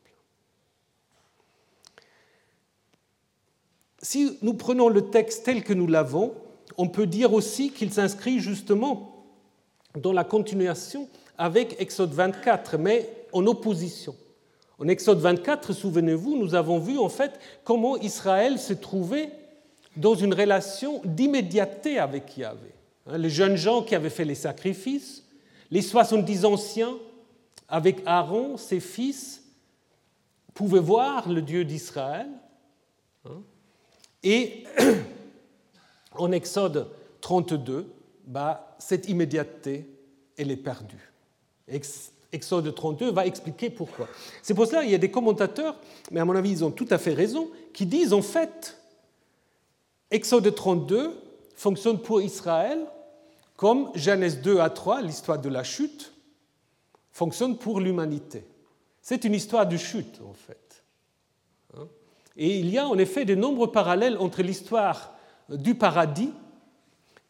Si 4.02 4.38
nous 4.42 4.54
prenons 4.54 4.88
le 4.88 5.10
texte 5.10 5.44
tel 5.44 5.64
que 5.64 5.72
nous 5.72 5.86
l'avons, 5.86 6.34
on 6.76 6.88
peut 6.88 7.06
dire 7.06 7.32
aussi 7.32 7.72
qu'il 7.72 7.92
s'inscrit 7.92 8.40
justement 8.40 9.26
dans 9.94 10.12
la 10.12 10.24
continuation 10.24 11.08
avec 11.38 11.80
Exode 11.80 12.12
24, 12.12 12.76
mais 12.76 13.10
en 13.32 13.46
opposition. 13.46 14.14
En 14.78 14.88
Exode 14.88 15.20
24, 15.20 15.72
souvenez-vous, 15.72 16.36
nous 16.36 16.54
avons 16.54 16.78
vu 16.78 16.98
en 16.98 17.08
fait 17.08 17.40
comment 17.64 17.96
Israël 17.96 18.58
se 18.58 18.74
trouvait 18.74 19.30
dans 19.96 20.14
une 20.14 20.34
relation 20.34 21.00
d'immédiateté 21.04 21.98
avec 21.98 22.36
Yahvé. 22.36 22.74
Hein, 23.06 23.18
les 23.18 23.30
jeunes 23.30 23.56
gens 23.56 23.82
qui 23.82 23.94
avaient 23.94 24.10
fait 24.10 24.26
les 24.26 24.34
sacrifices, 24.34 25.24
les 25.70 25.82
70 25.82 26.44
anciens 26.44 26.94
avec 27.68 28.02
Aaron, 28.04 28.56
ses 28.58 28.80
fils, 28.80 29.42
pouvaient 30.52 30.78
voir 30.78 31.28
le 31.28 31.42
Dieu 31.42 31.64
d'Israël. 31.64 32.28
Hein. 33.24 33.42
Et 34.22 34.64
en 36.12 36.32
Exode 36.32 36.90
32, 37.22 37.92
bah, 38.26 38.76
cette 38.78 39.08
immédiateté, 39.08 39.88
elle 40.36 40.50
est 40.50 40.56
perdue. 40.56 41.12
Exode 42.32 42.74
32 42.74 43.10
va 43.12 43.26
expliquer 43.26 43.70
pourquoi. 43.70 44.08
C'est 44.42 44.54
pour 44.54 44.66
cela 44.66 44.82
qu'il 44.82 44.90
y 44.90 44.94
a 44.94 44.98
des 44.98 45.10
commentateurs, 45.10 45.76
mais 46.10 46.20
à 46.20 46.24
mon 46.24 46.34
avis 46.34 46.50
ils 46.50 46.64
ont 46.64 46.70
tout 46.70 46.86
à 46.90 46.98
fait 46.98 47.14
raison, 47.14 47.48
qui 47.72 47.86
disent 47.86 48.12
en 48.12 48.22
fait 48.22 48.76
Exode 50.10 50.54
32 50.54 51.12
fonctionne 51.54 51.98
pour 51.98 52.20
Israël 52.20 52.86
comme 53.56 53.90
Genèse 53.94 54.40
2 54.42 54.60
à 54.60 54.70
3, 54.70 55.02
l'histoire 55.02 55.40
de 55.40 55.48
la 55.48 55.64
chute, 55.64 56.12
fonctionne 57.10 57.56
pour 57.56 57.80
l'humanité. 57.80 58.44
C'est 59.00 59.24
une 59.24 59.34
histoire 59.34 59.66
de 59.66 59.76
chute, 59.76 60.20
en 60.28 60.34
fait. 60.34 60.84
Hein? 61.76 61.86
Et 62.36 62.58
il 62.58 62.68
y 62.68 62.78
a 62.78 62.86
en 62.86 62.98
effet 62.98 63.24
de 63.24 63.34
nombreux 63.34 63.72
parallèles 63.72 64.18
entre 64.18 64.42
l'histoire 64.42 65.14
du 65.48 65.74
paradis 65.74 66.32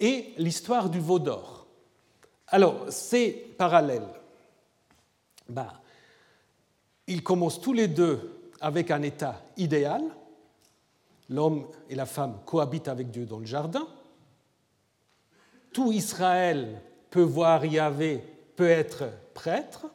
et 0.00 0.32
l'histoire 0.38 0.90
du 0.90 0.98
veau 0.98 1.18
d'or. 1.18 1.66
Alors, 2.48 2.86
ces 2.88 3.30
parallèles, 3.56 4.08
ben, 5.48 5.72
ils 7.06 7.22
commencent 7.22 7.60
tous 7.60 7.72
les 7.72 7.88
deux 7.88 8.50
avec 8.60 8.90
un 8.90 9.02
état 9.02 9.42
idéal, 9.56 10.02
l'homme 11.28 11.66
et 11.88 11.94
la 11.94 12.06
femme 12.06 12.38
cohabitent 12.44 12.88
avec 12.88 13.10
Dieu 13.10 13.26
dans 13.26 13.38
le 13.38 13.46
jardin. 13.46 13.86
Tout 15.72 15.92
Israël 15.92 16.80
peut 17.10 17.22
voir 17.22 17.64
Yahvé, 17.64 18.22
peut 18.56 18.68
être 18.68 19.04
prêtre. 19.34 19.86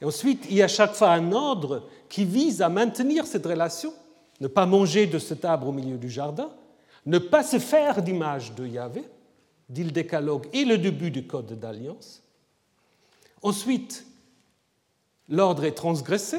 Et 0.00 0.04
ensuite, 0.04 0.46
il 0.50 0.56
y 0.56 0.62
a 0.62 0.68
chaque 0.68 0.94
fois 0.94 1.12
un 1.12 1.32
ordre 1.32 1.88
qui 2.08 2.24
vise 2.24 2.60
à 2.60 2.68
maintenir 2.68 3.26
cette 3.26 3.46
relation, 3.46 3.92
ne 4.40 4.48
pas 4.48 4.66
manger 4.66 5.06
de 5.06 5.18
cet 5.18 5.44
arbre 5.44 5.68
au 5.68 5.72
milieu 5.72 5.96
du 5.96 6.10
jardin, 6.10 6.50
ne 7.06 7.18
pas 7.18 7.42
se 7.42 7.58
faire 7.58 8.02
d'image 8.02 8.54
de 8.54 8.66
Yahvé, 8.66 9.04
dit 9.68 9.84
le 9.84 9.90
décalogue 9.90 10.48
et 10.52 10.64
le 10.64 10.78
début 10.78 11.10
du 11.10 11.26
code 11.26 11.58
d'alliance. 11.58 12.22
Ensuite, 13.42 14.06
l'ordre 15.28 15.64
est 15.64 15.72
transgressé. 15.72 16.38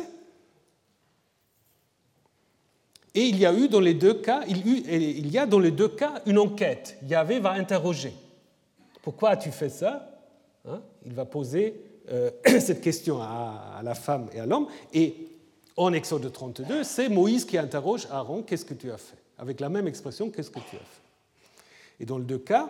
Et 3.14 3.24
il 3.24 3.38
y 3.38 3.46
a 3.46 3.54
eu 3.54 3.70
dans 3.70 3.80
les 3.80 3.94
deux 3.94 4.16
cas, 4.16 4.44
il 4.48 5.32
y 5.32 5.38
a 5.38 5.46
dans 5.46 5.60
les 5.60 5.72
deux 5.72 5.88
cas 5.88 6.22
une 6.26 6.38
enquête. 6.38 6.98
Yahvé 7.08 7.40
va 7.40 7.52
interroger. 7.52 8.14
Pourquoi 9.02 9.30
as-tu 9.30 9.52
fait 9.52 9.70
ça 9.70 10.10
hein? 10.68 10.82
Il 11.06 11.14
va 11.14 11.26
poser 11.26 11.80
euh, 12.12 12.30
cette 12.60 12.82
question 12.82 13.22
à, 13.22 13.80
la 13.84 13.96
femme 13.96 14.28
et 14.34 14.40
à 14.40 14.46
l'homme. 14.46 14.68
Et 14.94 15.30
en 15.78 15.94
Exode 15.94 16.32
32, 16.32 16.84
c'est 16.84 17.08
Moïse 17.08 17.46
qui 17.46 17.58
interroge 17.58 18.08
Aaron 18.12 18.44
Qu'est-ce 18.44 18.66
que 18.66 18.74
tu 18.74 18.92
as 18.92 18.98
fait? 18.98 19.18
Avec 19.38 19.60
la 19.60 19.70
même 19.70 19.88
expression 19.88 20.30
Qu'est-ce 20.30 20.50
que 20.50 20.60
tu 20.60 20.76
as 20.76 20.80
fait? 20.80 21.02
Et 22.00 22.06
dans 22.06 22.18
les 22.18 22.26
deux 22.26 22.40
cas, 22.40 22.70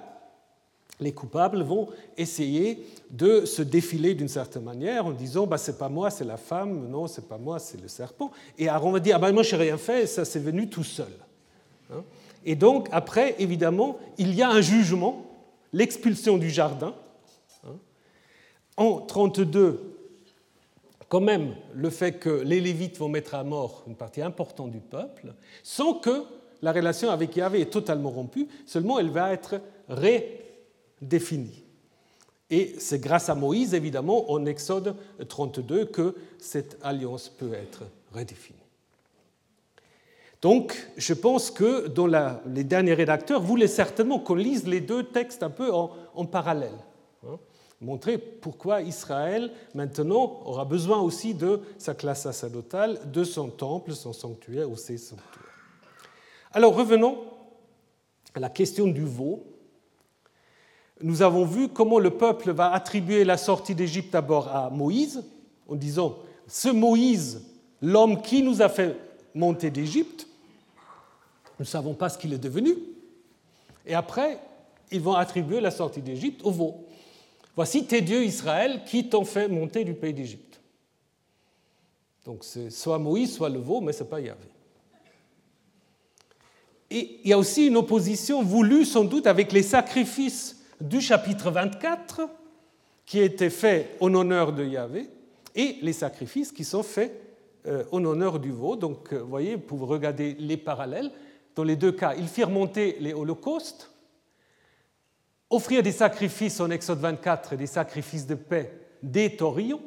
les 1.00 1.12
coupables 1.12 1.62
vont 1.62 1.90
essayer 2.18 2.86
de 3.12 3.46
se 3.46 3.62
défiler 3.62 4.14
d'une 4.14 4.30
certaine 4.30 4.64
manière 4.64 5.06
en 5.06 5.12
disant 5.12 5.46
bah, 5.46 5.58
c'est 5.58 5.78
pas 5.78 5.90
moi, 5.90 6.10
c'est 6.10 6.24
la 6.24 6.38
femme, 6.38 6.88
non, 6.90 7.08
c'est 7.08 7.28
pas 7.28 7.38
moi, 7.38 7.60
c'est 7.60 7.82
le 7.82 7.88
serpent. 7.88 8.32
Et 8.58 8.70
Aaron 8.70 8.92
va 8.92 9.00
dire 9.00 9.18
ah, 9.18 9.20
bah, 9.20 9.32
moi, 9.32 9.44
rien 9.44 9.78
fait, 9.78 10.08
ça 10.08 10.26
c'est 10.26 10.40
venu 10.40 10.70
tout 10.70 10.84
seul. 10.84 11.12
Hein. 11.92 12.04
Et 12.46 12.56
donc, 12.56 12.88
après, 12.92 13.36
évidemment, 13.40 13.98
il 14.18 14.34
y 14.34 14.42
a 14.42 14.50
un 14.50 14.62
jugement, 14.62 15.26
l'expulsion 15.74 16.38
du 16.38 16.50
jardin. 16.50 16.94
Hein. 17.66 17.76
En 18.78 19.02
32, 19.02 19.98
quand 21.10 21.22
même, 21.22 21.56
le 21.74 21.90
fait 21.90 22.14
que 22.14 22.30
les 22.30 22.62
Lévites 22.62 22.98
vont 22.98 23.10
mettre 23.10 23.36
à 23.36 23.44
mort 23.44 23.84
une 23.88 23.96
partie 23.96 24.22
importante 24.22 24.72
du 24.72 24.80
peuple, 24.80 25.34
sans 25.64 25.96
que 25.96 26.24
la 26.62 26.72
relation 26.72 27.10
avec 27.10 27.36
Yahvé 27.36 27.62
est 27.62 27.72
totalement 27.72 28.10
rompue, 28.10 28.48
seulement 28.66 28.98
elle 29.00 29.10
va 29.10 29.34
être 29.34 29.60
ré 29.90 30.45
définie. 31.02 31.64
Et 32.50 32.76
c'est 32.78 33.00
grâce 33.00 33.30
à 33.30 33.36
Moïse, 33.36 33.74
évidemment, 33.74 34.32
en 34.32 34.46
Exode 34.46 34.96
32, 35.28 35.86
que 35.86 36.16
cette 36.38 36.78
alliance 36.84 37.30
peut 37.30 37.54
être 37.54 37.84
redéfinie. 38.14 38.60
Donc, 40.41 40.91
je 40.96 41.14
pense 41.14 41.50
que 41.50 41.88
dans 41.88 42.08
les 42.46 42.64
derniers 42.64 42.93
rédacteurs 42.93 43.41
voulaient 43.41 43.68
certainement 43.68 44.20
qu'on 44.20 44.36
lise 44.36 44.68
les 44.68 44.80
deux 44.80 45.04
textes 45.04 45.41
un 45.41 45.50
peu 45.50 45.74
en, 45.74 46.26
parallèle. 46.26 46.78
Hein. 47.26 47.39
montrer 47.82 48.20
pourquoi 48.20 48.84
Israël, 48.84 49.52
maintenant, 49.74 50.43
aura 50.46 50.66
besoin 50.66 51.00
aussi 51.00 51.34
de 51.34 51.62
sa 51.80 51.96
classe 51.96 52.24
sacerdotale, 52.24 53.00
de 53.12 53.24
son 53.24 53.50
temple, 53.50 53.93
son 53.93 54.14
sanctuaire 54.14 54.70
ou 54.70 54.76
ses 54.76 55.00
sanctuaires. 55.00 55.41
Alors, 56.52 56.76
revenons 56.76 57.18
à 58.36 58.39
la 58.39 58.50
question 58.50 58.86
du 58.86 59.04
veau 59.04 59.55
nous 61.02 61.22
avons 61.22 61.46
vu 61.46 61.68
comment 61.68 62.00
le 62.00 62.12
peuple 62.12 62.52
va 62.52 62.72
attribuer 62.72 63.24
la 63.24 63.38
sortie 63.38 63.76
d'Égypte 63.76 64.14
d'abord 64.14 64.48
à 64.48 64.70
Moïse, 64.70 65.24
en 65.68 65.76
disant, 65.76 66.18
ce 66.48 66.70
Moïse, 66.70 67.41
l'homme 67.82 68.22
qui 68.22 68.41
nous 68.41 68.62
a 68.62 68.70
fait 68.70 68.96
monter 69.34 69.72
d'Égypte, 69.72 70.28
nous 71.60 71.64
ne 71.64 71.70
savons 71.70 71.93
pas 71.93 72.10
ce 72.10 72.18
qu'il 72.18 72.34
est 72.34 72.38
devenu. 72.38 72.76
Et 73.86 73.93
après, 73.93 74.39
ils 74.91 75.02
vont 75.02 75.14
attribuer 75.14 75.60
la 75.60 75.72
sortie 75.72 76.02
d'Égypte 76.02 76.41
au 76.43 76.52
veau. 76.52 76.86
Voici 77.56 77.86
tes 77.86 78.02
dieux 78.02 78.24
Israël 78.24 78.82
qui 78.86 79.10
t'ont 79.10 79.26
fait 79.26 79.48
monter 79.48 79.84
du 79.84 79.93
pays 79.93 80.14
d'Égypte. 80.14 80.60
Donc 82.26 82.43
c'est 82.43 82.70
soit 82.70 83.00
Moïse, 83.00 83.34
soit 83.34 83.50
le 83.50 83.60
veau, 83.60 83.82
mais 83.82 83.93
ce 83.93 84.04
n'est 84.04 84.10
pas 84.10 84.20
Yahvé. 84.20 84.48
Et 86.89 87.20
il 87.24 87.30
y 87.30 87.34
a 87.34 87.38
aussi 87.38 87.68
une 87.68 87.78
opposition 87.78 88.43
voulue 88.43 88.86
sans 88.86 89.04
doute 89.04 89.28
avec 89.28 89.52
les 89.52 89.64
sacrifices 89.64 90.64
du 90.82 91.02
chapitre 91.02 91.52
24 91.52 92.22
qui 93.06 93.20
était 93.20 93.50
fait 93.50 93.96
en 94.00 94.14
honneur 94.14 94.54
de 94.54 94.66
Yahvé 94.66 95.10
et 95.56 95.78
les 95.82 95.94
sacrifices 95.94 96.52
qui 96.52 96.64
sont 96.64 96.84
faits 96.84 97.22
euh, 97.68 97.84
en 97.92 98.04
honneur 98.04 98.40
du 98.40 98.52
veau. 98.52 98.76
Donc, 98.76 99.14
euh, 99.14 99.20
vous 99.20 99.30
voyez, 99.30 99.56
vous 99.56 99.86
regarder 99.86 100.36
les 100.40 100.58
parallèles. 100.58 101.12
Dans 101.56 101.64
les 101.64 101.76
deux 101.76 101.92
cas, 101.92 102.14
ils 102.16 102.28
firent 102.28 102.50
monter 102.50 102.98
les 103.00 103.14
holocaustes, 103.14 103.92
offrir 105.50 105.82
des 105.82 105.92
sacrifices 105.92 106.60
en 106.60 106.70
Exode 106.70 107.00
24 107.00 107.56
des 107.56 107.68
sacrifices 107.68 108.28
de 108.28 108.36
paix 108.36 108.82
des 109.02 109.36
taurillons 109.36 109.82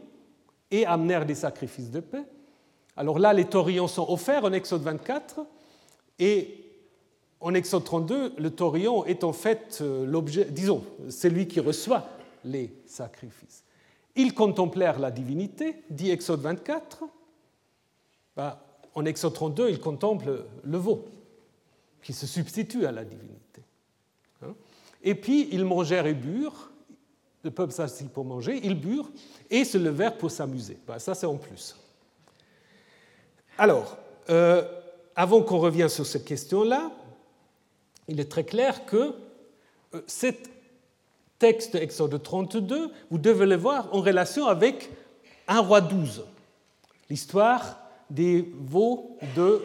et 0.71 0.87
amenèrent 0.87 1.27
des 1.27 1.35
sacrifices 1.35 1.91
de 1.91 2.01
paix. 2.01 2.25
Alors 2.97 3.19
là, 3.19 3.33
les 3.33 3.45
taurillons 3.45 3.89
sont 3.89 4.07
offerts 4.09 4.45
en 4.45 4.53
Exode 4.53 4.83
24 4.83 5.41
et 6.19 6.58
en 7.41 7.55
Exode 7.55 7.85
32, 7.85 8.35
le 8.37 8.51
taurillon 8.51 9.05
est 9.05 9.23
en 9.23 9.33
fait 9.33 9.79
euh, 9.81 10.05
l'objet, 10.05 10.45
disons, 10.47 10.85
celui 11.09 11.47
qui 11.47 11.61
reçoit 11.61 12.09
les 12.45 12.73
sacrifices. 12.87 13.65
Ils 14.17 14.35
contemplèrent 14.35 14.99
la 14.99 15.13
divinité, 15.13 15.77
dit 15.91 16.11
Exode 16.11 16.41
24. 16.41 17.05
Bah, 18.37 18.65
en 18.95 19.05
Exode 19.05 19.35
32, 19.35 19.71
ils 19.71 19.79
contemplent 19.79 20.45
le 20.65 20.79
veau, 20.79 21.05
qui 22.03 22.13
se 22.13 22.27
substitue 22.27 22.87
à 22.87 22.93
la 22.93 23.05
divinité. 23.05 23.63
Hein. 24.43 24.55
et 25.03 25.15
puis, 25.15 25.49
ils 25.53 25.65
mangèrent 25.65 26.07
et 26.07 26.15
burent. 26.15 26.71
Le 27.45 27.53
peuple 27.53 27.73
s'assit 27.73 28.11
pour 28.11 28.25
manger, 28.25 28.61
ils 28.65 28.75
burent 28.75 29.11
et 29.49 29.65
se 29.65 29.79
levèrent 29.79 30.19
pour 30.19 30.33
s'amuser. 30.33 30.77
Bah, 30.87 30.99
ça, 30.99 31.15
c'est 31.15 31.27
en 31.27 31.37
plus. 31.37 31.77
Alors, 33.57 33.97
euh, 34.29 34.63
avant 35.15 35.43
qu'on 35.43 35.59
revienne 35.59 35.89
sur 35.89 36.07
cette 36.07 36.25
question-là, 36.25 36.91
il 38.09 38.21
est 38.21 38.31
très 38.31 38.45
clair 38.45 38.85
que 38.87 39.15
euh, 39.95 40.03
cet 40.07 40.51
texte 41.39 41.75
Exode 41.77 42.21
32, 42.21 42.91
vous 43.11 43.19
devez 43.19 43.47
le 43.47 43.57
voir 43.57 43.95
en 43.95 44.01
relation 44.01 44.47
avec 44.47 44.91
un 45.47 45.61
roi 45.61 45.81
12, 45.81 46.25
l'histoire 47.09 47.79
des 48.11 48.51
veaux 48.61 49.17
de 49.37 49.63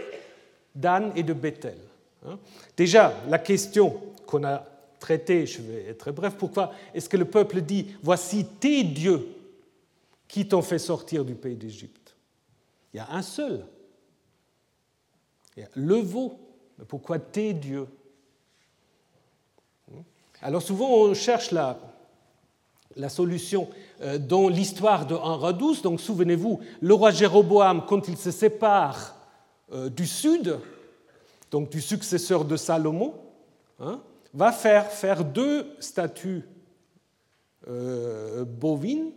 Dan 0.76 1.12
et 1.16 1.24
de 1.24 1.34
Bethel. 1.34 1.78
Hein. 2.26 2.38
Déjà, 2.78 3.14
la 3.28 3.40
question 3.40 4.00
qu'on 4.26 4.44
a 4.44 4.66
traitée, 5.00 5.46
je 5.46 5.62
vais 5.62 5.86
être 5.86 6.12
bref, 6.12 6.36
pourquoi 6.38 6.72
est-ce 6.94 7.10
que 7.10 7.18
le 7.18 7.26
peuple 7.26 7.62
dit 7.62 7.88
Voici 8.02 8.46
tes 8.46 8.84
dieux 8.84 9.28
qui 10.28 10.48
t'ont 10.48 10.62
fait 10.62 10.80
sortir 10.80 11.26
du 11.26 11.36
pays 11.36 11.56
d'Égypte? 11.56 12.16
Il 12.94 12.98
y 12.98 13.00
a 13.00 13.12
un 13.12 13.22
seul. 13.22 13.66
Il 15.58 15.64
y 15.64 15.66
a 15.66 15.70
le 15.76 15.96
veau. 15.96 16.40
Mais 16.78 16.86
pourquoi 16.86 17.20
tes 17.20 17.54
dieux? 17.54 17.88
Alors 20.44 20.62
souvent 20.62 20.90
on 20.90 21.14
cherche 21.14 21.52
la, 21.52 21.78
solution 23.08 23.70
euh, 24.02 24.18
dans 24.18 24.50
l'histoire 24.50 25.08
de 25.08 25.16
1 25.16 25.54
12. 25.54 25.82
Donc 25.82 26.02
souvenez-vous, 26.02 26.60
le 26.82 26.94
roi 26.94 27.12
Jéroboam, 27.12 27.86
quand 27.88 28.08
il 28.10 28.18
se 28.18 28.30
sépare 28.30 29.16
euh, 29.72 29.90
du 29.90 30.06
sud, 30.06 30.60
donc 31.50 31.70
du 31.70 31.80
successeur 31.80 32.44
de 32.44 32.58
Salomon, 32.58 33.14
hein, 33.80 34.02
va 34.34 34.52
faire, 34.52 34.92
faire 34.92 35.24
deux 35.24 35.66
statues 35.80 36.44
euh, 37.70 38.44
bovines, 38.44 39.12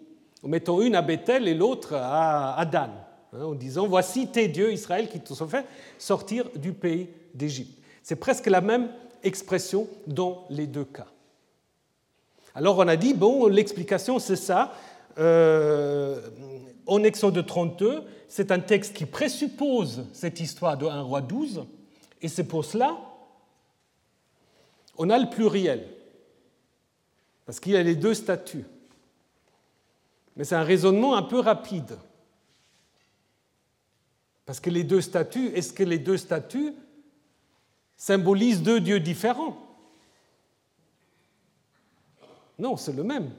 en 0.45 0.49
mettant 0.49 0.81
une 0.81 0.95
à 0.95 1.03
Bethel 1.03 1.49
et 1.49 1.55
l'autre 1.55 1.95
à, 1.95 2.65
Dan, 2.71 2.93
hein, 3.33 3.43
en 3.43 3.55
disant 3.55 3.89
Voici 3.89 4.29
tes 4.29 4.47
dieux, 4.47 4.73
Israël, 4.73 5.09
qui 5.09 5.19
t'ont 5.19 5.35
fait 5.35 5.67
sortir 5.99 6.49
du 6.55 6.73
pays 6.73 7.09
d'Égypte. 7.35 7.83
C'est 8.05 8.17
presque 8.17 8.47
la 8.47 8.61
même 8.61 8.91
expression 9.25 9.89
dans 10.07 10.45
les 10.51 10.69
deux 10.69 10.85
cas. 10.85 11.09
Alors 12.57 12.79
on 12.79 12.89
a 12.89 12.97
dit, 12.97 13.13
bon, 13.13 13.49
l'explication 13.49 14.19
c'est 14.19 14.35
ça. 14.35 14.73
Euh, 15.19 16.19
en 16.87 17.03
Exode 17.05 17.45
32, 17.45 18.03
c'est 18.29 18.51
un 18.51 18.61
texte 18.61 18.95
qui 18.95 19.05
présuppose 19.05 20.07
cette 20.15 20.41
histoire 20.41 20.79
de 20.79 20.87
roi 20.87 21.21
12, 21.21 21.67
et 22.23 22.29
c'est 22.29 22.45
pour 22.45 22.65
cela 22.65 22.97
on 24.99 25.11
a 25.11 25.19
le 25.19 25.29
pluriel, 25.29 25.87
parce 27.45 27.61
qu'il 27.61 27.73
y 27.73 27.77
a 27.77 27.83
les 27.83 27.95
deux 27.95 28.15
statuts. 28.15 28.65
Mais 30.35 30.45
c'est 30.45 30.55
un 30.55 30.63
raisonnement 30.63 31.15
un 31.15 31.23
peu 31.23 31.39
rapide. 31.39 31.99
Parce 34.47 34.61
que 34.61 34.71
les 34.71 34.85
deux 34.85 35.03
statuts, 35.03 35.49
est-ce 35.55 35.75
que 35.75 35.83
les 35.83 35.99
deux 35.99 36.17
statuts 36.17 36.73
symbolisent 37.99 38.63
deux 38.63 38.81
dieux 38.81 39.01
différents? 39.01 39.66
Non, 42.59 42.77
c'est 42.77 42.93
le 42.95 43.05
même. 43.05 43.31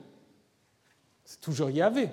C'est 1.26 1.42
toujours 1.42 1.70
Yahvé. 1.70 2.10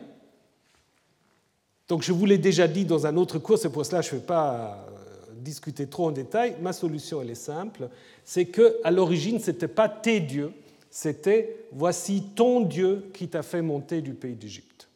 Donc 1.88 2.02
je 2.02 2.12
vous 2.12 2.24
l'ai 2.24 2.38
déjà 2.38 2.66
dit 2.66 2.84
dans 2.84 3.06
un 3.06 3.16
autre 3.16 3.38
cours, 3.38 3.58
c'est 3.58 3.70
pour 3.70 3.84
cela 3.84 4.00
que 4.00 4.08
je 4.08 4.14
ne 4.14 4.20
vais 4.20 4.26
pas 4.26 4.86
euh, 4.88 5.34
discuter 5.36 5.86
trop 5.86 6.08
en 6.08 6.12
détail. 6.12 6.56
Ma 6.62 6.72
solution, 6.72 7.20
elle 7.20 7.30
est 7.30 7.34
simple, 7.34 7.90
c'est 8.24 8.46
qu'à 8.46 8.90
l'origine, 8.90 9.38
ce 9.38 9.50
n'était 9.50 9.68
pas 9.68 9.88
tes 9.88 10.20
dieux, 10.20 10.52
c'était 10.90 11.66
voici 11.72 12.22
ton 12.34 12.60
Dieu 12.60 13.10
qui 13.12 13.28
t'a 13.28 13.42
fait 13.42 13.62
monter 13.62 14.00
du 14.00 14.14
pays 14.14 14.34
d'Égypte. 14.34 14.88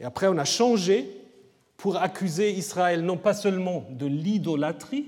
Et 0.00 0.04
après, 0.04 0.26
on 0.26 0.38
a 0.38 0.44
changé 0.44 1.08
pour 1.76 1.96
accuser 1.96 2.50
Israël 2.50 3.02
non 3.02 3.16
pas 3.16 3.34
seulement 3.34 3.86
de 3.90 4.06
l'idolâtrie, 4.06 5.06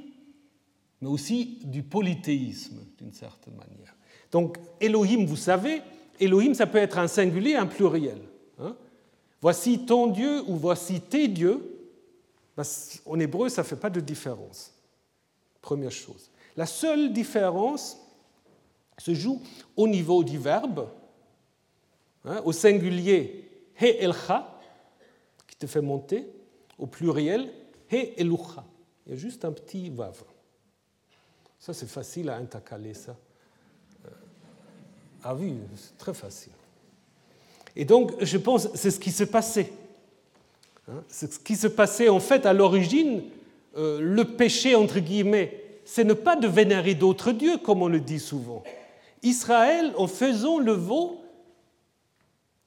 mais 1.01 1.09
aussi 1.09 1.59
du 1.65 1.83
polythéisme 1.83 2.79
d'une 2.99 3.13
certaine 3.13 3.55
manière. 3.55 3.89
Donc 4.31 4.59
Elohim, 4.81 5.26
vous 5.26 5.37
savez, 5.37 5.83
Elohim, 6.18 6.55
ça 6.55 6.66
peut 6.66 6.78
être 6.78 6.99
un 6.99 7.09
singulier, 7.09 7.57
un 7.57 7.66
pluriel. 7.66 8.20
Hein. 8.59 8.76
voici 9.41 9.87
ton 9.87 10.07
Dieu 10.09 10.43
ou 10.47 10.57
voici 10.57 11.01
tes 11.01 11.28
dieux. 11.28 11.76
En 13.07 13.18
hébreu, 13.18 13.49
ça 13.49 13.62
ne 13.62 13.66
fait 13.66 13.76
pas 13.76 13.89
de 13.89 14.01
différence. 14.01 14.72
Première 15.62 15.91
chose. 15.91 16.31
La 16.57 16.66
seule 16.66 17.12
différence 17.12 17.99
se 18.99 19.14
joue 19.14 19.41
au 19.76 19.89
niveau 19.89 20.22
du 20.22 20.39
verbe. 20.39 20.89
Hein, 22.24 22.43
au 22.45 22.53
singulier, 22.53 23.49
he 23.81 23.97
elcha, 23.99 24.61
qui 25.47 25.57
te 25.57 25.66
fait 25.66 25.81
monter. 25.81 26.26
Au 26.78 26.87
pluriel, 26.87 27.51
he 27.91 28.12
elucha. 28.18 28.64
Il 29.07 29.12
y 29.12 29.14
a 29.14 29.18
juste 29.18 29.45
un 29.45 29.53
petit 29.53 29.89
vav. 29.89 30.22
Ça, 31.59 31.72
c'est 31.72 31.89
facile 31.89 32.28
à 32.28 32.37
intercaler, 32.37 32.95
ça. 32.95 33.16
Ah 35.23 35.35
oui, 35.35 35.55
c'est 35.77 35.99
très 35.99 36.14
facile. 36.14 36.53
Et 37.77 37.85
donc, 37.85 38.12
je 38.21 38.39
pense, 38.39 38.68
c'est 38.75 38.91
ce 38.91 39.01
qui 39.01 39.11
s'est 39.11 39.27
passé. 39.27 39.73
Hein, 40.89 41.03
c'est 41.09 41.33
ce 41.33 41.39
qui 41.39 41.57
se 41.57 41.66
passait 41.66 42.09
en 42.09 42.21
fait 42.21 42.47
à 42.47 42.53
l'origine. 42.53 43.23
Euh, 43.77 44.01
le 44.01 44.25
péché, 44.25 44.75
entre 44.75 44.99
guillemets, 44.99 45.62
c'est 45.85 46.05
ne 46.05 46.14
pas 46.14 46.37
de 46.37 46.49
vénérer 46.49 46.95
d'autres 46.95 47.33
dieux, 47.33 47.59
comme 47.59 47.83
on 47.83 47.89
le 47.89 48.01
dit 48.01 48.18
souvent. 48.18 48.62
Israël, 49.23 49.93
en 49.97 50.07
faisant 50.07 50.59
le 50.59 50.73
veau, 50.73 51.21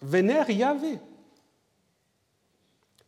vénère 0.01 0.49
Yahvé. 0.49 0.99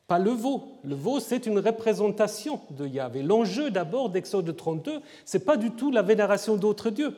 Pas 0.08 0.20
le 0.20 0.32
veau. 0.32 0.80
Le 0.84 0.96
veau, 0.96 1.20
c'est 1.20 1.46
une 1.46 1.60
représentation 1.60 2.62
de 2.72 2.86
Yahvé. 2.86 3.24
L'enjeu 3.24 3.72
d'abord 3.72 4.10
d'Exode 4.10 4.56
32, 4.56 5.02
ce 5.26 5.38
n'est 5.38 5.44
pas 5.44 5.58
du 5.58 5.72
tout 5.72 5.92
la 5.92 6.02
vénération 6.02 6.58
d'autres 6.58 6.90
dieux. 6.90 7.16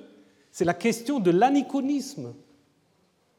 C'est 0.52 0.66
la 0.66 0.74
question 0.74 1.20
de 1.20 1.32
l'aniconisme. 1.32 2.34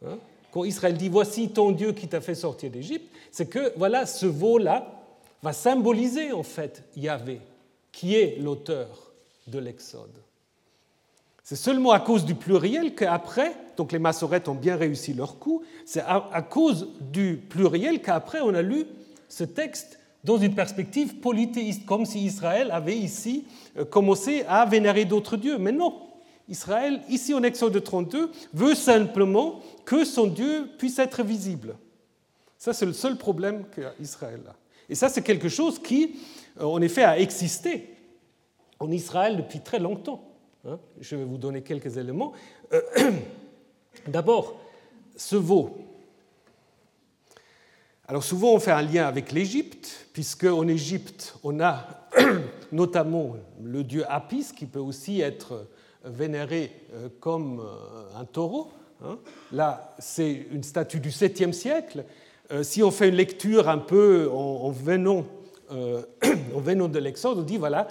Hein? 0.04 0.18
Quand 0.52 0.64
Israël 0.64 0.96
dit 0.96 1.09
Voici 1.09 1.50
ton 1.50 1.72
Dieu 1.72 1.92
qui 1.92 2.09
t'a 2.09 2.20
fait 2.20 2.34
sortir 2.34 2.70
d'Égypte, 2.70 3.11
c'est 3.30 3.48
que 3.48 3.72
voilà, 3.76 4.06
ce 4.06 4.26
veau-là 4.26 4.94
va 5.42 5.52
symboliser 5.52 6.32
en 6.32 6.42
fait 6.42 6.84
Yahvé, 6.96 7.40
qui 7.92 8.14
est 8.14 8.38
l'auteur 8.40 9.12
de 9.46 9.59
l'Exode. 9.59 10.14
C'est 11.48 11.56
seulement 11.56 11.92
à 11.92 12.00
cause 12.00 12.26
du 12.26 12.34
pluriel 12.34 12.94
qu'après, 12.94 13.54
donc 13.78 13.92
les 13.92 13.98
massorettes 13.98 14.48
ont 14.48 14.54
bien 14.54 14.76
réussi 14.76 15.14
leur 15.14 15.38
coup, 15.38 15.62
c'est 15.86 16.02
à, 16.02 16.42
cause 16.42 16.88
du 17.00 17.36
pluriel 17.48 18.02
qu'après 18.02 18.40
on 18.42 18.52
a 18.52 18.61
lu 18.61 18.84
ce 19.30 19.44
texte 19.44 19.98
dans 20.24 20.36
une 20.36 20.54
perspective 20.54 21.16
polythéiste, 21.20 21.86
comme 21.86 22.04
si 22.04 22.22
Israël 22.22 22.70
avait 22.70 22.98
ici 22.98 23.46
euh, 23.78 23.86
commencé 23.86 24.44
à 24.46 24.66
vénérer 24.66 25.06
d'autres 25.06 25.38
dieux. 25.38 25.56
Mais 25.56 25.72
non, 25.72 25.94
Israël, 26.49 27.03
ici 27.09 27.34
en 27.34 27.42
Exode 27.42 27.82
32, 27.82 28.30
veut 28.55 28.74
simplement 28.74 29.61
que 29.84 30.05
son 30.05 30.26
Dieu 30.26 30.68
puisse 30.78 30.99
être 30.99 31.22
visible. 31.22 31.76
Ça, 32.57 32.72
c'est 32.72 32.86
le 32.86 32.92
seul 32.92 33.16
problème 33.16 33.64
qu'Israël 33.66 34.40
a. 34.49 34.55
Et 34.88 34.94
ça, 34.94 35.09
c'est 35.09 35.22
quelque 35.22 35.49
chose 35.49 35.78
qui, 35.78 36.16
euh, 36.61 36.64
en 36.64 36.80
effet, 36.80 37.05
a 37.05 37.18
existé 37.18 37.94
en 38.80 38.90
Israël 38.90 39.36
depuis 39.36 39.61
très 39.61 39.78
longtemps. 39.78 40.24
Hein. 40.66 40.78
Je 41.01 41.16
vais 41.16 41.24
vous 41.24 41.36
donner 41.36 41.62
quelques 41.62 41.96
éléments. 41.99 42.32
Euh, 42.72 42.80
d'abord, 44.07 44.59
ce 45.16 45.36
veau. 45.36 45.76
Alors 48.07 48.24
souvent, 48.24 48.55
on 48.55 48.59
fait 48.59 48.70
un 48.70 48.82
lien 48.82 49.07
avec 49.07 49.32
l'Égypte, 49.32 50.09
puisque 50.14 50.44
en 50.44 50.66
Égypte, 50.66 51.34
on 51.42 51.61
a 51.61 52.09
notamment 52.72 53.36
le 53.62 53.84
dieu 53.84 54.05
Apis, 54.09 54.46
qui 54.57 54.64
peut 54.64 54.78
aussi 54.78 55.20
être 55.20 55.66
vénéré 56.11 56.72
euh, 56.94 57.09
comme 57.20 57.61
euh, 57.61 58.20
un 58.20 58.24
taureau. 58.24 58.68
Hein. 59.04 59.18
Là, 59.52 59.94
c'est 59.98 60.46
une 60.50 60.62
statue 60.62 61.00
du 61.00 61.11
7e 61.11 61.52
siècle. 61.52 62.04
Euh, 62.50 62.62
si 62.62 62.82
on 62.82 62.90
fait 62.90 63.09
une 63.09 63.14
lecture 63.14 63.68
un 63.68 63.78
peu 63.78 64.30
en, 64.30 64.70
venant, 64.70 65.24
en 65.70 66.61
venant 66.61 66.88
de 66.88 66.98
l'Exode, 66.98 67.38
on 67.38 67.42
dit 67.42 67.59
voilà, 67.59 67.88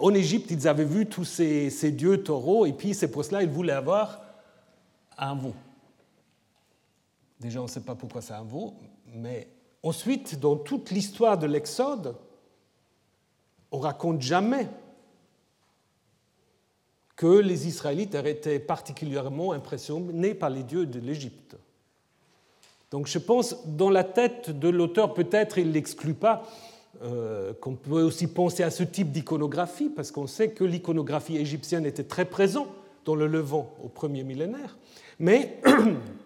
en 0.00 0.12
Égypte, 0.12 0.50
ils 0.50 0.68
avaient 0.68 0.84
vu 0.84 1.06
tous 1.06 1.24
ces, 1.24 1.70
ces 1.70 1.90
dieux 1.90 2.22
taureaux, 2.22 2.66
et 2.66 2.72
puis 2.72 2.92
c'est 2.92 3.08
pour 3.08 3.24
cela 3.24 3.40
qu'ils 3.40 3.50
voulaient 3.50 3.72
avoir 3.72 4.20
un 5.16 5.34
veau. 5.34 5.54
Déjà, 7.40 7.60
on 7.60 7.64
ne 7.64 7.68
sait 7.68 7.80
pas 7.80 7.94
pourquoi 7.94 8.20
c'est 8.20 8.34
un 8.34 8.44
veau, 8.44 8.74
mais 9.14 9.48
ensuite, 9.82 10.38
dans 10.38 10.56
toute 10.56 10.90
l'histoire 10.90 11.38
de 11.38 11.46
l'Exode, 11.46 12.14
on 13.70 13.78
raconte 13.78 14.20
jamais 14.20 14.68
que 17.16 17.38
les 17.38 17.68
Israélites 17.68 18.14
été 18.14 18.58
particulièrement 18.58 19.52
impressionnés 19.52 20.34
par 20.34 20.50
les 20.50 20.62
dieux 20.62 20.86
de 20.86 20.98
l'Égypte. 20.98 21.56
Donc 22.90 23.06
je 23.06 23.18
pense, 23.18 23.66
dans 23.66 23.90
la 23.90 24.04
tête 24.04 24.50
de 24.56 24.68
l'auteur, 24.68 25.14
peut-être 25.14 25.58
il 25.58 25.70
n'exclut 25.72 26.14
pas 26.14 26.44
euh, 27.02 27.52
qu'on 27.54 27.74
peut 27.74 28.02
aussi 28.02 28.28
penser 28.28 28.62
à 28.62 28.70
ce 28.70 28.84
type 28.84 29.10
d'iconographie, 29.10 29.90
parce 29.90 30.10
qu'on 30.10 30.26
sait 30.26 30.50
que 30.50 30.64
l'iconographie 30.64 31.36
égyptienne 31.36 31.86
était 31.86 32.04
très 32.04 32.24
présente 32.24 32.68
dans 33.04 33.14
le 33.14 33.26
Levant 33.26 33.74
au 33.82 33.88
premier 33.88 34.22
millénaire. 34.22 34.76
Mais 35.18 35.60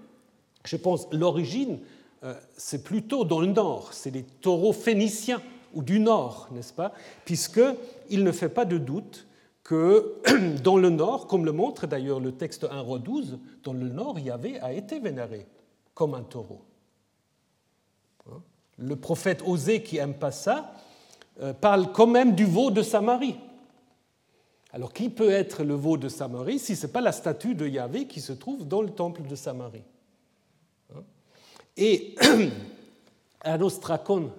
je 0.64 0.76
pense 0.76 1.08
l'origine, 1.12 1.78
euh, 2.24 2.34
c'est 2.56 2.84
plutôt 2.84 3.24
dans 3.24 3.40
le 3.40 3.46
nord, 3.46 3.92
c'est 3.92 4.10
les 4.10 4.24
taureaux 4.24 4.72
phéniciens 4.72 5.40
ou 5.74 5.82
du 5.82 6.00
nord, 6.00 6.48
n'est-ce 6.52 6.72
pas? 6.72 6.92
Puisqu'il 7.24 8.24
ne 8.24 8.32
fait 8.32 8.48
pas 8.48 8.64
de 8.64 8.78
doute 8.78 9.26
que 9.68 10.14
dans 10.62 10.78
le 10.78 10.88
nord, 10.88 11.26
comme 11.26 11.44
le 11.44 11.52
montre 11.52 11.86
d'ailleurs 11.86 12.20
le 12.20 12.32
texte 12.32 12.66
1 12.70 12.80
roi 12.80 12.98
12, 12.98 13.38
dans 13.64 13.74
le 13.74 13.90
nord, 13.90 14.18
Yahvé 14.18 14.58
a 14.60 14.72
été 14.72 14.98
vénéré 14.98 15.46
comme 15.92 16.14
un 16.14 16.22
taureau. 16.22 16.62
Hein? 18.30 18.40
Le 18.78 18.96
prophète 18.96 19.42
Osée, 19.44 19.82
qui 19.82 19.98
aime 19.98 20.14
pas 20.14 20.30
ça, 20.30 20.72
euh, 21.42 21.52
parle 21.52 21.92
quand 21.92 22.06
même 22.06 22.34
du 22.34 22.46
veau 22.46 22.70
de 22.70 22.80
Samarie. 22.80 23.36
Alors 24.72 24.94
qui 24.94 25.10
peut 25.10 25.28
être 25.28 25.62
le 25.64 25.74
veau 25.74 25.98
de 25.98 26.08
Samarie 26.08 26.58
si 26.58 26.74
ce 26.74 26.86
n'est 26.86 26.92
pas 26.92 27.02
la 27.02 27.12
statue 27.12 27.54
de 27.54 27.68
Yahvé 27.68 28.06
qui 28.06 28.22
se 28.22 28.32
trouve 28.32 28.66
dans 28.66 28.80
le 28.80 28.88
temple 28.88 29.20
de 29.24 29.34
Samarie? 29.34 29.84
Hein? 30.96 31.02
Et 31.76 32.14
un 33.44 33.60
ostracon, 33.60 34.30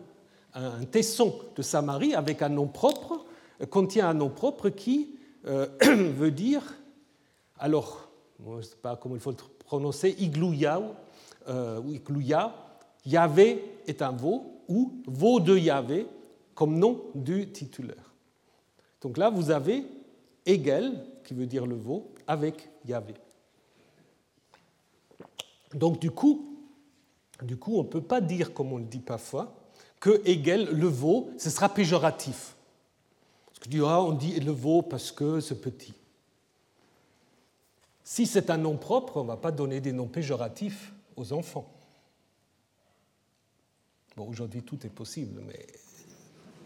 un 0.55 0.85
tesson 0.85 1.35
de 1.55 1.61
Samarie 1.61 2.15
avec 2.15 2.41
un 2.41 2.49
nom 2.49 2.65
propre, 2.65 3.25
contient 3.69 4.09
un 4.09 4.15
nom 4.15 4.29
propre 4.29 4.69
qui 4.69 5.11
euh, 5.11 5.18
veut 5.43 6.31
dire, 6.31 6.63
alors, 7.57 8.09
je 8.43 8.49
ne 8.49 8.61
sais 8.61 8.75
pas 8.81 8.95
comment 8.95 9.15
il 9.15 9.21
faut 9.21 9.31
le 9.31 9.37
prononcer, 9.65 10.15
Iglouya, 10.19 10.81
euh, 11.47 11.81
ou 11.81 11.93
Iglouya, 11.93 12.53
Yahvé 13.05 13.63
est 13.87 14.01
un 14.01 14.11
veau, 14.11 14.61
ou 14.67 15.01
veau 15.07 15.39
de 15.39 15.57
Yahvé, 15.57 16.07
comme 16.55 16.77
nom 16.77 17.01
du 17.15 17.51
titulaire. 17.51 18.13
Donc 19.01 19.17
là, 19.17 19.29
vous 19.29 19.51
avez 19.51 19.85
Egel, 20.45 21.05
qui 21.23 21.33
veut 21.33 21.45
dire 21.45 21.65
le 21.65 21.75
veau, 21.75 22.11
avec 22.27 22.69
Yahvé. 22.85 23.13
Donc 25.73 25.99
du 25.99 26.11
coup, 26.11 26.57
du 27.43 27.57
coup 27.57 27.77
on 27.77 27.83
ne 27.83 27.87
peut 27.87 28.01
pas 28.01 28.21
dire, 28.21 28.53
comme 28.53 28.73
on 28.73 28.77
le 28.77 28.85
dit 28.85 28.99
parfois, 28.99 29.55
que 29.99 30.21
Egel, 30.27 30.69
le 30.71 30.87
veau, 30.87 31.29
ce 31.37 31.49
sera 31.49 31.69
péjoratif. 31.69 32.55
Ah, 33.83 34.01
on 34.01 34.13
dit 34.13 34.39
le 34.39 34.51
veau 34.51 34.81
parce 34.81 35.11
que 35.11 35.39
c'est 35.39 35.59
petit. 35.59 35.93
Si 38.03 38.25
c'est 38.25 38.49
un 38.49 38.57
nom 38.57 38.77
propre, 38.77 39.17
on 39.17 39.23
ne 39.23 39.27
va 39.27 39.37
pas 39.37 39.51
donner 39.51 39.81
des 39.81 39.91
noms 39.91 40.07
péjoratifs 40.07 40.93
aux 41.15 41.33
enfants. 41.33 41.71
Bon, 44.15 44.27
aujourd'hui, 44.27 44.63
tout 44.63 44.83
est 44.85 44.89
possible, 44.89 45.41
mais 45.45 45.67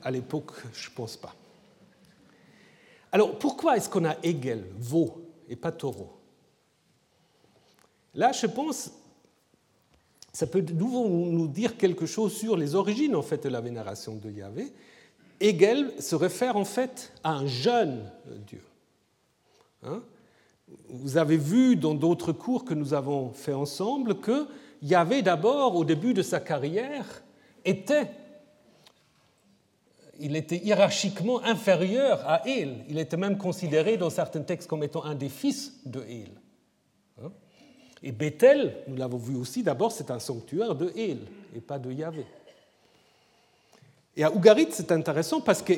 à 0.03 0.11
l'époque, 0.11 0.51
je 0.73 0.89
ne 0.89 0.95
pense 0.95 1.17
pas. 1.17 1.35
Alors, 3.11 3.37
pourquoi 3.37 3.77
est-ce 3.77 3.89
qu'on 3.89 4.05
a 4.05 4.15
Hegel, 4.23 4.65
veau, 4.77 5.23
et 5.49 5.55
pas 5.55 5.71
taureau? 5.71 6.13
Là, 8.15 8.31
je 8.31 8.47
pense, 8.47 8.91
ça 10.31 10.47
peut 10.47 10.61
de 10.61 10.73
nouveau 10.73 11.07
nous 11.07 11.47
dire 11.47 11.77
quelque 11.77 12.05
chose 12.05 12.35
sur 12.35 12.55
les 12.55 12.75
origines 12.75 13.15
en 13.15 13.21
fait, 13.21 13.43
de 13.43 13.49
la 13.49 13.61
vénération 13.61 14.15
de 14.15 14.31
Yahvé, 14.31 14.71
Hegel 15.39 15.91
se 15.99 16.15
réfère 16.15 16.57
en 16.57 16.65
fait 16.65 17.11
à 17.23 17.33
un 17.33 17.47
jeune 17.47 18.09
Dieu. 18.47 18.61
Hein? 19.83 20.01
Vous 20.89 21.17
avez 21.17 21.37
vu 21.37 21.75
dans 21.75 21.93
d'autres 21.93 22.31
cours 22.31 22.65
que 22.65 22.73
nous 22.73 22.93
avons 22.93 23.31
fait 23.31 23.53
ensemble 23.53 24.19
que 24.19 24.47
Yahvé 24.81 25.21
d'abord, 25.21 25.75
au 25.75 25.85
début 25.85 26.13
de 26.13 26.21
sa 26.21 26.39
carrière, 26.39 27.23
était, 27.63 28.09
il 30.19 30.35
était 30.35 30.57
hiérarchiquement 30.57 31.41
inférieur 31.43 32.21
à 32.27 32.47
El. 32.47 32.83
Il 32.89 32.99
était 32.99 33.17
même 33.17 33.37
considéré 33.37 33.97
dans 33.97 34.09
certains 34.09 34.41
textes 34.41 34.69
comme 34.69 34.83
étant 34.83 35.03
un 35.03 35.15
des 35.15 35.29
fils 35.29 35.79
de 35.85 36.01
El. 36.01 36.31
Hein? 37.21 37.31
Et 38.01 38.11
Bethel, 38.11 38.83
nous 38.87 38.97
l'avons 38.97 39.17
vu 39.17 39.35
aussi, 39.35 39.63
d'abord 39.63 39.91
c'est 39.91 40.11
un 40.11 40.19
sanctuaire 40.19 40.75
de 40.75 40.91
El 40.97 41.19
et 41.55 41.61
pas 41.61 41.79
de 41.79 41.91
Yahvé. 41.91 42.25
Et 44.15 44.23
à 44.23 44.31
Ougarit, 44.31 44.67
c'est 44.71 44.91
intéressant 44.91 45.41
parce 45.41 45.61
que 45.61 45.73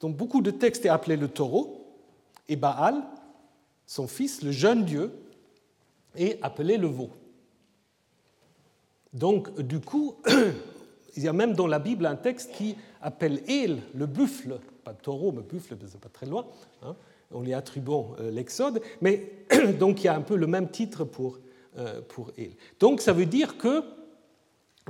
dans 0.00 0.10
beaucoup 0.10 0.40
de 0.40 0.50
textes, 0.50 0.86
est 0.86 0.90
appelé 0.90 1.16
le 1.16 1.28
taureau, 1.28 1.86
Et 2.48 2.56
Baal, 2.56 3.02
son 3.86 4.06
fils, 4.06 4.42
le 4.42 4.52
jeune 4.52 4.84
Dieu, 4.84 5.12
est 6.16 6.38
appelé 6.42 6.76
le 6.76 6.86
veau. 6.86 7.10
Donc, 9.12 9.60
du 9.60 9.80
coup, 9.80 10.16
il 11.16 11.22
y 11.22 11.28
a 11.28 11.32
même 11.32 11.54
dans 11.54 11.66
la 11.66 11.78
Bible 11.78 12.06
un 12.06 12.16
texte 12.16 12.52
qui 12.52 12.76
appelle 13.02 13.42
El, 13.48 13.80
le 13.94 14.06
buffle, 14.06 14.58
pas 14.84 14.94
taureau, 14.94 15.32
mais 15.32 15.42
buffle, 15.42 15.76
c'est 15.86 16.00
pas 16.00 16.08
très 16.08 16.26
loin, 16.26 16.46
hein, 16.82 16.94
on 17.32 17.42
lui 17.42 17.54
attribuant 17.54 18.14
euh, 18.20 18.30
l'Exode, 18.30 18.80
mais 19.00 19.32
donc 19.78 20.02
il 20.02 20.06
y 20.06 20.08
a 20.08 20.14
un 20.14 20.22
peu 20.22 20.36
le 20.36 20.46
même 20.46 20.68
titre 20.68 21.04
pour, 21.04 21.38
euh, 21.78 22.00
pour 22.08 22.30
El. 22.38 22.52
Donc 22.80 23.00
ça 23.00 23.12
veut 23.12 23.26
dire 23.26 23.58
que 23.58 23.82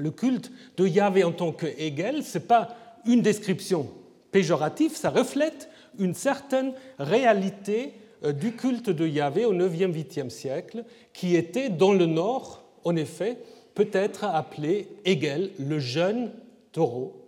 le 0.00 0.10
culte 0.10 0.50
de 0.76 0.86
Yahvé 0.86 1.24
en 1.24 1.32
tant 1.32 1.52
que 1.52 1.66
Hegel, 1.66 2.24
ce 2.24 2.38
n'est 2.38 2.44
pas 2.44 2.76
une 3.06 3.22
description 3.22 3.88
péjorative, 4.30 4.96
ça 4.96 5.10
reflète 5.10 5.68
une 5.98 6.14
certaine 6.14 6.74
réalité 6.98 7.94
euh, 8.24 8.32
du 8.32 8.52
culte 8.52 8.90
de 8.90 9.06
Yahvé 9.06 9.44
au 9.44 9.54
9e, 9.54 9.92
8e 9.92 10.30
siècle, 10.30 10.84
qui 11.12 11.36
était 11.36 11.70
dans 11.70 11.92
le 11.92 12.06
nord, 12.06 12.64
en 12.84 12.96
effet, 12.96 13.38
peut-être 13.74 14.24
appelé 14.24 14.88
Hegel, 15.04 15.52
le 15.58 15.78
jeune 15.78 16.32
taureau, 16.72 17.24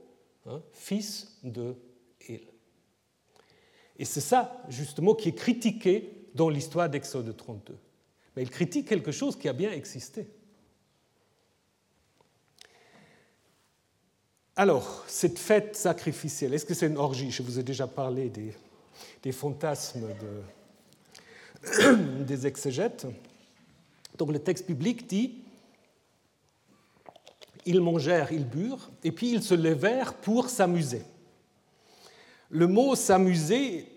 hein, 0.47 0.63
fils 0.73 1.39
de 1.45 1.77
El. 2.29 2.41
Et 3.99 4.05
c'est 4.05 4.21
ça, 4.21 4.63
justement, 4.69 5.15
qui 5.15 5.29
est 5.29 5.35
critiqué 5.35 6.11
dans 6.35 6.49
l'histoire 6.49 6.89
d'Exode 6.89 7.37
32. 7.37 7.77
Mais 8.37 8.43
il 8.43 8.51
critique 8.51 8.89
quelque 8.89 9.13
chose 9.13 9.37
qui 9.37 9.49
a 9.49 9.53
bien 9.53 9.73
existé. 9.73 10.29
Alors, 14.61 15.05
cette 15.07 15.39
fête 15.39 15.75
sacrificielle, 15.75 16.53
est-ce 16.53 16.67
que 16.67 16.75
c'est 16.75 16.87
une 16.87 16.99
orgie? 16.99 17.31
Je 17.31 17.43
vous 17.43 17.59
ai 17.59 17.63
déjà 17.63 17.87
parlé 17.87 18.31
des, 19.23 19.33
fantasmes 19.33 20.07
des 22.27 22.47
exégètes. 22.47 23.07
Donc 24.19 24.31
le 24.31 24.39
texte 24.39 24.67
biblique 24.67 25.07
dit 25.07 25.39
ils 27.65 27.81
mangèrent, 27.81 28.33
ils 28.33 28.47
burent, 28.47 28.91
et 29.03 29.13
puis 29.13 29.31
ils 29.33 29.43
se 29.43 29.55
levèrent 29.55 30.13
pour 30.13 30.51
s'amuser. 30.51 31.05
Le 32.51 32.67
mot 32.67 32.95
s'amuser, 32.95 33.91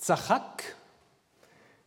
tsachak, 0.00 0.74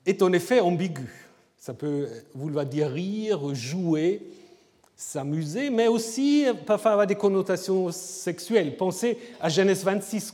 est 0.06 0.22
en 0.22 0.32
effet 0.32 0.62
ambigu. 0.62 1.12
Ça 1.58 1.74
peut 1.74 2.08
vouloir 2.34 2.66
dire 2.66 2.90
rire, 2.90 3.54
jouer, 3.54 4.26
s'amuser, 4.98 5.70
mais 5.70 5.88
aussi 5.88 6.48
parfois 6.66 6.94
avoir 6.94 7.08
des 7.08 7.16
connotations 7.16 7.92
sexuelles. 7.92 8.76
Pensez 8.76 9.20
à 9.40 9.48
Genèse 9.48 9.84
26, 9.84 10.34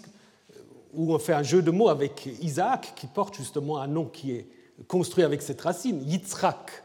où 0.93 1.14
on 1.14 1.20
fait 1.20 1.34
un 1.34 1.43
jeu 1.43 1.61
de 1.61 1.70
mots 1.70 1.89
avec 1.89 2.26
Isaac, 2.41 2.93
qui 2.95 3.07
porte 3.07 3.36
justement 3.36 3.80
un 3.80 3.88
nom 3.88 4.05
qui 4.05 4.32
est 4.32 4.47
construit 4.88 5.26
avec 5.26 5.41
cette 5.41 5.59
racine, 5.59 6.01
Yitzhak, 6.01 6.84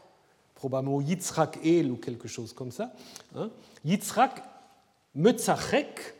probablement 0.55 0.99
Yitzhak 0.99 1.59
El 1.65 1.89
ou 1.89 1.95
quelque 1.95 2.27
chose 2.27 2.51
comme 2.51 2.71
ça. 2.71 2.91
Hein. 3.33 3.49
Yitzhak, 3.85 4.43
Metzachrek, 5.15 6.15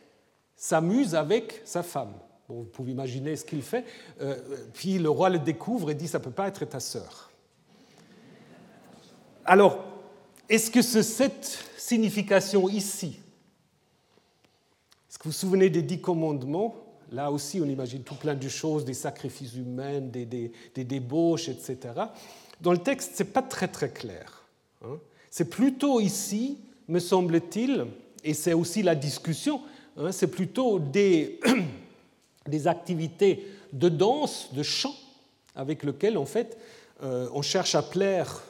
s'amuse 0.56 1.14
avec 1.14 1.60
sa 1.66 1.82
femme. 1.82 2.12
vous 2.48 2.64
pouvez 2.64 2.92
imaginer 2.92 3.36
ce 3.36 3.44
qu'il 3.44 3.62
fait. 3.62 3.84
Euh, 4.22 4.36
puis 4.72 4.98
le 4.98 5.10
roi 5.10 5.28
le 5.28 5.38
découvre 5.38 5.90
et 5.90 5.94
dit 5.94 6.08
Ça 6.08 6.18
ne 6.18 6.24
peut 6.24 6.30
pas 6.30 6.48
être 6.48 6.64
ta 6.64 6.80
sœur. 6.80 7.30
Alors, 9.44 9.89
est-ce 10.50 10.70
que 10.70 10.82
cette 10.82 11.64
signification 11.76 12.68
ici 12.68 13.20
Est-ce 15.08 15.16
que 15.16 15.24
vous 15.24 15.30
vous 15.30 15.36
souvenez 15.36 15.70
des 15.70 15.82
dix 15.82 16.00
commandements? 16.00 16.74
Là 17.12 17.30
aussi, 17.30 17.60
on 17.60 17.66
imagine 17.66 18.02
tout 18.02 18.16
plein 18.16 18.34
de 18.34 18.48
choses, 18.48 18.84
des 18.84 18.94
sacrifices 18.94 19.54
humains, 19.54 20.00
des, 20.00 20.52
débauches, 20.76 21.48
etc. 21.48 21.78
Dans 22.60 22.72
le 22.72 22.78
texte, 22.78 23.16
ce 23.16 23.22
n'est 23.22 23.28
pas 23.28 23.42
très 23.42 23.68
très 23.68 23.90
clair. 23.90 24.44
Hein. 24.82 24.98
c'est 25.30 25.48
plutôt 25.50 26.00
ici, 26.00 26.58
me 26.88 26.98
semble-t-il, 26.98 27.86
et 28.24 28.34
c'est 28.34 28.54
aussi 28.54 28.82
la 28.82 28.94
discussion, 28.94 29.60
hein, 29.96 30.10
c'est 30.10 30.30
plutôt 30.30 30.78
des, 30.78 31.38
des 32.48 32.66
activités 32.66 33.46
de 33.72 33.88
danse, 33.88 34.52
de 34.52 34.62
chant, 34.62 34.94
avec 35.54 35.84
lesquelles, 35.84 36.18
en 36.18 36.26
fait, 36.26 36.58
euh, 37.02 37.28
on 37.34 37.42
cherche 37.42 37.74
à 37.74 37.82
plaire 37.82 38.42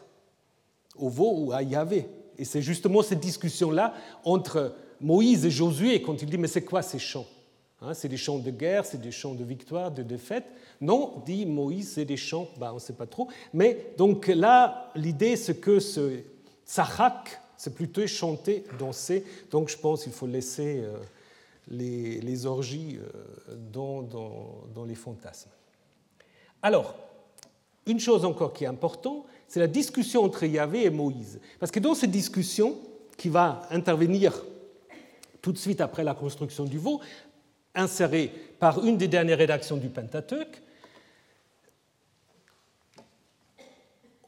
au 1.01 1.09
veau 1.09 1.33
ou 1.37 1.53
à 1.53 1.63
Yahvé. 1.63 2.07
Et 2.39 2.45
c'est 2.45 2.63
justement 2.63 3.03
cette 3.03 3.21
discussion-là 3.21 3.95
entre 4.25 4.75
Moïse 5.01 5.45
et 5.45 5.51
Josué 5.51 6.03
quand 6.03 6.23
il 6.23 6.31
dit 6.31 6.39
Mais 6.39 6.49
c'est 6.49 6.65
quoi 6.65 6.83
ces 6.83 6.99
chants 6.99 7.27
hein, 7.83 7.95
C'est 7.95 8.09
des 8.09 8.17
chants 8.17 8.39
de 8.39 8.51
guerre, 8.51 8.85
c'est 8.85 9.01
des 9.01 9.11
chants 9.11 9.35
de 9.35 9.45
victoire, 9.45 9.91
de 9.91 10.03
défaite 10.03 10.47
Non, 10.81 11.23
dit 11.27 11.47
Moïse, 11.47 11.93
c'est 11.93 12.05
des 12.05 12.17
chants, 12.17 12.49
bah, 12.59 12.71
on 12.73 12.77
ne 12.77 12.81
sait 12.81 12.95
pas 12.95 13.07
trop. 13.07 13.29
Mais 13.53 13.93
donc 13.99 14.27
là, 14.29 14.91
l'idée, 14.95 15.37
c'est 15.37 15.61
que 15.61 15.81
ce 15.81 16.21
tzahak, 16.67 17.41
c'est 17.57 17.75
plutôt 17.75 18.07
chanter, 18.07 18.65
danser. 18.79 19.25
Donc 19.51 19.69
je 19.69 19.77
pense 19.77 20.05
qu'il 20.05 20.13
faut 20.13 20.27
laisser 20.27 20.83
euh, 20.83 20.97
les, 21.69 22.47
orgies 22.47 22.99
euh, 22.99 23.55
dans, 23.73 24.03
dans 24.03 24.85
les 24.85 24.95
fantasmes. 24.95 25.51
Alors, 26.63 26.95
une 27.87 28.01
chose 28.01 28.25
encore 28.25 28.53
qui 28.53 28.65
est 28.65 28.69
importante, 28.69 29.25
c'est 29.51 29.59
la 29.59 29.67
discussion 29.67 30.23
entre 30.23 30.45
Yahvé 30.45 30.85
et 30.85 30.91
Moïse. 30.91 31.41
Parce 31.59 31.73
que 31.73 31.81
dans 31.81 31.97
cette 31.97 32.13
discussion, 32.13 32.79
qui 33.17 33.29
va 33.29 33.63
intervenir 33.71 34.45
tout 35.43 35.51
de 35.51 35.59
suite 35.59 35.81
après 35.81 36.05
la 36.05 36.15
construction 36.15 36.65
du 36.65 36.79
veau, 36.79 37.01
insérée 37.75 38.33
par 38.61 38.85
une 38.85 38.97
des 38.97 39.09
dernières 39.09 39.39
rédactions 39.39 39.77
du 39.77 39.89
Pentateuque, 39.89 40.63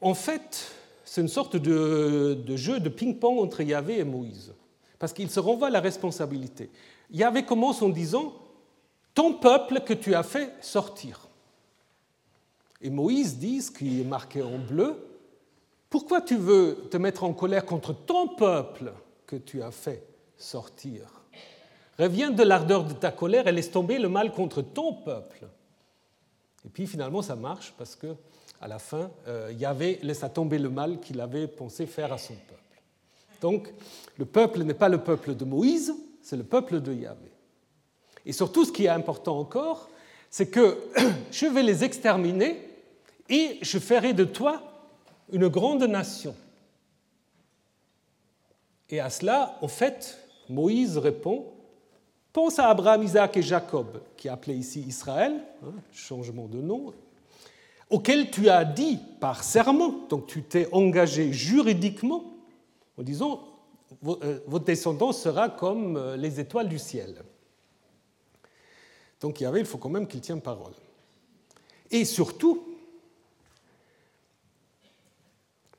en 0.01 0.13
fait, 0.13 0.73
c'est 1.05 1.21
une 1.21 1.29
sorte 1.29 1.55
de, 1.55 2.57
jeu 2.57 2.81
de 2.81 2.89
ping-pong 2.89 3.39
entre 3.39 3.61
Yahvé 3.61 3.99
et 3.99 4.03
Moïse, 4.03 4.53
parce 4.99 5.13
qu'il 5.13 5.31
se 5.31 5.39
renvoie 5.39 5.69
la 5.69 5.79
responsabilité. 5.79 6.69
Yahvé 7.11 7.45
commence 7.45 7.81
en 7.81 7.87
disant 7.87 8.33
Ton 9.13 9.35
peuple 9.35 9.83
que 9.85 9.93
tu 9.93 10.15
as 10.15 10.23
fait 10.23 10.53
sortir. 10.59 11.29
Et 12.81 12.89
Moïse 12.89 13.37
dit, 13.37 13.61
ce 13.61 13.71
qui 13.71 14.01
est 14.01 14.03
marqué 14.03 14.41
en 14.41 14.59
bleu, 14.59 14.97
pourquoi 15.93 16.21
tu 16.21 16.37
veux 16.37 16.87
te 16.89 16.97
mettre 16.97 17.23
en 17.23 17.33
colère 17.33 17.67
contre 17.67 17.93
ton 17.93 18.27
peuple 18.27 18.91
que 19.27 19.35
tu 19.35 19.61
as 19.61 19.69
fait 19.69 20.03
sortir? 20.35 21.21
Reviens 21.99 22.31
de 22.31 22.41
l'ardeur 22.41 22.83
de 22.83 22.93
ta 22.93 23.11
colère 23.11 23.47
et 23.47 23.51
laisse 23.51 23.69
tomber 23.69 23.99
le 23.99 24.09
mal 24.09 24.31
contre 24.31 24.63
ton 24.63 24.93
peuple. 24.93 25.45
Et 26.65 26.69
puis 26.69 26.87
finalement, 26.87 27.21
ça 27.21 27.35
marche 27.35 27.75
parce 27.77 27.95
que 27.95 28.15
à 28.59 28.67
la 28.67 28.79
fin, 28.79 29.11
euh, 29.27 29.53
Yahvé 29.55 29.99
laissa 30.01 30.29
tomber 30.29 30.57
le 30.57 30.71
mal 30.71 30.99
qu'il 30.99 31.21
avait 31.21 31.47
pensé 31.47 31.85
faire 31.85 32.11
à 32.11 32.17
son 32.17 32.33
peuple. 32.33 32.81
Donc, 33.39 33.71
le 34.17 34.25
peuple 34.25 34.63
n'est 34.63 34.73
pas 34.73 34.89
le 34.89 34.97
peuple 34.97 35.35
de 35.35 35.45
Moïse, 35.45 35.93
c'est 36.23 36.37
le 36.37 36.43
peuple 36.43 36.81
de 36.81 36.91
Yahvé. 36.91 37.31
Et 38.25 38.33
surtout, 38.33 38.65
ce 38.65 38.71
qui 38.71 38.85
est 38.85 38.89
important 38.89 39.37
encore, 39.37 39.91
c'est 40.31 40.49
que 40.49 40.75
je 41.31 41.45
vais 41.45 41.61
les 41.61 41.83
exterminer 41.83 42.67
et 43.29 43.59
je 43.61 43.77
ferai 43.77 44.13
de 44.13 44.23
toi 44.23 44.72
une 45.33 45.49
grande 45.49 45.83
nation. 45.83 46.33
Et 48.89 49.01
à 49.01 49.09
cela, 49.09 49.57
en 49.61 49.67
fait, 49.67 50.17
Moïse 50.47 50.97
répond 50.97 51.47
Pense 52.31 52.57
à 52.57 52.67
Abraham, 52.69 53.03
Isaac 53.03 53.37
et 53.37 53.43
Jacob, 53.43 54.01
qui 54.17 54.27
est 54.27 54.47
ici 54.47 54.83
Israël, 54.87 55.33
hein, 55.63 55.73
changement 55.91 56.47
de 56.47 56.59
nom, 56.61 56.91
auquel 57.91 58.31
tu 58.31 58.49
as 58.49 58.65
dit 58.65 58.97
par 59.19 59.43
serment, 59.43 60.07
donc 60.09 60.25
tu 60.25 60.41
t'es 60.41 60.67
engagé 60.71 61.31
juridiquement 61.31 62.23
en 62.97 63.03
disant 63.03 63.43
euh, 64.07 64.39
votre 64.47 64.65
descendance 64.65 65.21
sera 65.21 65.47
comme 65.47 65.95
euh, 65.95 66.17
les 66.17 66.39
étoiles 66.39 66.67
du 66.67 66.79
ciel. 66.79 67.23
Donc 69.21 69.39
il 69.39 69.43
y 69.43 69.45
avait, 69.45 69.59
il 69.59 69.67
faut 69.67 69.77
quand 69.77 69.89
même 69.89 70.07
qu'il 70.07 70.21
tienne 70.21 70.41
parole. 70.41 70.73
Et 71.91 72.03
surtout, 72.03 72.72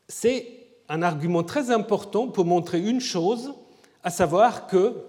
c'est 0.09 0.47
un 0.89 1.03
argument 1.03 1.43
très 1.43 1.71
important 1.71 2.29
pour 2.29 2.45
montrer 2.45 2.81
une 2.81 3.01
chose, 3.01 3.55
à 4.03 4.11
savoir 4.11 4.67
que 4.67 5.05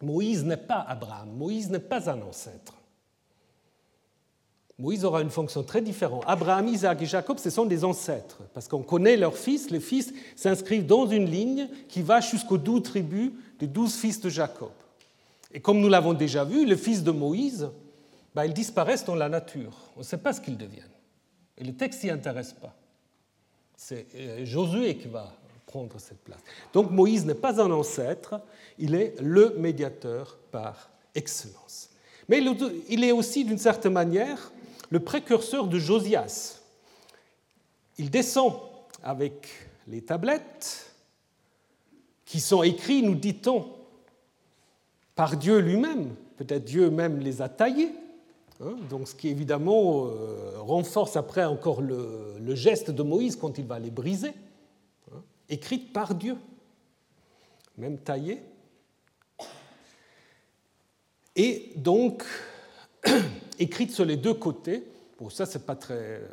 Moïse 0.00 0.44
n'est 0.44 0.56
pas 0.56 0.84
Abraham, 0.88 1.30
Moïse 1.36 1.70
n'est 1.70 1.78
pas 1.78 2.10
un 2.10 2.20
ancêtre. 2.22 2.74
Moïse 4.78 5.04
aura 5.04 5.22
une 5.22 5.30
fonction 5.30 5.62
très 5.62 5.80
différente. 5.80 6.24
Abraham, 6.26 6.66
Isaac 6.66 7.00
et 7.02 7.06
Jacob, 7.06 7.38
ce 7.38 7.48
sont 7.48 7.64
des 7.64 7.84
ancêtres, 7.84 8.38
parce 8.52 8.66
qu'on 8.66 8.82
connaît 8.82 9.16
leurs 9.16 9.36
fils. 9.36 9.70
Les 9.70 9.78
fils 9.78 10.12
s'inscrivent 10.34 10.86
dans 10.86 11.06
une 11.06 11.30
ligne 11.30 11.68
qui 11.88 12.02
va 12.02 12.20
jusqu'aux 12.20 12.58
douze 12.58 12.82
tribus 12.82 13.30
des 13.60 13.68
douze 13.68 13.94
fils 13.94 14.20
de 14.20 14.28
Jacob. 14.28 14.72
Et 15.52 15.60
comme 15.60 15.78
nous 15.78 15.88
l'avons 15.88 16.12
déjà 16.12 16.44
vu, 16.44 16.66
les 16.66 16.76
fils 16.76 17.04
de 17.04 17.12
Moïse, 17.12 17.70
ben, 18.34 18.44
ils 18.44 18.52
disparaissent 18.52 19.04
dans 19.04 19.14
la 19.14 19.28
nature. 19.28 19.76
On 19.94 20.00
ne 20.00 20.04
sait 20.04 20.18
pas 20.18 20.32
ce 20.32 20.40
qu'ils 20.40 20.58
deviennent. 20.58 20.88
Et 21.56 21.62
le 21.62 21.72
texte 21.72 22.00
s'y 22.00 22.10
intéresse 22.10 22.52
pas. 22.52 22.74
C'est 23.76 24.06
euh, 24.14 24.44
Josué 24.44 24.96
qui 24.96 25.08
va 25.08 25.32
prendre 25.66 25.98
cette 25.98 26.20
place. 26.20 26.40
Donc 26.72 26.90
Moïse 26.90 27.26
n'est 27.26 27.34
pas 27.34 27.60
un 27.60 27.70
ancêtre, 27.70 28.40
il 28.78 28.94
est 28.94 29.14
le 29.20 29.54
médiateur 29.58 30.38
par 30.50 30.90
excellence. 31.14 31.90
Mais 32.28 32.42
il 32.88 33.04
est 33.04 33.12
aussi, 33.12 33.44
d'une 33.44 33.58
certaine 33.58 33.92
manière, 33.92 34.52
le 34.90 35.00
précurseur 35.00 35.66
de 35.66 35.78
Josias. 35.78 36.60
Il 37.98 38.10
descend 38.10 38.54
avec 39.02 39.48
les 39.88 40.00
tablettes 40.00 40.90
qui 42.24 42.40
sont 42.40 42.62
écrites, 42.62 43.04
nous 43.04 43.14
dit-on, 43.14 43.66
par 45.14 45.36
Dieu 45.36 45.58
lui-même. 45.58 46.14
Peut-être 46.36 46.64
Dieu 46.64 46.90
même 46.90 47.20
les 47.20 47.42
a 47.42 47.48
taillées. 47.48 47.92
Hein, 48.60 48.76
donc, 48.88 49.08
ce 49.08 49.14
qui 49.14 49.28
évidemment 49.28 50.06
euh, 50.06 50.58
renforce 50.58 51.16
après 51.16 51.44
encore 51.44 51.80
le, 51.80 52.54
geste 52.54 52.90
de 52.90 53.02
Moïse 53.02 53.36
quand 53.36 53.58
il 53.58 53.66
va 53.66 53.78
les 53.78 53.90
briser. 53.90 54.32
Hein, 55.12 55.22
écrites 55.48 55.92
par 55.92 56.14
Dieu, 56.14 56.36
même 57.76 57.98
taillées. 57.98 58.42
Et 61.36 61.72
donc, 61.76 62.24
écrites 63.58 63.90
sur 63.90 64.04
les 64.04 64.16
deux 64.16 64.34
côtés. 64.34 64.84
Bon, 65.18 65.28
ça, 65.30 65.46
c'est 65.46 65.66
pas 65.66 65.74
très. 65.74 65.94
Euh, 65.94 66.28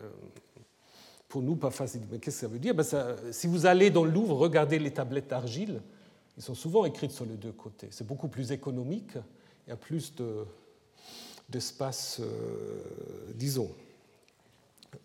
pour 1.28 1.42
nous, 1.42 1.56
pas 1.56 1.72
facile. 1.72 2.02
Mais 2.12 2.20
qu'est-ce 2.20 2.42
que 2.42 2.42
ça 2.42 2.48
veut 2.48 2.60
dire? 2.60 2.76
Ben 2.76 2.86
Si 3.32 3.48
vous 3.48 3.66
allez 3.66 3.90
dans 3.90 4.04
le 4.04 4.12
Louvre, 4.12 4.36
regardez 4.36 4.78
les 4.78 4.92
tablettes 4.92 5.30
d'argile, 5.30 5.82
ils 6.38 6.44
sont 6.44 6.56
souvent 6.56 6.86
écrites 6.86 7.12
sur 7.12 7.26
les 7.26 7.36
deux 7.36 7.54
côtés. 7.54 7.88
C'est 7.90 8.06
beaucoup 8.06 8.28
plus 8.28 8.52
économique, 8.52 9.14
il 9.66 9.70
y 9.70 9.74
a 9.74 9.78
plus 9.78 10.14
d'espace, 11.52 12.20
euh, 12.20 12.82
disons. 13.36 13.70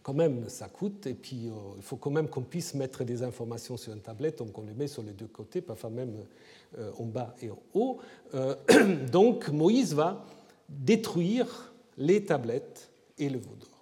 Quand 0.02 0.14
même, 0.14 0.48
ça 0.48 0.68
coûte, 0.68 1.06
et 1.06 1.14
puis 1.14 1.46
euh, 1.46 1.52
il 1.76 1.82
faut 1.82 1.96
quand 1.96 2.10
même 2.10 2.28
qu'on 2.28 2.42
puisse 2.42 2.74
mettre 2.74 3.04
des 3.04 3.22
informations 3.22 3.76
sur 3.76 3.92
une 3.92 4.00
tablette, 4.00 4.38
donc 4.38 4.56
on 4.58 4.62
les 4.62 4.74
met 4.74 4.88
sur 4.88 5.02
les 5.02 5.12
deux 5.12 5.26
côtés, 5.26 5.60
parfois 5.60 5.90
même 5.90 6.24
euh, 6.78 6.90
en 6.98 7.04
bas 7.04 7.34
et 7.40 7.50
en 7.50 7.58
haut. 7.74 7.98
donc 9.12 9.48
Moïse 9.48 9.94
va 9.94 10.24
détruire 10.68 11.72
les 11.98 12.24
tablettes 12.24 12.90
et 13.18 13.28
le 13.28 13.38
veau 13.38 13.54
d'or. 13.54 13.76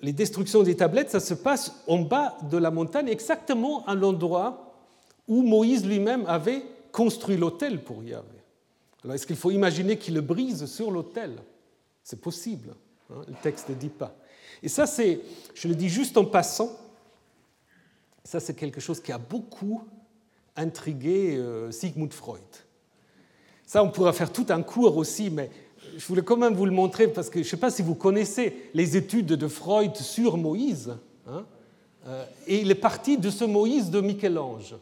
les 0.00 0.12
destructions 0.12 0.62
des 0.62 0.76
tablettes, 0.76 1.10
ça 1.10 1.20
se 1.20 1.34
passe 1.34 1.82
en 1.86 1.98
bas 1.98 2.36
de 2.50 2.56
la 2.56 2.70
montagne, 2.70 3.08
exactement 3.08 3.84
à 3.86 3.94
l'endroit 3.94 4.74
où 5.26 5.42
Moïse 5.42 5.84
lui-même 5.84 6.24
avait 6.26 6.62
construit 6.92 7.36
l'autel 7.36 7.82
pour 7.82 8.02
Yahvé. 8.02 8.37
Alors 9.04 9.14
est-ce 9.14 9.26
qu'il 9.26 9.36
faut 9.36 9.50
imaginer 9.50 9.96
qu'il 9.96 10.14
le 10.14 10.20
brise 10.20 10.66
sur 10.66 10.90
l'autel? 10.90 11.36
C'est 12.02 12.20
possible, 12.20 12.74
hein, 13.10 13.22
le 13.26 13.34
texte 13.42 13.68
ne 13.68 13.74
dit 13.74 13.88
pas. 13.88 14.16
Et 14.62 14.68
ça, 14.68 14.86
c'est, 14.86 15.20
je 15.54 15.68
le 15.68 15.74
dis 15.74 15.88
juste 15.88 16.16
en 16.16 16.24
passant, 16.24 16.70
ça 18.24 18.40
c'est 18.40 18.54
quelque 18.54 18.80
chose 18.80 19.00
qui 19.00 19.12
a 19.12 19.18
beaucoup 19.18 19.82
intrigué 20.56 21.36
euh, 21.36 21.70
Sigmund 21.70 22.12
Freud. 22.12 22.42
Ça, 23.64 23.84
on 23.84 23.90
pourra 23.90 24.12
faire 24.12 24.32
tout 24.32 24.46
un 24.48 24.62
cours 24.62 24.96
aussi, 24.96 25.30
mais 25.30 25.50
je 25.96 26.06
voulais 26.06 26.22
quand 26.22 26.36
même 26.36 26.54
vous 26.54 26.66
le 26.66 26.72
montrer 26.72 27.08
parce 27.08 27.30
que 27.30 27.40
je 27.40 27.46
ne 27.46 27.50
sais 27.50 27.56
pas 27.56 27.70
si 27.70 27.82
vous 27.82 27.94
connaissez 27.94 28.70
les 28.74 28.96
études 28.96 29.26
de 29.26 29.48
Freud 29.48 29.94
sur 29.96 30.36
Moïse. 30.36 30.96
Hein, 31.26 31.44
euh, 32.06 32.24
et 32.46 32.60
il 32.60 32.70
est 32.70 32.74
parti 32.74 33.18
de 33.18 33.30
ce 33.30 33.44
Moïse 33.44 33.90
de 33.90 34.00
Michel-Ange. 34.00 34.74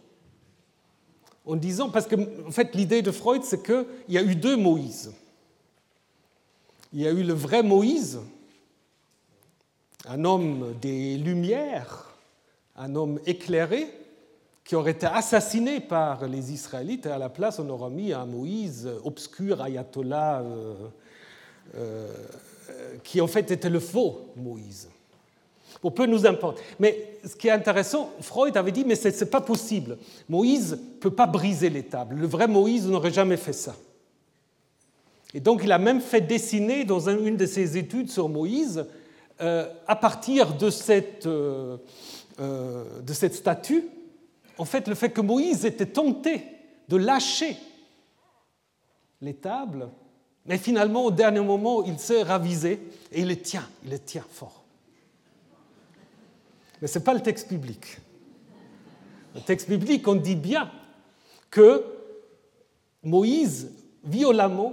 En 1.47 1.57
disant, 1.57 1.91
parce 1.91 2.07
que 2.07 2.17
en 2.47 2.51
fait, 2.51 2.75
l'idée 2.75 3.03
de 3.03 3.13
Freud, 3.13 3.43
c'est 3.45 3.63
qu'il 3.63 3.87
y 4.09 4.19
a 4.19 4.23
eu 4.23 4.35
deux 4.35 4.57
Moïse. 4.57 5.13
Il 6.93 7.01
y 7.01 7.07
a 7.07 7.13
eu 7.13 7.23
le 7.23 7.35
vrai 7.35 7.63
Moïse, 7.63 8.21
un 10.09 10.25
homme 10.25 10.75
des 10.81 11.17
Lumières, 11.17 12.15
un 12.77 12.95
homme 12.97 13.21
éclairé, 13.27 13.87
qui 14.65 14.75
aurait 14.75 14.93
été 14.93 15.07
assassiné 15.07 15.81
par 15.81 16.27
les 16.27 16.53
Israélites, 16.53 17.07
et 17.07 17.11
à 17.11 17.19
la 17.19 17.29
place, 17.29 17.61
on 17.61 17.69
aurait 17.71 17.91
mis 17.91 18.13
un 18.13 18.27
Moïse 18.27 18.91
obscur, 19.05 19.63
ayatollah, 19.63 20.41
euh, 20.41 20.75
euh, 21.77 22.13
qui 23.05 23.21
en 23.21 23.29
fait 23.29 23.51
était 23.53 23.71
le 23.71 23.79
faux 23.79 24.33
Moïse. 24.35 24.89
Pour 25.81 25.95
peu 25.95 26.07
nous 26.07 26.27
importe. 26.27 26.61
Mais 26.79 27.19
ce 27.25 27.37
qui 27.37 27.49
est 27.49 27.53
intéressant, 27.53 28.11
Freud 28.21 28.57
avait 28.57 28.73
dit, 28.73 28.85
mais 28.85 28.95
ce 28.95 29.09
n'est 29.09 29.31
pas 29.31 29.41
possible. 29.41 29.99
Moïse 30.29 30.73
ne 30.73 30.99
peut 31.01 31.11
pas 31.11 31.27
briser 31.27 31.71
les 31.71 31.83
tables. 31.83 32.17
Le 32.17 32.27
vrai 32.27 32.49
Moïse 32.49 32.87
n'aurait 32.87 33.13
jamais 33.13 33.37
fait 33.37 33.53
ça. 33.53 33.75
Et 35.35 35.41
donc 35.41 35.61
il 35.65 35.73
a 35.73 35.79
même 35.79 36.01
fait 36.01 36.21
dessiner 36.21 36.85
dans 36.85 37.09
une 37.09 37.37
de 37.37 37.47
ses 37.47 37.77
études 37.77 38.11
sur 38.11 38.29
Moïse, 38.29 38.87
euh, 39.43 39.69
à 39.87 39.97
partir 39.97 40.55
de 40.55 40.71
cette, 40.71 41.27
de 41.27 41.79
cette 43.13 43.35
statue, 43.35 43.85
en 44.59 44.65
fait, 44.65 44.89
le 44.89 44.95
fait 44.95 45.11
que 45.11 45.21
Moïse 45.21 45.65
était 45.65 45.87
tenté 45.87 46.43
de 46.89 46.97
lâcher 46.97 47.57
les 49.21 49.35
tables, 49.35 49.89
mais 50.47 50.59
finalement, 50.59 51.05
au 51.05 51.11
dernier 51.11 51.41
moment, 51.41 51.85
il 51.85 51.99
s'est 51.99 52.23
ravisé 52.23 52.81
et 53.13 53.21
il 53.21 53.27
les 53.27 53.41
tient, 53.41 53.69
il 53.85 53.91
les 53.91 53.99
tient 53.99 54.25
fort. 54.31 54.65
Mais 56.81 56.89
ce 56.89 56.99
n'est 56.99 57.05
pas 57.05 57.15
le 57.15 57.21
texte 57.21 57.49
biblique. 57.49 57.99
Le 59.35 59.41
texte 59.41 59.69
biblique, 59.69 60.07
on 60.09 60.15
dit 60.15 60.37
bien 60.37 60.71
que 61.51 61.85
Moïse, 63.03 63.73
violemment, 64.05 64.73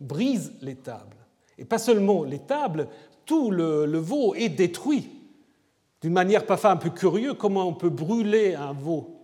brise 0.00 0.52
les 0.62 0.76
tables. 0.76 1.16
Et 1.58 1.64
pas 1.64 1.78
seulement 1.78 2.24
les 2.24 2.38
tables, 2.38 2.88
tout 3.26 3.50
le, 3.50 3.98
veau 3.98 4.34
est 4.34 4.48
détruit 4.48 5.08
d'une 6.00 6.12
manière 6.12 6.46
parfois 6.46 6.70
un 6.70 6.76
peu 6.76 6.90
curieuse, 6.90 7.36
comment 7.38 7.66
on 7.66 7.74
peut 7.74 7.90
brûler 7.90 8.54
un 8.54 8.72
veau 8.72 9.20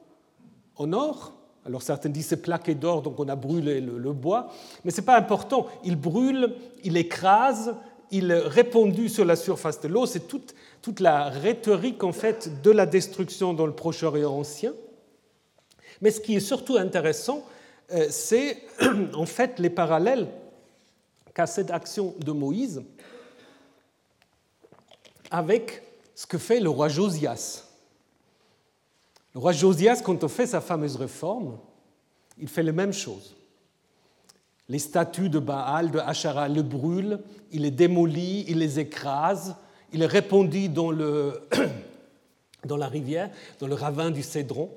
en 0.77 0.93
or. 0.93 1.33
Alors 1.65 1.83
certains 1.83 2.11
disent 2.11 2.27
c'est 2.27 2.43
plaqué 2.43 2.75
d'or, 2.75 3.03
donc 3.03 3.19
on 3.19 3.29
a 3.29 3.35
brûlé 3.35 3.81
le, 3.81 4.13
bois, 4.13 4.53
mais 4.85 4.91
ce 4.91 5.01
n'est 5.01 5.07
pas 5.07 5.17
important. 5.17 5.67
Il 5.83 5.97
brûle, 5.97 6.55
il 6.85 6.97
écrase, 6.97 7.75
il 8.11 8.31
est 8.31 8.39
répandu 8.39 9.09
sur 9.09 9.25
la 9.25 9.35
surface 9.35 9.81
de 9.81 9.89
l'eau. 9.89 10.07
C'est 10.07 10.29
toute, 10.29 10.55
toute 10.87 11.01
la 11.01 11.30
rhétorique 11.30 12.05
en 12.05 12.12
fait 12.12 12.62
de 12.62 12.70
la 12.70 12.87
destruction 12.87 13.55
dans 13.55 13.66
le 13.66 13.72
Proche-Orient 13.72 14.30
ancien. 14.30 14.72
Mais 16.01 16.12
ce 16.12 16.20
qui 16.20 16.37
est 16.37 16.41
surtout 16.41 16.76
intéressant, 16.76 17.45
euh, 17.91 18.07
c'est 18.09 18.62
en 19.14 19.26
fait 19.26 19.59
les 19.59 19.68
parallèles 19.68 20.28
qu'a 21.34 21.49
cette 21.49 21.72
action 21.72 22.14
de 22.20 22.30
Moïse 22.30 22.84
avec 25.28 25.82
ce 26.14 26.24
que 26.24 26.39
fait 26.39 26.61
le 26.61 26.70
roi 26.70 26.87
Josias. 26.87 27.64
Le 29.34 29.41
roi 29.41 29.51
Josias, 29.51 30.03
quand 30.05 30.22
on 30.22 30.28
fait 30.28 30.47
sa 30.47 30.61
fameuse 30.61 30.95
réforme, 30.95 31.59
il 32.39 32.47
fait 32.47 32.62
la 32.62 32.70
même 32.70 32.93
chose. 32.93 33.34
Les 34.68 34.78
statues 34.78 35.30
de 35.30 35.41
Baal, 35.41 35.91
de 35.91 35.99
Hachara, 35.99 36.49
le 36.49 36.62
brûle, 36.62 37.18
il 37.51 37.62
les 37.62 37.72
démolit, 37.72 38.45
il 38.47 38.59
les 38.59 38.78
écrase, 38.78 39.57
il 39.93 40.01
les 40.01 40.07
répandit 40.07 40.68
dans, 40.68 40.93
dans 42.64 42.76
la 42.76 42.89
rivière, 42.89 43.30
dans 43.59 43.66
le 43.66 43.74
ravin 43.74 44.11
du 44.11 44.22
Cédron. 44.22 44.70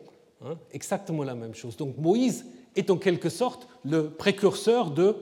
Hein, 0.43 0.55
exactement 0.71 1.23
la 1.23 1.35
même 1.35 1.53
chose. 1.53 1.75
Donc 1.75 1.97
Moïse 1.97 2.45
est 2.75 2.89
en 2.89 2.97
quelque 2.97 3.29
sorte 3.29 3.67
le 3.83 4.09
précurseur 4.09 4.91
de 4.91 5.15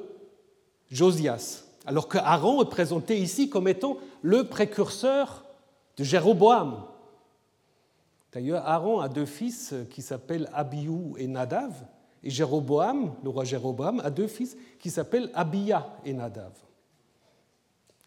Josias, 0.92 1.64
alors 1.86 2.08
que 2.08 2.18
Aaron 2.18 2.62
est 2.62 2.70
présenté 2.70 3.18
ici 3.18 3.50
comme 3.50 3.68
étant 3.68 3.98
le 4.22 4.44
précurseur 4.44 5.44
de 5.98 6.04
Jéroboam. 6.04 6.84
D'ailleurs, 8.32 8.66
Aaron 8.68 9.00
a 9.00 9.10
deux 9.10 9.26
fils 9.26 9.74
qui 9.90 10.02
s'appellent 10.02 10.50
Abiou 10.54 11.16
et 11.18 11.28
Nadav, 11.28 11.74
et 12.24 12.30
Jéroboam, 12.30 13.14
le 13.24 13.30
roi 13.30 13.44
Jéroboam, 13.44 14.02
a 14.02 14.10
deux 14.10 14.28
fils 14.28 14.58
qui 14.80 14.90
s'appellent 14.90 15.32
Abia 15.34 15.88
et 16.06 16.14
Nadav. 16.14 16.52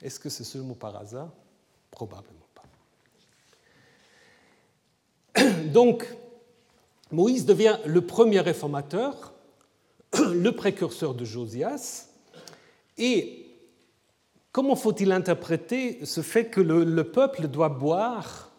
Est-ce 0.02 0.18
que 0.18 0.28
c'est 0.28 0.44
seulement 0.44 0.74
par 0.74 0.96
hasard 0.96 1.30
Probablement 1.90 2.46
pas. 5.34 5.42
Donc, 5.64 6.06
Moïse 7.10 7.46
devient 7.46 7.78
le 7.86 8.00
premier 8.00 8.40
réformateur, 8.40 9.32
le 10.18 10.50
précurseur 10.50 11.14
de 11.14 11.24
Josias, 11.24 12.08
et 12.98 13.40
Comment 14.52 14.74
faut-il 14.74 15.12
interpréter 15.12 16.04
ce 16.04 16.22
fait 16.22 16.46
que 16.46 16.60
le, 16.60 17.04
peuple 17.04 17.46
doit 17.46 17.68
boire 17.68 18.50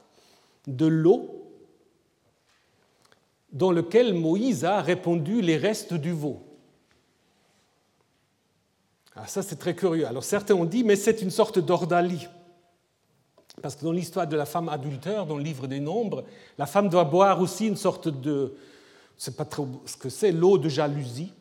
de 0.68 0.86
l'eau 0.86 1.52
dans 3.52 3.72
lequel 3.72 4.14
Moïse 4.14 4.64
a 4.64 4.82
répandu 4.82 5.42
les 5.42 5.58
restes 5.58 5.94
du 5.94 6.14
veau? 6.14 6.42
Ah, 9.16 9.28
Ça, 9.28 9.44
c'est 9.44 9.58
très 9.58 9.76
curieux. 9.76 10.08
Alors 10.08 10.24
certains 10.24 10.56
ont 10.56 10.64
dit, 10.64 10.86
mais 10.86 10.96
c'est 10.96 11.22
une 11.22 11.30
sorte 11.30 11.60
d'ordalie. 11.60 12.30
Parce 13.62 13.76
que 13.76 13.84
dans 13.84 13.92
l'histoire 13.92 14.28
de 14.28 14.36
la 14.36 14.46
femme 14.46 14.70
adultère, 14.70 15.26
dans 15.26 15.38
le 15.38 15.44
livre 15.44 15.68
des 15.68 15.80
Nombres, 15.80 16.24
la 16.58 16.66
femme 16.66 16.90
doit 16.90 17.04
boire 17.04 17.40
aussi 17.42 17.68
une 17.68 17.76
sorte 17.76 18.08
de, 18.08 18.32
je 18.32 18.42
ne 18.42 18.52
sais 19.18 19.32
pas 19.32 19.46
trop 19.46 19.68
ce 19.86 19.98
que 19.98 20.10
c'est, 20.10 20.32
l'eau 20.32 20.58
de 20.58 20.70
jalousie. 20.70 21.32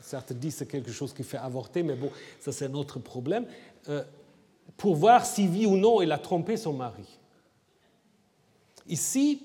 Certains 0.00 0.34
disent 0.34 0.54
que 0.54 0.58
c'est 0.60 0.66
quelque 0.66 0.92
chose 0.92 1.12
qui 1.12 1.22
fait 1.22 1.36
avorter, 1.36 1.82
mais 1.82 1.94
bon, 1.94 2.10
ça 2.40 2.50
c'est 2.52 2.66
un 2.66 2.74
autre 2.74 2.98
problème. 2.98 3.46
Euh, 3.88 4.02
pour 4.76 4.96
voir 4.96 5.24
si 5.24 5.46
oui 5.46 5.66
ou 5.66 5.76
non 5.76 6.00
elle 6.00 6.12
a 6.12 6.18
trompé 6.18 6.56
son 6.56 6.72
mari. 6.72 7.18
Ici, 8.88 9.42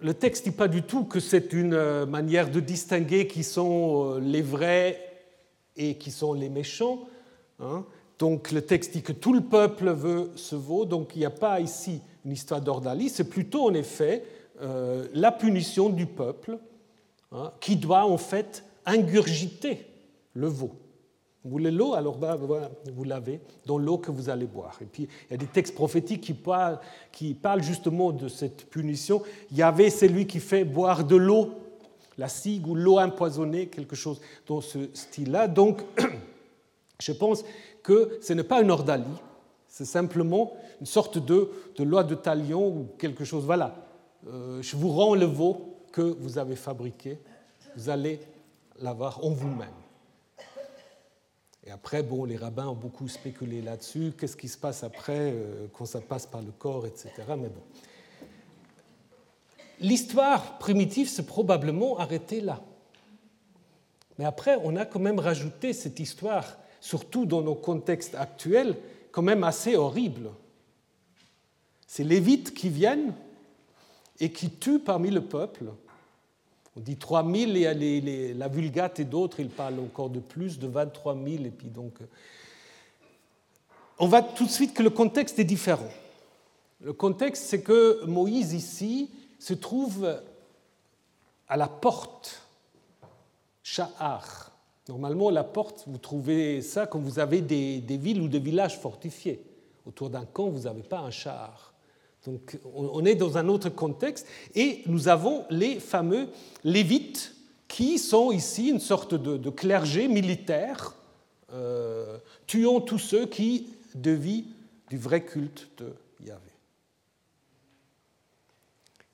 le 0.00 0.12
texte 0.12 0.46
ne 0.46 0.50
dit 0.50 0.56
pas 0.56 0.68
du 0.68 0.82
tout 0.82 1.04
que 1.04 1.20
c'est 1.20 1.52
une 1.52 1.74
euh, 1.74 2.04
manière 2.04 2.50
de 2.50 2.60
distinguer 2.60 3.26
qui 3.26 3.42
sont 3.42 4.16
euh, 4.16 4.20
les 4.20 4.42
vrais 4.42 5.00
et 5.76 5.96
qui 5.96 6.10
sont 6.10 6.34
les 6.34 6.48
méchants. 6.48 7.06
Hein. 7.58 7.84
Donc 8.20 8.52
le 8.52 8.60
texte 8.60 8.92
dit 8.92 9.02
que 9.02 9.12
tout 9.12 9.32
le 9.32 9.40
peuple 9.40 9.90
veut 9.90 10.30
ce 10.36 10.54
veau, 10.54 10.84
donc 10.84 11.16
il 11.16 11.20
n'y 11.20 11.24
a 11.24 11.30
pas 11.30 11.58
ici 11.58 12.02
une 12.26 12.32
histoire 12.32 12.60
d'ordalie, 12.60 13.08
c'est 13.08 13.24
plutôt 13.24 13.64
en 13.64 13.72
effet 13.72 14.24
euh, 14.60 15.08
la 15.14 15.32
punition 15.32 15.88
du 15.88 16.04
peuple 16.04 16.58
hein, 17.32 17.50
qui 17.60 17.76
doit 17.76 18.04
en 18.04 18.18
fait 18.18 18.62
ingurgiter 18.84 19.86
le 20.34 20.48
veau. 20.48 20.70
Vous 21.42 21.50
voulez 21.50 21.70
l'eau? 21.70 21.94
Alors 21.94 22.18
bah, 22.18 22.38
vous 22.94 23.04
l'avez 23.04 23.40
dans 23.64 23.78
l'eau 23.78 23.96
que 23.96 24.10
vous 24.10 24.28
allez 24.28 24.44
boire. 24.44 24.76
Et 24.82 24.84
puis 24.84 25.08
il 25.28 25.30
y 25.30 25.34
a 25.34 25.38
des 25.38 25.46
textes 25.46 25.74
prophétiques 25.74 26.20
qui 26.20 26.34
parlent, 26.34 26.78
qui 27.12 27.32
parlent 27.32 27.62
justement 27.62 28.12
de 28.12 28.28
cette 28.28 28.68
punition. 28.68 29.22
Il 29.50 29.56
y 29.56 29.62
avait 29.62 29.88
celui 29.88 30.26
qui 30.26 30.40
fait 30.40 30.64
boire 30.64 31.04
de 31.04 31.16
l'eau, 31.16 31.52
la 32.18 32.28
cigue 32.28 32.66
ou 32.66 32.74
l'eau 32.74 32.98
empoisonnée, 32.98 33.68
quelque 33.68 33.96
chose 33.96 34.20
dans 34.46 34.60
ce 34.60 34.90
style-là. 34.92 35.48
Donc 35.48 35.80
je 37.00 37.12
pense 37.12 37.44
que 37.82 38.18
ce 38.20 38.32
n'est 38.32 38.44
pas 38.44 38.62
une 38.62 38.70
ordalie, 38.70 39.04
c'est 39.68 39.84
simplement 39.84 40.52
une 40.80 40.86
sorte 40.86 41.18
de, 41.18 41.50
loi 41.78 42.04
de 42.04 42.14
talion 42.14 42.68
ou 42.68 42.88
quelque 42.98 43.24
chose. 43.24 43.44
Voilà, 43.44 43.74
euh, 44.28 44.60
je 44.62 44.76
vous 44.76 44.90
rends 44.90 45.14
le 45.14 45.26
veau 45.26 45.76
que 45.92 46.02
vous 46.02 46.38
avez 46.38 46.56
fabriqué, 46.56 47.18
vous 47.76 47.88
allez 47.88 48.20
l'avoir 48.80 49.24
en 49.24 49.30
vous-même. 49.30 49.68
Et 51.66 51.70
après, 51.70 52.02
bon, 52.02 52.24
les 52.24 52.36
rabbins 52.36 52.68
ont 52.68 52.74
beaucoup 52.74 53.06
spéculé 53.06 53.60
là-dessus, 53.60 54.12
qu'est-ce 54.18 54.36
qui 54.36 54.48
se 54.48 54.58
passe 54.58 54.82
après 54.82 55.32
euh, 55.32 55.66
quand 55.72 55.84
ça 55.84 56.00
passe 56.00 56.26
par 56.26 56.40
le 56.40 56.52
corps, 56.52 56.86
etc. 56.86 57.10
Mais 57.28 57.48
bon. 57.48 57.62
L'histoire 59.78 60.58
primitive 60.58 61.08
s'est 61.08 61.26
probablement 61.26 61.98
arrêtée 61.98 62.40
là. 62.40 62.60
Mais 64.18 64.24
après, 64.24 64.58
on 64.62 64.76
a 64.76 64.84
quand 64.84 65.00
même 65.00 65.18
rajouté 65.18 65.72
cette 65.72 65.98
histoire, 65.98 66.58
surtout 66.80 67.26
dans 67.26 67.42
nos 67.42 67.54
contextes 67.54 68.14
actuels, 68.14 68.76
quand 69.12 69.22
même 69.22 69.44
assez 69.44 69.76
horrible. 69.76 70.30
C'est 71.86 72.04
Lévites 72.04 72.54
qui 72.54 72.68
viennent 72.68 73.14
et 74.18 74.30
qui 74.30 74.50
tuent 74.50 74.78
parmi 74.78 75.10
le 75.10 75.22
peuple. 75.22 75.64
On 76.76 76.80
dit 76.80 76.96
3000 76.96 77.56
et 77.56 78.34
la 78.34 78.48
Vulgate 78.48 79.00
et 79.00 79.04
d'autres, 79.04 79.40
ils 79.40 79.48
parlent 79.48 79.80
encore 79.80 80.08
de 80.08 80.20
plus, 80.20 80.58
de 80.58 80.68
23 80.68 81.14
000. 81.14 81.44
Et 81.44 81.50
puis 81.50 81.68
donc, 81.68 81.94
euh, 82.00 82.06
on 83.98 84.06
voit 84.06 84.22
tout 84.22 84.44
de 84.44 84.50
suite 84.50 84.72
que 84.72 84.82
le 84.82 84.90
contexte 84.90 85.38
est 85.38 85.44
différent. 85.44 85.90
Le 86.80 86.92
contexte, 86.92 87.44
c'est 87.44 87.60
que 87.60 88.04
Moïse 88.06 88.54
ici 88.54 89.10
se 89.38 89.52
trouve 89.52 90.20
à 91.48 91.56
la 91.56 91.66
porte, 91.66 92.46
Sha'ar. 93.62 94.49
Normalement, 94.88 95.30
la 95.30 95.44
porte, 95.44 95.84
vous 95.86 95.98
trouvez 95.98 96.62
ça 96.62 96.86
quand 96.86 96.98
vous 96.98 97.18
avez 97.18 97.40
des, 97.40 97.80
villes 97.96 98.20
ou 98.20 98.28
des 98.28 98.40
villages 98.40 98.78
fortifiés. 98.78 99.42
Autour 99.86 100.10
d'un 100.10 100.24
camp, 100.24 100.48
vous 100.48 100.62
n'avez 100.62 100.82
pas 100.82 101.00
un 101.00 101.10
Sha'ar. 101.10 101.74
Donc 102.26 102.58
on 102.74 103.04
est 103.06 103.14
dans 103.14 103.38
un 103.38 103.48
autre 103.48 103.70
contexte 103.70 104.26
et 104.54 104.82
nous 104.84 105.08
avons 105.08 105.44
les 105.48 105.80
fameux 105.80 106.28
lévites 106.64 107.34
qui 107.66 107.98
sont 107.98 108.30
ici 108.30 108.68
une 108.68 108.80
sorte 108.80 109.14
de, 109.14 109.48
clergé 109.48 110.06
militaire 110.06 110.94
euh, 111.54 112.18
tuant 112.46 112.80
tous 112.80 112.98
ceux 112.98 113.26
qui 113.26 113.68
dévient 113.94 114.44
du 114.90 114.98
vrai 114.98 115.24
culte 115.24 115.68
de 115.78 115.94
Yahvé. 116.26 116.50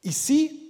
Ici, 0.03 0.63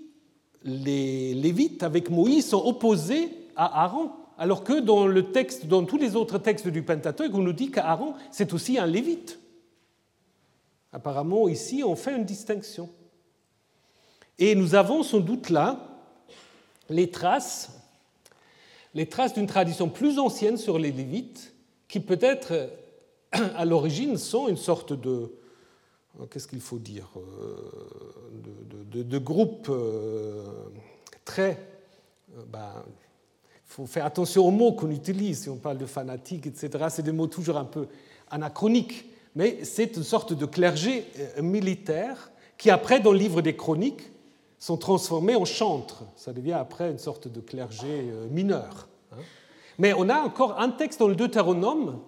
les 0.65 1.33
Lévites 1.35 1.83
avec 1.83 2.11
Moïse 2.11 2.49
sont 2.49 2.65
opposés 2.65 3.31
à 3.55 3.85
Aaron, 3.85 4.11
alors 4.39 4.65
que 4.65 4.81
dans 4.81 5.07
le 5.07 5.33
texte, 5.33 5.67
dans 5.67 5.85
tous 5.85 5.97
les 5.97 6.17
autres 6.17 6.39
textes 6.39 6.69
du 6.69 6.83
Pentateuque, 6.83 7.33
on 7.35 7.43
nous 7.43 7.53
dit 7.53 7.71
qu'Aaron 7.71 8.15
c'est 8.31 8.53
aussi 8.53 8.79
un 8.79 8.87
Lévite. 8.87 9.39
Apparemment, 10.93 11.49
ici, 11.49 11.83
on 11.85 11.97
fait 11.97 12.17
une 12.17 12.25
distinction. 12.25 12.89
Et 14.39 14.55
nous 14.55 14.75
avons 14.75 15.03
sans 15.03 15.21
doute 15.21 15.51
là 15.51 15.89
les 16.89 17.11
traces, 17.11 17.71
les 18.95 19.07
traces 19.07 19.35
d'une 19.35 19.47
tradition 19.47 19.89
plus 19.89 20.19
ancienne 20.19 20.57
sur 20.57 20.79
les 20.79 20.93
Lévites, 20.93 21.55
qui 21.89 22.01
peut-être 22.01 22.71
à 23.33 23.65
l'origine 23.65 24.17
sont 24.17 24.49
une 24.49 24.57
sorte 24.57 24.93
de, 24.93 25.33
qu'est-ce 26.31 26.49
qu'il 26.49 26.61
faut 26.61 26.79
dire, 26.79 27.09
euh, 27.17 29.03
de, 29.03 29.19
groupe 29.19 29.69
euh, 29.69 30.45
très... 31.25 31.59
Euh, 32.37 32.43
ben, 32.49 32.85
faut 33.67 33.87
faire 33.87 34.07
attention 34.07 34.47
aux 34.47 34.51
mots 34.51 34.73
qu'on 34.73 34.91
utilise 34.91 35.43
si 35.43 35.49
on 35.49 35.57
parle 35.57 35.79
de 35.79 35.87
fanatique, 35.87 36.47
etc. 36.47 36.87
C'est 36.89 37.03
des 37.03 37.13
mots 37.13 37.27
toujours 37.27 37.57
un 37.57 37.65
peu 37.65 37.87
anachroniques 38.31 39.07
mais 39.37 39.65
c'est 39.65 39.99
une 39.99 40.03
sorte 40.03 40.33
de 40.33 40.47
clergé 40.47 41.05
euh, 41.19 41.43
militaire 41.43 42.33
qui, 42.57 42.71
après, 42.71 43.01
dans 43.01 43.13
le 43.13 43.19
livre 43.19 43.43
des 43.43 43.55
chroniques, 43.55 44.11
sont 44.59 44.79
transformés 44.79 45.37
en 45.37 45.45
chantres. 45.45 46.05
Ça 46.17 46.33
devient 46.33 46.55
après 46.55 46.91
une 46.91 46.99
sorte 46.99 47.29
de 47.29 47.41
clergé 47.41 47.87
euh, 47.87 48.29
mineur. 48.31 48.89
Hein? 49.13 49.19
Mais 49.79 49.93
on 49.93 50.09
a 50.09 50.21
encore 50.21 50.59
un 50.59 50.71
texte 50.71 51.01
dans 51.01 51.09
le 51.09 51.15
Deutéronome 51.15 52.01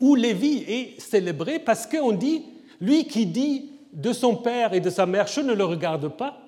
où 0.00 0.14
Lévi 0.14 0.64
est 0.66 0.98
célébré 0.98 1.58
parce 1.58 1.86
qu'on 1.86 2.12
dit, 2.12 2.46
lui 2.80 3.06
qui 3.06 3.26
dit 3.26 3.70
de 3.92 4.14
son 4.14 4.34
père 4.34 4.72
et 4.72 4.80
de 4.80 4.88
sa 4.88 5.04
mère, 5.04 5.26
je 5.26 5.42
ne 5.42 5.52
le 5.52 5.64
regarde 5.64 6.08
pas, 6.08 6.38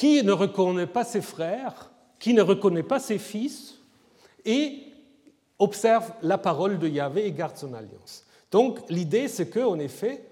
qui 0.00 0.22
ne 0.22 0.32
reconnaît 0.32 0.86
pas 0.86 1.04
ses 1.04 1.20
frères, 1.20 1.90
qui 2.18 2.32
ne 2.32 2.40
reconnaît 2.40 2.82
pas 2.82 2.98
ses 2.98 3.18
fils, 3.18 3.74
et 4.46 4.78
observe 5.58 6.14
la 6.22 6.38
parole 6.38 6.78
de 6.78 6.88
Yahvé 6.88 7.26
et 7.26 7.32
garde 7.32 7.58
son 7.58 7.74
alliance. 7.74 8.24
Donc 8.50 8.78
l'idée, 8.88 9.28
c'est 9.28 9.50
qu'en 9.50 9.78
effet, 9.78 10.24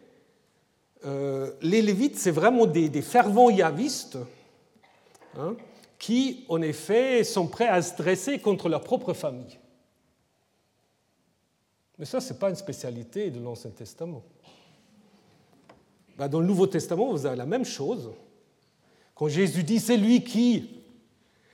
euh, 1.04 1.52
les 1.60 1.82
Lévites, 1.82 2.16
c'est 2.16 2.30
vraiment 2.30 2.64
des, 2.64 3.02
fervents 3.02 3.50
yavistes 3.50 4.16
hein, 5.38 5.54
qui, 5.98 6.46
en 6.48 6.62
effet, 6.62 7.22
sont 7.22 7.46
prêts 7.46 7.68
à 7.68 7.82
se 7.82 7.94
dresser 7.94 8.38
contre 8.38 8.70
leur 8.70 8.80
propre 8.80 9.12
famille. 9.12 9.58
Mais 11.98 12.06
ça, 12.06 12.22
ce 12.22 12.32
n'est 12.32 12.38
pas 12.38 12.48
une 12.48 12.56
spécialité 12.56 13.30
de 13.30 13.38
l'Ancien 13.38 13.72
Testament. 13.72 14.22
Ben, 16.16 16.26
dans 16.26 16.40
le 16.40 16.46
Nouveau 16.46 16.66
Testament, 16.66 17.10
vous 17.10 17.26
avez 17.26 17.36
la 17.36 17.44
même 17.44 17.66
chose. 17.66 18.10
Quand 19.18 19.26
Jésus 19.26 19.64
dit, 19.64 19.80
c'est 19.80 19.96
lui 19.96 20.22
qui 20.22 20.70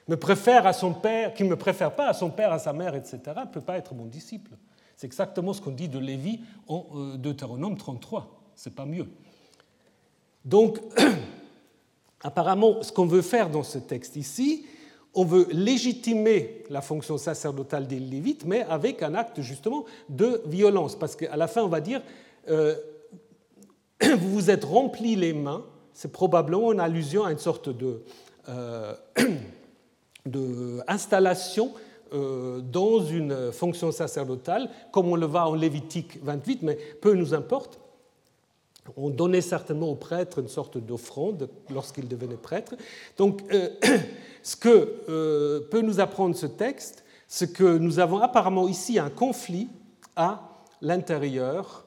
me 0.06 0.18
préfère 0.18 0.66
à 0.66 0.74
son 0.74 0.92
père, 0.92 1.32
qui 1.32 1.44
ne 1.44 1.48
me 1.48 1.56
préfère 1.56 1.94
pas 1.94 2.08
à 2.08 2.12
son 2.12 2.28
père, 2.28 2.52
à 2.52 2.58
sa 2.58 2.74
mère, 2.74 2.94
etc., 2.94 3.20
ne 3.26 3.50
peut 3.50 3.62
pas 3.62 3.78
être 3.78 3.94
mon 3.94 4.04
disciple. 4.04 4.50
C'est 4.96 5.06
exactement 5.06 5.54
ce 5.54 5.62
qu'on 5.62 5.70
dit 5.70 5.88
de 5.88 5.98
Lévi 5.98 6.40
en 6.68 6.84
euh, 6.94 7.16
Deutéronome 7.16 7.78
33. 7.78 8.28
C'est 8.54 8.74
pas 8.74 8.84
mieux. 8.84 9.06
Donc, 10.44 10.78
apparemment, 12.22 12.82
ce 12.82 12.92
qu'on 12.92 13.06
veut 13.06 13.22
faire 13.22 13.48
dans 13.48 13.62
ce 13.62 13.78
texte 13.78 14.16
ici, 14.16 14.66
on 15.14 15.24
veut 15.24 15.48
légitimer 15.50 16.64
la 16.68 16.82
fonction 16.82 17.16
sacerdotale 17.16 17.86
des 17.86 17.98
Lévites, 17.98 18.44
mais 18.44 18.64
avec 18.64 19.02
un 19.02 19.14
acte 19.14 19.40
justement 19.40 19.86
de 20.10 20.42
violence. 20.44 20.96
Parce 20.96 21.16
qu'à 21.16 21.36
la 21.36 21.48
fin, 21.48 21.62
on 21.62 21.68
va 21.68 21.80
dire, 21.80 22.02
euh, 22.50 22.76
vous 24.02 24.30
vous 24.30 24.50
êtes 24.50 24.64
rempli 24.64 25.16
les 25.16 25.32
mains, 25.32 25.64
c'est 25.94 26.12
probablement 26.12 26.72
une 26.72 26.80
allusion 26.80 27.24
à 27.24 27.32
une 27.32 27.38
sorte 27.38 27.70
de... 27.70 28.02
Euh, 28.48 28.94
d'installation 30.26 31.72
euh, 32.14 32.60
dans 32.60 33.00
une 33.00 33.52
fonction 33.52 33.92
sacerdotale, 33.92 34.70
comme 34.90 35.08
on 35.08 35.16
le 35.16 35.26
voit 35.26 35.48
en 35.48 35.54
Lévitique 35.54 36.18
28, 36.22 36.62
mais 36.62 36.78
peu 37.00 37.14
nous 37.14 37.34
importe. 37.34 37.78
On 38.96 39.10
donnait 39.10 39.42
certainement 39.42 39.88
aux 39.88 39.96
prêtres 39.96 40.38
une 40.38 40.48
sorte 40.48 40.78
d'offrande 40.78 41.48
lorsqu'ils 41.70 42.08
devenaient 42.08 42.36
prêtres. 42.36 42.74
Donc, 43.18 43.42
euh, 43.52 43.68
ce 44.42 44.56
que 44.56 45.60
peut 45.70 45.80
nous 45.82 46.00
apprendre 46.00 46.34
ce 46.34 46.46
texte, 46.46 47.04
c'est 47.28 47.52
que 47.52 47.76
nous 47.78 47.98
avons 47.98 48.18
apparemment 48.20 48.66
ici 48.66 48.98
un 48.98 49.10
conflit 49.10 49.68
à 50.16 50.62
l'intérieur 50.80 51.84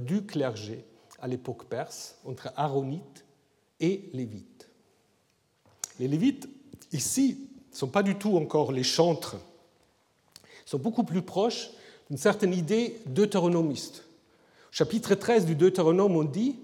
du 0.00 0.24
clergé 0.26 0.84
à 1.20 1.26
l'époque 1.26 1.64
perse 1.64 2.18
entre 2.24 2.52
Aaronites 2.56 3.24
et 3.80 4.08
Lévites. 4.12 4.68
Les 5.98 6.08
Lévites, 6.08 6.48
ici, 6.92 7.48
ne 7.70 7.76
sont 7.76 7.88
pas 7.88 8.02
du 8.02 8.16
tout 8.16 8.36
encore 8.36 8.72
les 8.72 8.82
chantres, 8.82 9.36
ils 10.66 10.70
sont 10.70 10.78
beaucoup 10.78 11.04
plus 11.04 11.22
proches 11.22 11.70
d'une 12.08 12.18
certaine 12.18 12.52
idée 12.52 13.00
deutéronomiste. 13.06 14.04
Au 14.70 14.72
chapitre 14.72 15.14
13 15.14 15.46
du 15.46 15.54
Deutéronome, 15.54 16.16
on 16.16 16.24
dit 16.24 16.56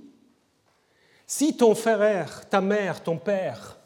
Si 1.27 1.57
ton 1.57 1.75
frère, 1.75 2.49
ta 2.49 2.61
mère, 2.61 3.03
ton 3.03 3.17
père 3.17 3.79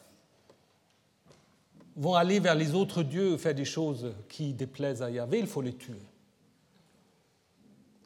vont 1.97 2.15
aller 2.15 2.41
vers 2.41 2.55
les 2.55 2.75
autres 2.75 3.03
dieux 3.03 3.37
faire 3.37 3.55
des 3.55 3.65
choses 3.65 4.13
qui 4.29 4.53
déplaisent 4.53 5.03
à 5.03 5.11
Yahvé, 5.11 5.41
il 5.41 5.47
faut 5.47 5.63
les 5.63 5.75
tuer. 5.75 6.01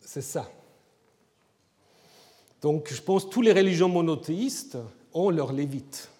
C'est 0.00 0.22
ça. 0.22 0.50
Donc 2.60 2.92
je 2.92 3.00
pense 3.00 3.24
que 3.24 3.30
toutes 3.30 3.44
les 3.44 3.52
religions 3.52 3.88
monothéistes 3.88 4.78
ont 5.14 5.30
leurs 5.30 5.52
lévites, 5.52 6.10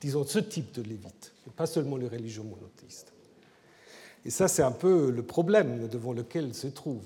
disons 0.00 0.24
ce 0.24 0.38
type 0.38 0.72
de 0.72 0.82
lévites 0.82 1.32
pas 1.58 1.66
seulement 1.66 1.96
les 1.96 2.06
religions 2.06 2.44
monothéistes. 2.44 3.12
Et 4.24 4.30
ça, 4.30 4.46
c'est 4.46 4.62
un 4.62 4.70
peu 4.70 5.10
le 5.10 5.22
problème 5.24 5.88
devant 5.88 6.12
lequel 6.12 6.54
se 6.54 6.68
trouve. 6.68 7.02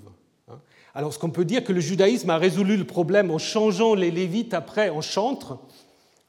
Hein. 0.50 0.58
Alors, 0.94 1.14
ce 1.14 1.18
qu'on 1.18 1.30
peut 1.30 1.46
dire 1.46 1.64
que 1.64 1.72
le 1.72 1.80
judaïsme 1.80 2.28
a 2.28 2.36
résolu 2.36 2.76
le 2.76 2.86
problème 2.86 3.30
en 3.30 3.38
changeant 3.38 3.94
les 3.94 4.10
Lévites 4.10 4.52
après 4.52 4.90
en 4.90 5.00
chantres. 5.00 5.58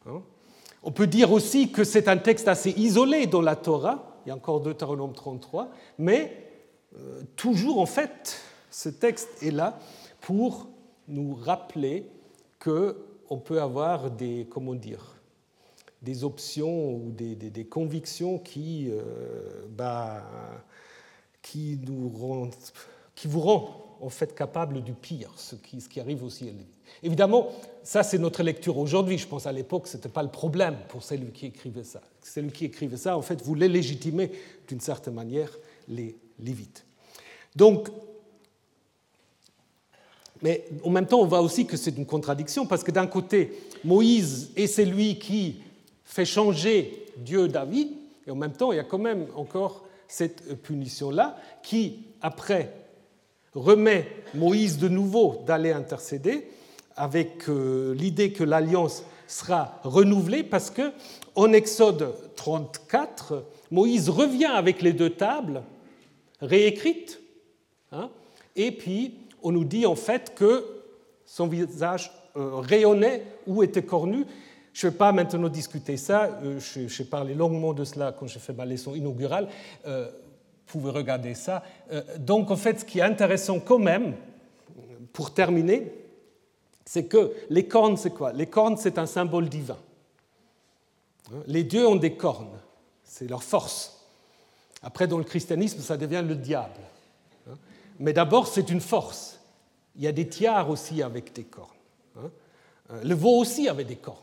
Hein. 0.05 0.21
On 0.84 0.91
peut 0.91 1.07
dire 1.07 1.34
aussi 1.34 1.71
que 1.71 1.84
c'est 1.84 2.07
un 2.07 2.17
texte 2.17 2.47
assez 2.47 2.71
isolé 2.71 3.27
dans 3.27 3.41
la 3.41 3.57
Torah, 3.57 4.21
il 4.25 4.30
y 4.30 4.31
a 4.31 4.35
encore 4.35 4.61
Deutéronome 4.61 5.13
33, 5.13 5.69
mais 5.97 6.47
euh, 6.97 7.23
toujours 7.35 7.80
en 7.80 7.85
fait, 7.85 8.39
ce 8.71 8.88
texte 8.88 9.30
est 9.41 9.51
là 9.51 9.80
pour 10.21 10.67
nous 11.09 11.35
rappeler 11.35 12.05
qu'on 13.27 13.37
peut 13.37 13.61
avoir 13.61 14.11
des, 14.11 14.47
comment 14.49 14.75
dire, 14.75 15.15
des 16.01 16.23
options 16.23 16.95
ou 16.95 17.11
des, 17.11 17.35
des, 17.35 17.65
convictions 17.65 18.37
qui, 18.37 18.89
euh, 18.89 19.65
bah, 19.69 20.23
qui, 21.41 21.79
nous 21.87 22.09
rendent, 22.09 22.53
qui 23.15 23.27
vous 23.27 23.39
rendent 23.39 23.69
en 24.01 24.09
fait 24.09 24.35
capable 24.35 24.83
du 24.83 24.93
pire, 24.93 25.31
ce 25.37 25.55
qui, 25.55 25.79
ce 25.79 25.87
qui 25.87 26.01
arrive 26.01 26.23
aussi. 26.23 26.53
Évidemment, 27.01 27.47
ça 27.83 28.03
c'est 28.03 28.17
notre 28.17 28.43
lecture 28.43 28.77
aujourd'hui. 28.77 29.17
Je 29.17 29.27
pense 29.27 29.47
à 29.47 29.51
l'époque, 29.53 29.87
ce 29.87 29.95
n'était 29.95 30.09
pas 30.09 30.23
le 30.23 30.29
problème 30.29 30.77
pour 30.89 31.03
celui 31.03 31.31
qui 31.31 31.45
écrivait 31.45 31.85
ça. 31.85 32.01
Celui 32.21 32.51
qui 32.51 32.65
écrivait 32.65 32.97
ça, 32.97 33.17
en 33.17 33.21
fait, 33.21 33.41
voulait 33.41 33.69
légitimer 33.69 34.31
d'une 34.67 34.81
certaine 34.81 35.13
manière 35.13 35.49
les 35.87 36.17
Lévites. 36.39 36.85
Donc, 37.55 37.89
mais 40.44 40.65
en 40.84 40.90
même 40.90 41.07
temps, 41.07 41.22
on 41.22 41.26
voit 41.26 41.41
aussi 41.41 41.65
que 41.65 41.78
c'est 41.78 41.98
une 41.98 42.06
contradiction, 42.06 42.65
parce 42.65 42.84
que 42.84 42.91
d'un 42.91 43.07
côté, 43.07 43.53
Moïse 43.86 44.52
est 44.57 44.68
celui 44.68 45.18
qui 45.18 45.61
fait 46.03 46.26
changer 46.26 47.06
Dieu 47.18 47.48
David, 47.48 47.88
et 48.28 48.32
en 48.32 48.36
même 48.36 48.52
temps, 48.52 48.74
il 48.74 48.76
y 48.76 48.80
a 48.80 48.84
quand 48.84 48.99
même 48.99 49.28
encore 49.38 49.86
cette 50.10 50.61
punition-là, 50.61 51.38
qui, 51.64 52.07
après, 52.22 52.74
remet 53.56 54.06
Moïse 54.34 54.78
de 54.78 54.90
nouveau 54.90 55.41
d'aller 55.48 55.72
intercéder, 55.72 56.49
avec 56.98 57.48
euh, 57.48 57.95
l'idée 57.95 58.34
que 58.34 58.44
l'alliance 58.44 59.03
sera 59.28 59.80
renouvelée, 59.84 60.44
parce 60.44 60.70
que 60.70 60.91
Exode 61.53 62.14
34, 62.36 63.45
Moïse 63.72 64.10
revient 64.10 64.52
avec 64.53 64.82
les 64.82 64.91
deux 64.91 65.11
tables 65.11 65.64
réécrites, 66.41 67.22
hein, 67.94 68.10
et 68.57 68.72
puis 68.72 69.22
on 69.44 69.52
nous 69.52 69.65
dit 69.65 69.86
en 69.86 69.95
fait 69.95 70.34
que 70.36 70.65
son 71.26 71.48
visage 71.48 72.11
euh, 72.36 72.56
rayonnait 72.56 73.24
ou 73.45 73.64
était 73.64 73.84
cornu. 73.84 74.26
Je 74.74 74.88
ne 74.88 74.91
vais 74.91 74.98
pas 74.98 75.11
maintenant 75.11 75.49
discuter 75.49 75.98
ça, 75.98 76.40
euh, 76.44 76.60
j'ai 76.60 77.03
parlé 77.03 77.36
longuement 77.36 77.74
de 77.74 77.84
cela 77.84 78.11
quand 78.18 78.26
j'ai 78.26 78.40
fait 78.40 78.53
ma 78.53 78.65
leçon 78.65 78.95
inaugurale, 78.95 79.48
euh, 79.86 80.10
vous 80.65 80.80
pouvez 80.80 80.91
regarder 80.91 81.36
ça. 81.36 81.61
donc 82.18 82.49
en 82.49 82.56
fait, 82.56 82.80
ce 82.80 82.86
qui 82.86 82.98
est 82.98 83.03
intéressant 83.03 83.60
quand 83.60 83.78
même, 83.78 84.15
pour 85.11 85.32
terminer, 85.32 85.94
c'est 86.84 87.06
que 87.06 87.34
les 87.52 87.68
cornes, 87.68 87.98
c'est 87.98 88.10
quoi? 88.10 88.34
Les 88.34 88.48
cornes, 88.48 88.78
c'est 88.78 88.98
un 88.98 89.06
symbole 89.06 89.49
divin. 89.49 89.78
Les 91.45 91.64
dieux 91.64 91.88
ont 91.88 91.95
des 91.95 92.15
cornes, 92.15 92.57
c'est 93.03 93.30
leur 93.30 93.44
force. 93.44 94.07
Après, 94.82 95.06
dans 95.06 95.20
le 95.20 95.24
christianisme, 95.24 95.80
ça 95.82 95.95
devient 95.95 96.24
le 96.28 96.36
diable. 96.36 96.82
Mais 97.99 98.14
d'abord, 98.14 98.48
c'est 98.48 98.70
une 98.70 98.82
force. 98.82 99.32
Il 99.95 100.03
y 100.03 100.07
a 100.07 100.11
des 100.11 100.28
tiares 100.28 100.70
aussi 100.70 101.02
avec 101.02 101.34
des 101.34 101.44
cornes. 101.44 101.70
Hein. 102.18 102.32
Euh, 102.91 103.03
le 103.03 103.15
veau 103.15 103.40
aussi 103.40 103.68
avait 103.70 103.84
des 103.84 103.95
cornes. 103.95 104.18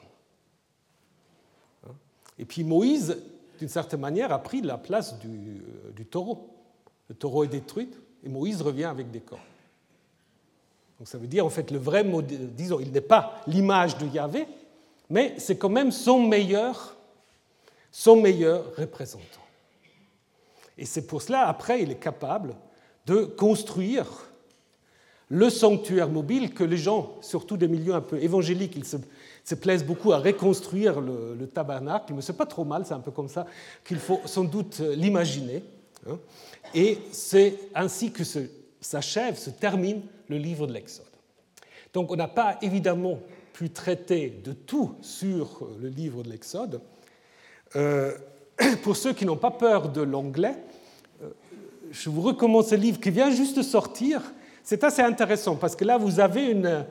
Hein. 1.87 1.93
Et 2.39 2.45
puis 2.45 2.65
Moïse, 2.65 3.17
d'une 3.59 3.69
certaine 3.69 4.01
manière, 4.01 4.33
a 4.33 4.43
pris 4.43 4.61
la 4.63 4.79
place 4.79 5.19
du, 5.19 5.29
euh, 5.29 5.93
du, 5.95 6.07
taureau. 6.07 6.49
Le 7.09 7.15
taureau 7.15 7.45
est 7.45 7.49
détruit 7.49 7.91
et 8.25 8.29
Moïse 8.29 8.63
revient 8.63 8.85
avec 8.85 9.11
des 9.11 9.21
cornes. 9.21 9.41
Donc 10.99 11.09
ça 11.09 11.19
veut 11.19 11.27
dire, 11.27 11.47
en 11.47 11.51
fait, 11.51 11.71
le 11.71 11.79
vrai 11.79 12.05
disons, 12.29 12.79
il 12.79 12.93
n'est 12.93 13.01
pas 13.01 13.41
l'image 13.47 13.97
de 13.97 14.07
Yahvé, 14.07 14.47
mais 15.09 15.35
c'est 15.39 15.57
quand 15.57 15.71
même 15.71 15.93
son 15.93 16.27
meilleur, 16.27 16.97
son 17.91 18.21
meilleur 18.21 18.77
représentant. 18.77 19.25
Et 20.77 20.85
c'est 20.85 21.07
pour 21.07 21.23
cela, 21.23 21.49
après, 21.49 21.83
il 21.83 21.91
est 21.91 21.99
capable 21.99 22.55
de 23.07 23.25
construire 23.25 24.30
le 25.31 25.49
sanctuaire 25.49 26.09
mobile 26.09 26.53
que 26.53 26.65
les 26.65 26.77
gens, 26.77 27.17
surtout 27.21 27.57
des 27.57 27.69
milieux 27.69 27.95
un 27.95 28.01
peu 28.01 28.21
évangéliques, 28.21 28.75
ils 28.77 28.85
se, 28.85 29.55
plaisent 29.55 29.85
beaucoup 29.85 30.13
à 30.13 30.19
reconstruire 30.19 31.01
le, 31.01 31.47
tabernacle, 31.47 32.13
mais 32.15 32.21
ce 32.21 32.33
n'est 32.33 32.39
pas 32.39 32.47
trop 32.47 32.65
mal, 32.65 32.85
c'est 32.85 32.95
un 32.95 33.01
peu 33.01 33.13
comme 33.13 33.29
ça 33.29 33.47
qu'il 33.85 33.99
faut 33.99 34.21
sans 34.27 34.45
doute 34.45 34.81
l'imaginer. 34.81 35.63
Hein. 36.09 36.19
Et 36.75 36.99
c'est 37.13 37.59
ainsi 37.75 38.11
que 38.11 38.25
s'achève, 38.81 39.39
se 39.39 39.51
termine 39.51 40.03
le 40.29 40.37
livre 40.37 40.67
de 40.67 40.73
l'Exode. 40.73 41.07
Donc 41.95 42.11
on 42.11 42.17
n'a 42.17 42.29
pas 42.29 42.59
évidemment 42.61 43.21
pu 43.53 43.71
traiter 43.71 44.31
de 44.45 44.53
tout 44.53 44.95
sur 45.01 45.69
le 45.81 45.89
livre 45.89 46.23
de 46.23 46.31
l'Exode. 46.31 46.81
Euh, 47.77 48.17
pour 48.83 48.97
ceux 48.97 49.13
qui 49.13 49.25
n'ont 49.25 49.37
pas 49.37 49.51
peur 49.53 49.91
de 49.91 50.03
l'anglais, 50.03 50.57
euh, 51.23 51.31
je 51.91 52.11
vous 52.11 52.23
recommande 52.23 52.65
ce 52.65 52.75
livre 52.75 53.01
qui 53.01 53.11
vient 53.11 53.31
juste 53.31 53.57
de 53.57 53.63
sortir, 53.63 54.23
c'est 54.71 54.85
assez 54.85 55.03
intéressant 55.03 55.57
parce 55.57 55.75
que 55.75 55.85
là, 55.85 55.99
vous 55.99 56.21
avez 56.21 56.49
une 56.49 56.87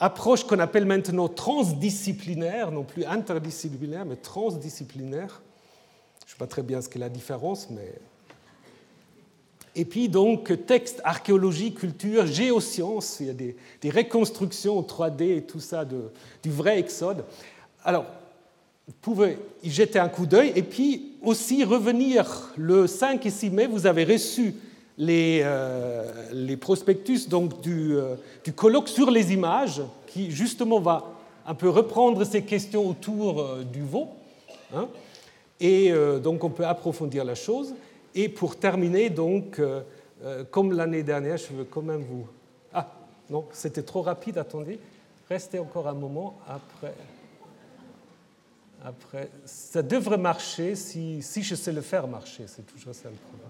approche 0.00 0.44
qu'on 0.44 0.58
appelle 0.60 0.86
maintenant 0.86 1.28
transdisciplinaire, 1.28 2.72
non 2.72 2.84
plus 2.84 3.04
interdisciplinaire, 3.04 4.06
mais 4.06 4.16
transdisciplinaire. 4.16 5.42
Je 6.20 6.24
ne 6.24 6.30
sais 6.30 6.38
pas 6.38 6.46
très 6.46 6.62
bien 6.62 6.80
ce 6.80 6.88
qu'est 6.88 6.98
la 6.98 7.10
différence, 7.10 7.68
mais... 7.68 7.92
Et 9.74 9.84
puis 9.84 10.08
donc 10.08 10.50
texte, 10.64 11.02
archéologie, 11.04 11.74
culture, 11.74 12.24
géosciences, 12.24 13.18
il 13.20 13.26
y 13.26 13.30
a 13.30 13.34
des, 13.34 13.90
reconstructions 13.90 14.80
3D 14.80 15.36
et 15.36 15.42
tout 15.42 15.60
ça 15.60 15.84
de, 15.84 16.10
du 16.42 16.50
vrai 16.50 16.78
Exode. 16.78 17.26
Alors, 17.84 18.06
vous 18.86 18.94
pouvez 19.02 19.38
y 19.62 19.68
jeter 19.70 19.98
un 19.98 20.08
coup 20.08 20.24
d'œil 20.24 20.54
et 20.56 20.62
puis 20.62 21.12
aussi 21.20 21.62
revenir 21.62 22.54
le 22.56 22.86
5 22.86 23.26
et 23.26 23.30
6 23.30 23.50
mai, 23.50 23.66
vous 23.66 23.86
avez 23.86 24.04
reçu 24.04 24.54
les, 24.98 25.40
euh, 25.42 26.30
les 26.32 26.56
prospectus 26.56 27.28
donc, 27.28 27.60
du, 27.60 27.96
euh, 27.96 28.14
du, 28.44 28.52
colloque 28.52 28.88
sur 28.88 29.10
les 29.10 29.32
images, 29.32 29.82
qui 30.06 30.30
justement 30.30 30.80
va 30.80 31.04
un 31.46 31.54
peu 31.54 31.68
reprendre 31.68 32.24
ces 32.24 32.42
questions 32.42 32.88
autour 32.88 33.40
euh, 33.40 33.62
du 33.62 33.82
veau. 33.82 34.08
Hein, 34.74 34.88
et 35.60 35.90
donc 36.22 36.44
on 36.44 36.50
peut 36.50 36.66
approfondir 36.66 37.24
la 37.24 37.34
chose. 37.34 37.74
Et 38.14 38.28
pour 38.28 38.56
terminer, 38.56 39.08
donc, 39.08 39.58
comme 40.50 40.72
l'année 40.72 41.02
dernière, 41.02 41.38
je 41.38 41.50
veux 41.54 41.64
quand 41.64 41.80
même 41.80 42.02
vous... 42.02 42.26
Ah, 42.74 42.92
non, 43.30 43.46
c'était 43.52 43.82
trop 43.82 44.02
rapide, 44.02 44.36
attendez. 44.36 44.78
Restez 45.30 45.58
encore 45.58 45.88
un 45.88 45.94
moment 45.94 46.38
après. 46.46 46.92
Après, 48.84 49.30
ça 49.46 49.80
devrait 49.80 50.18
marcher 50.18 50.74
si, 50.74 51.22
si 51.22 51.42
je 51.42 51.54
sais 51.54 51.72
le 51.72 51.80
faire 51.80 52.06
marcher, 52.06 52.44
c'est 52.46 52.66
toujours 52.66 52.94
ça 52.94 53.08
le 53.08 53.16
problème. 53.16 53.45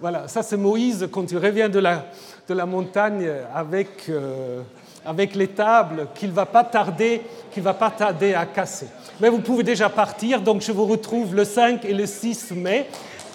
Voilà, 0.00 0.26
ça 0.28 0.42
c'est 0.42 0.56
Moïse 0.56 1.08
quand 1.12 1.30
il 1.30 1.36
revient 1.36 1.68
de 1.70 1.78
la, 1.78 2.06
de 2.48 2.54
la 2.54 2.64
montagne 2.64 3.30
avec, 3.54 4.08
euh, 4.08 4.62
avec 5.04 5.34
les 5.34 5.48
tables 5.48 6.08
qu'il 6.14 6.30
ne 6.30 6.34
va, 6.34 6.46
pas 6.46 6.64
tarder, 6.64 7.20
va 7.58 7.74
pas 7.74 7.90
tarder 7.90 8.32
à 8.32 8.46
casser. 8.46 8.86
Mais 9.20 9.28
vous 9.28 9.40
pouvez 9.40 9.62
déjà 9.62 9.90
partir, 9.90 10.40
donc 10.40 10.62
je 10.62 10.72
vous 10.72 10.86
retrouve 10.86 11.34
le 11.34 11.44
5 11.44 11.84
et 11.84 11.92
le 11.92 12.06
6 12.06 12.52
mai. 12.52 12.88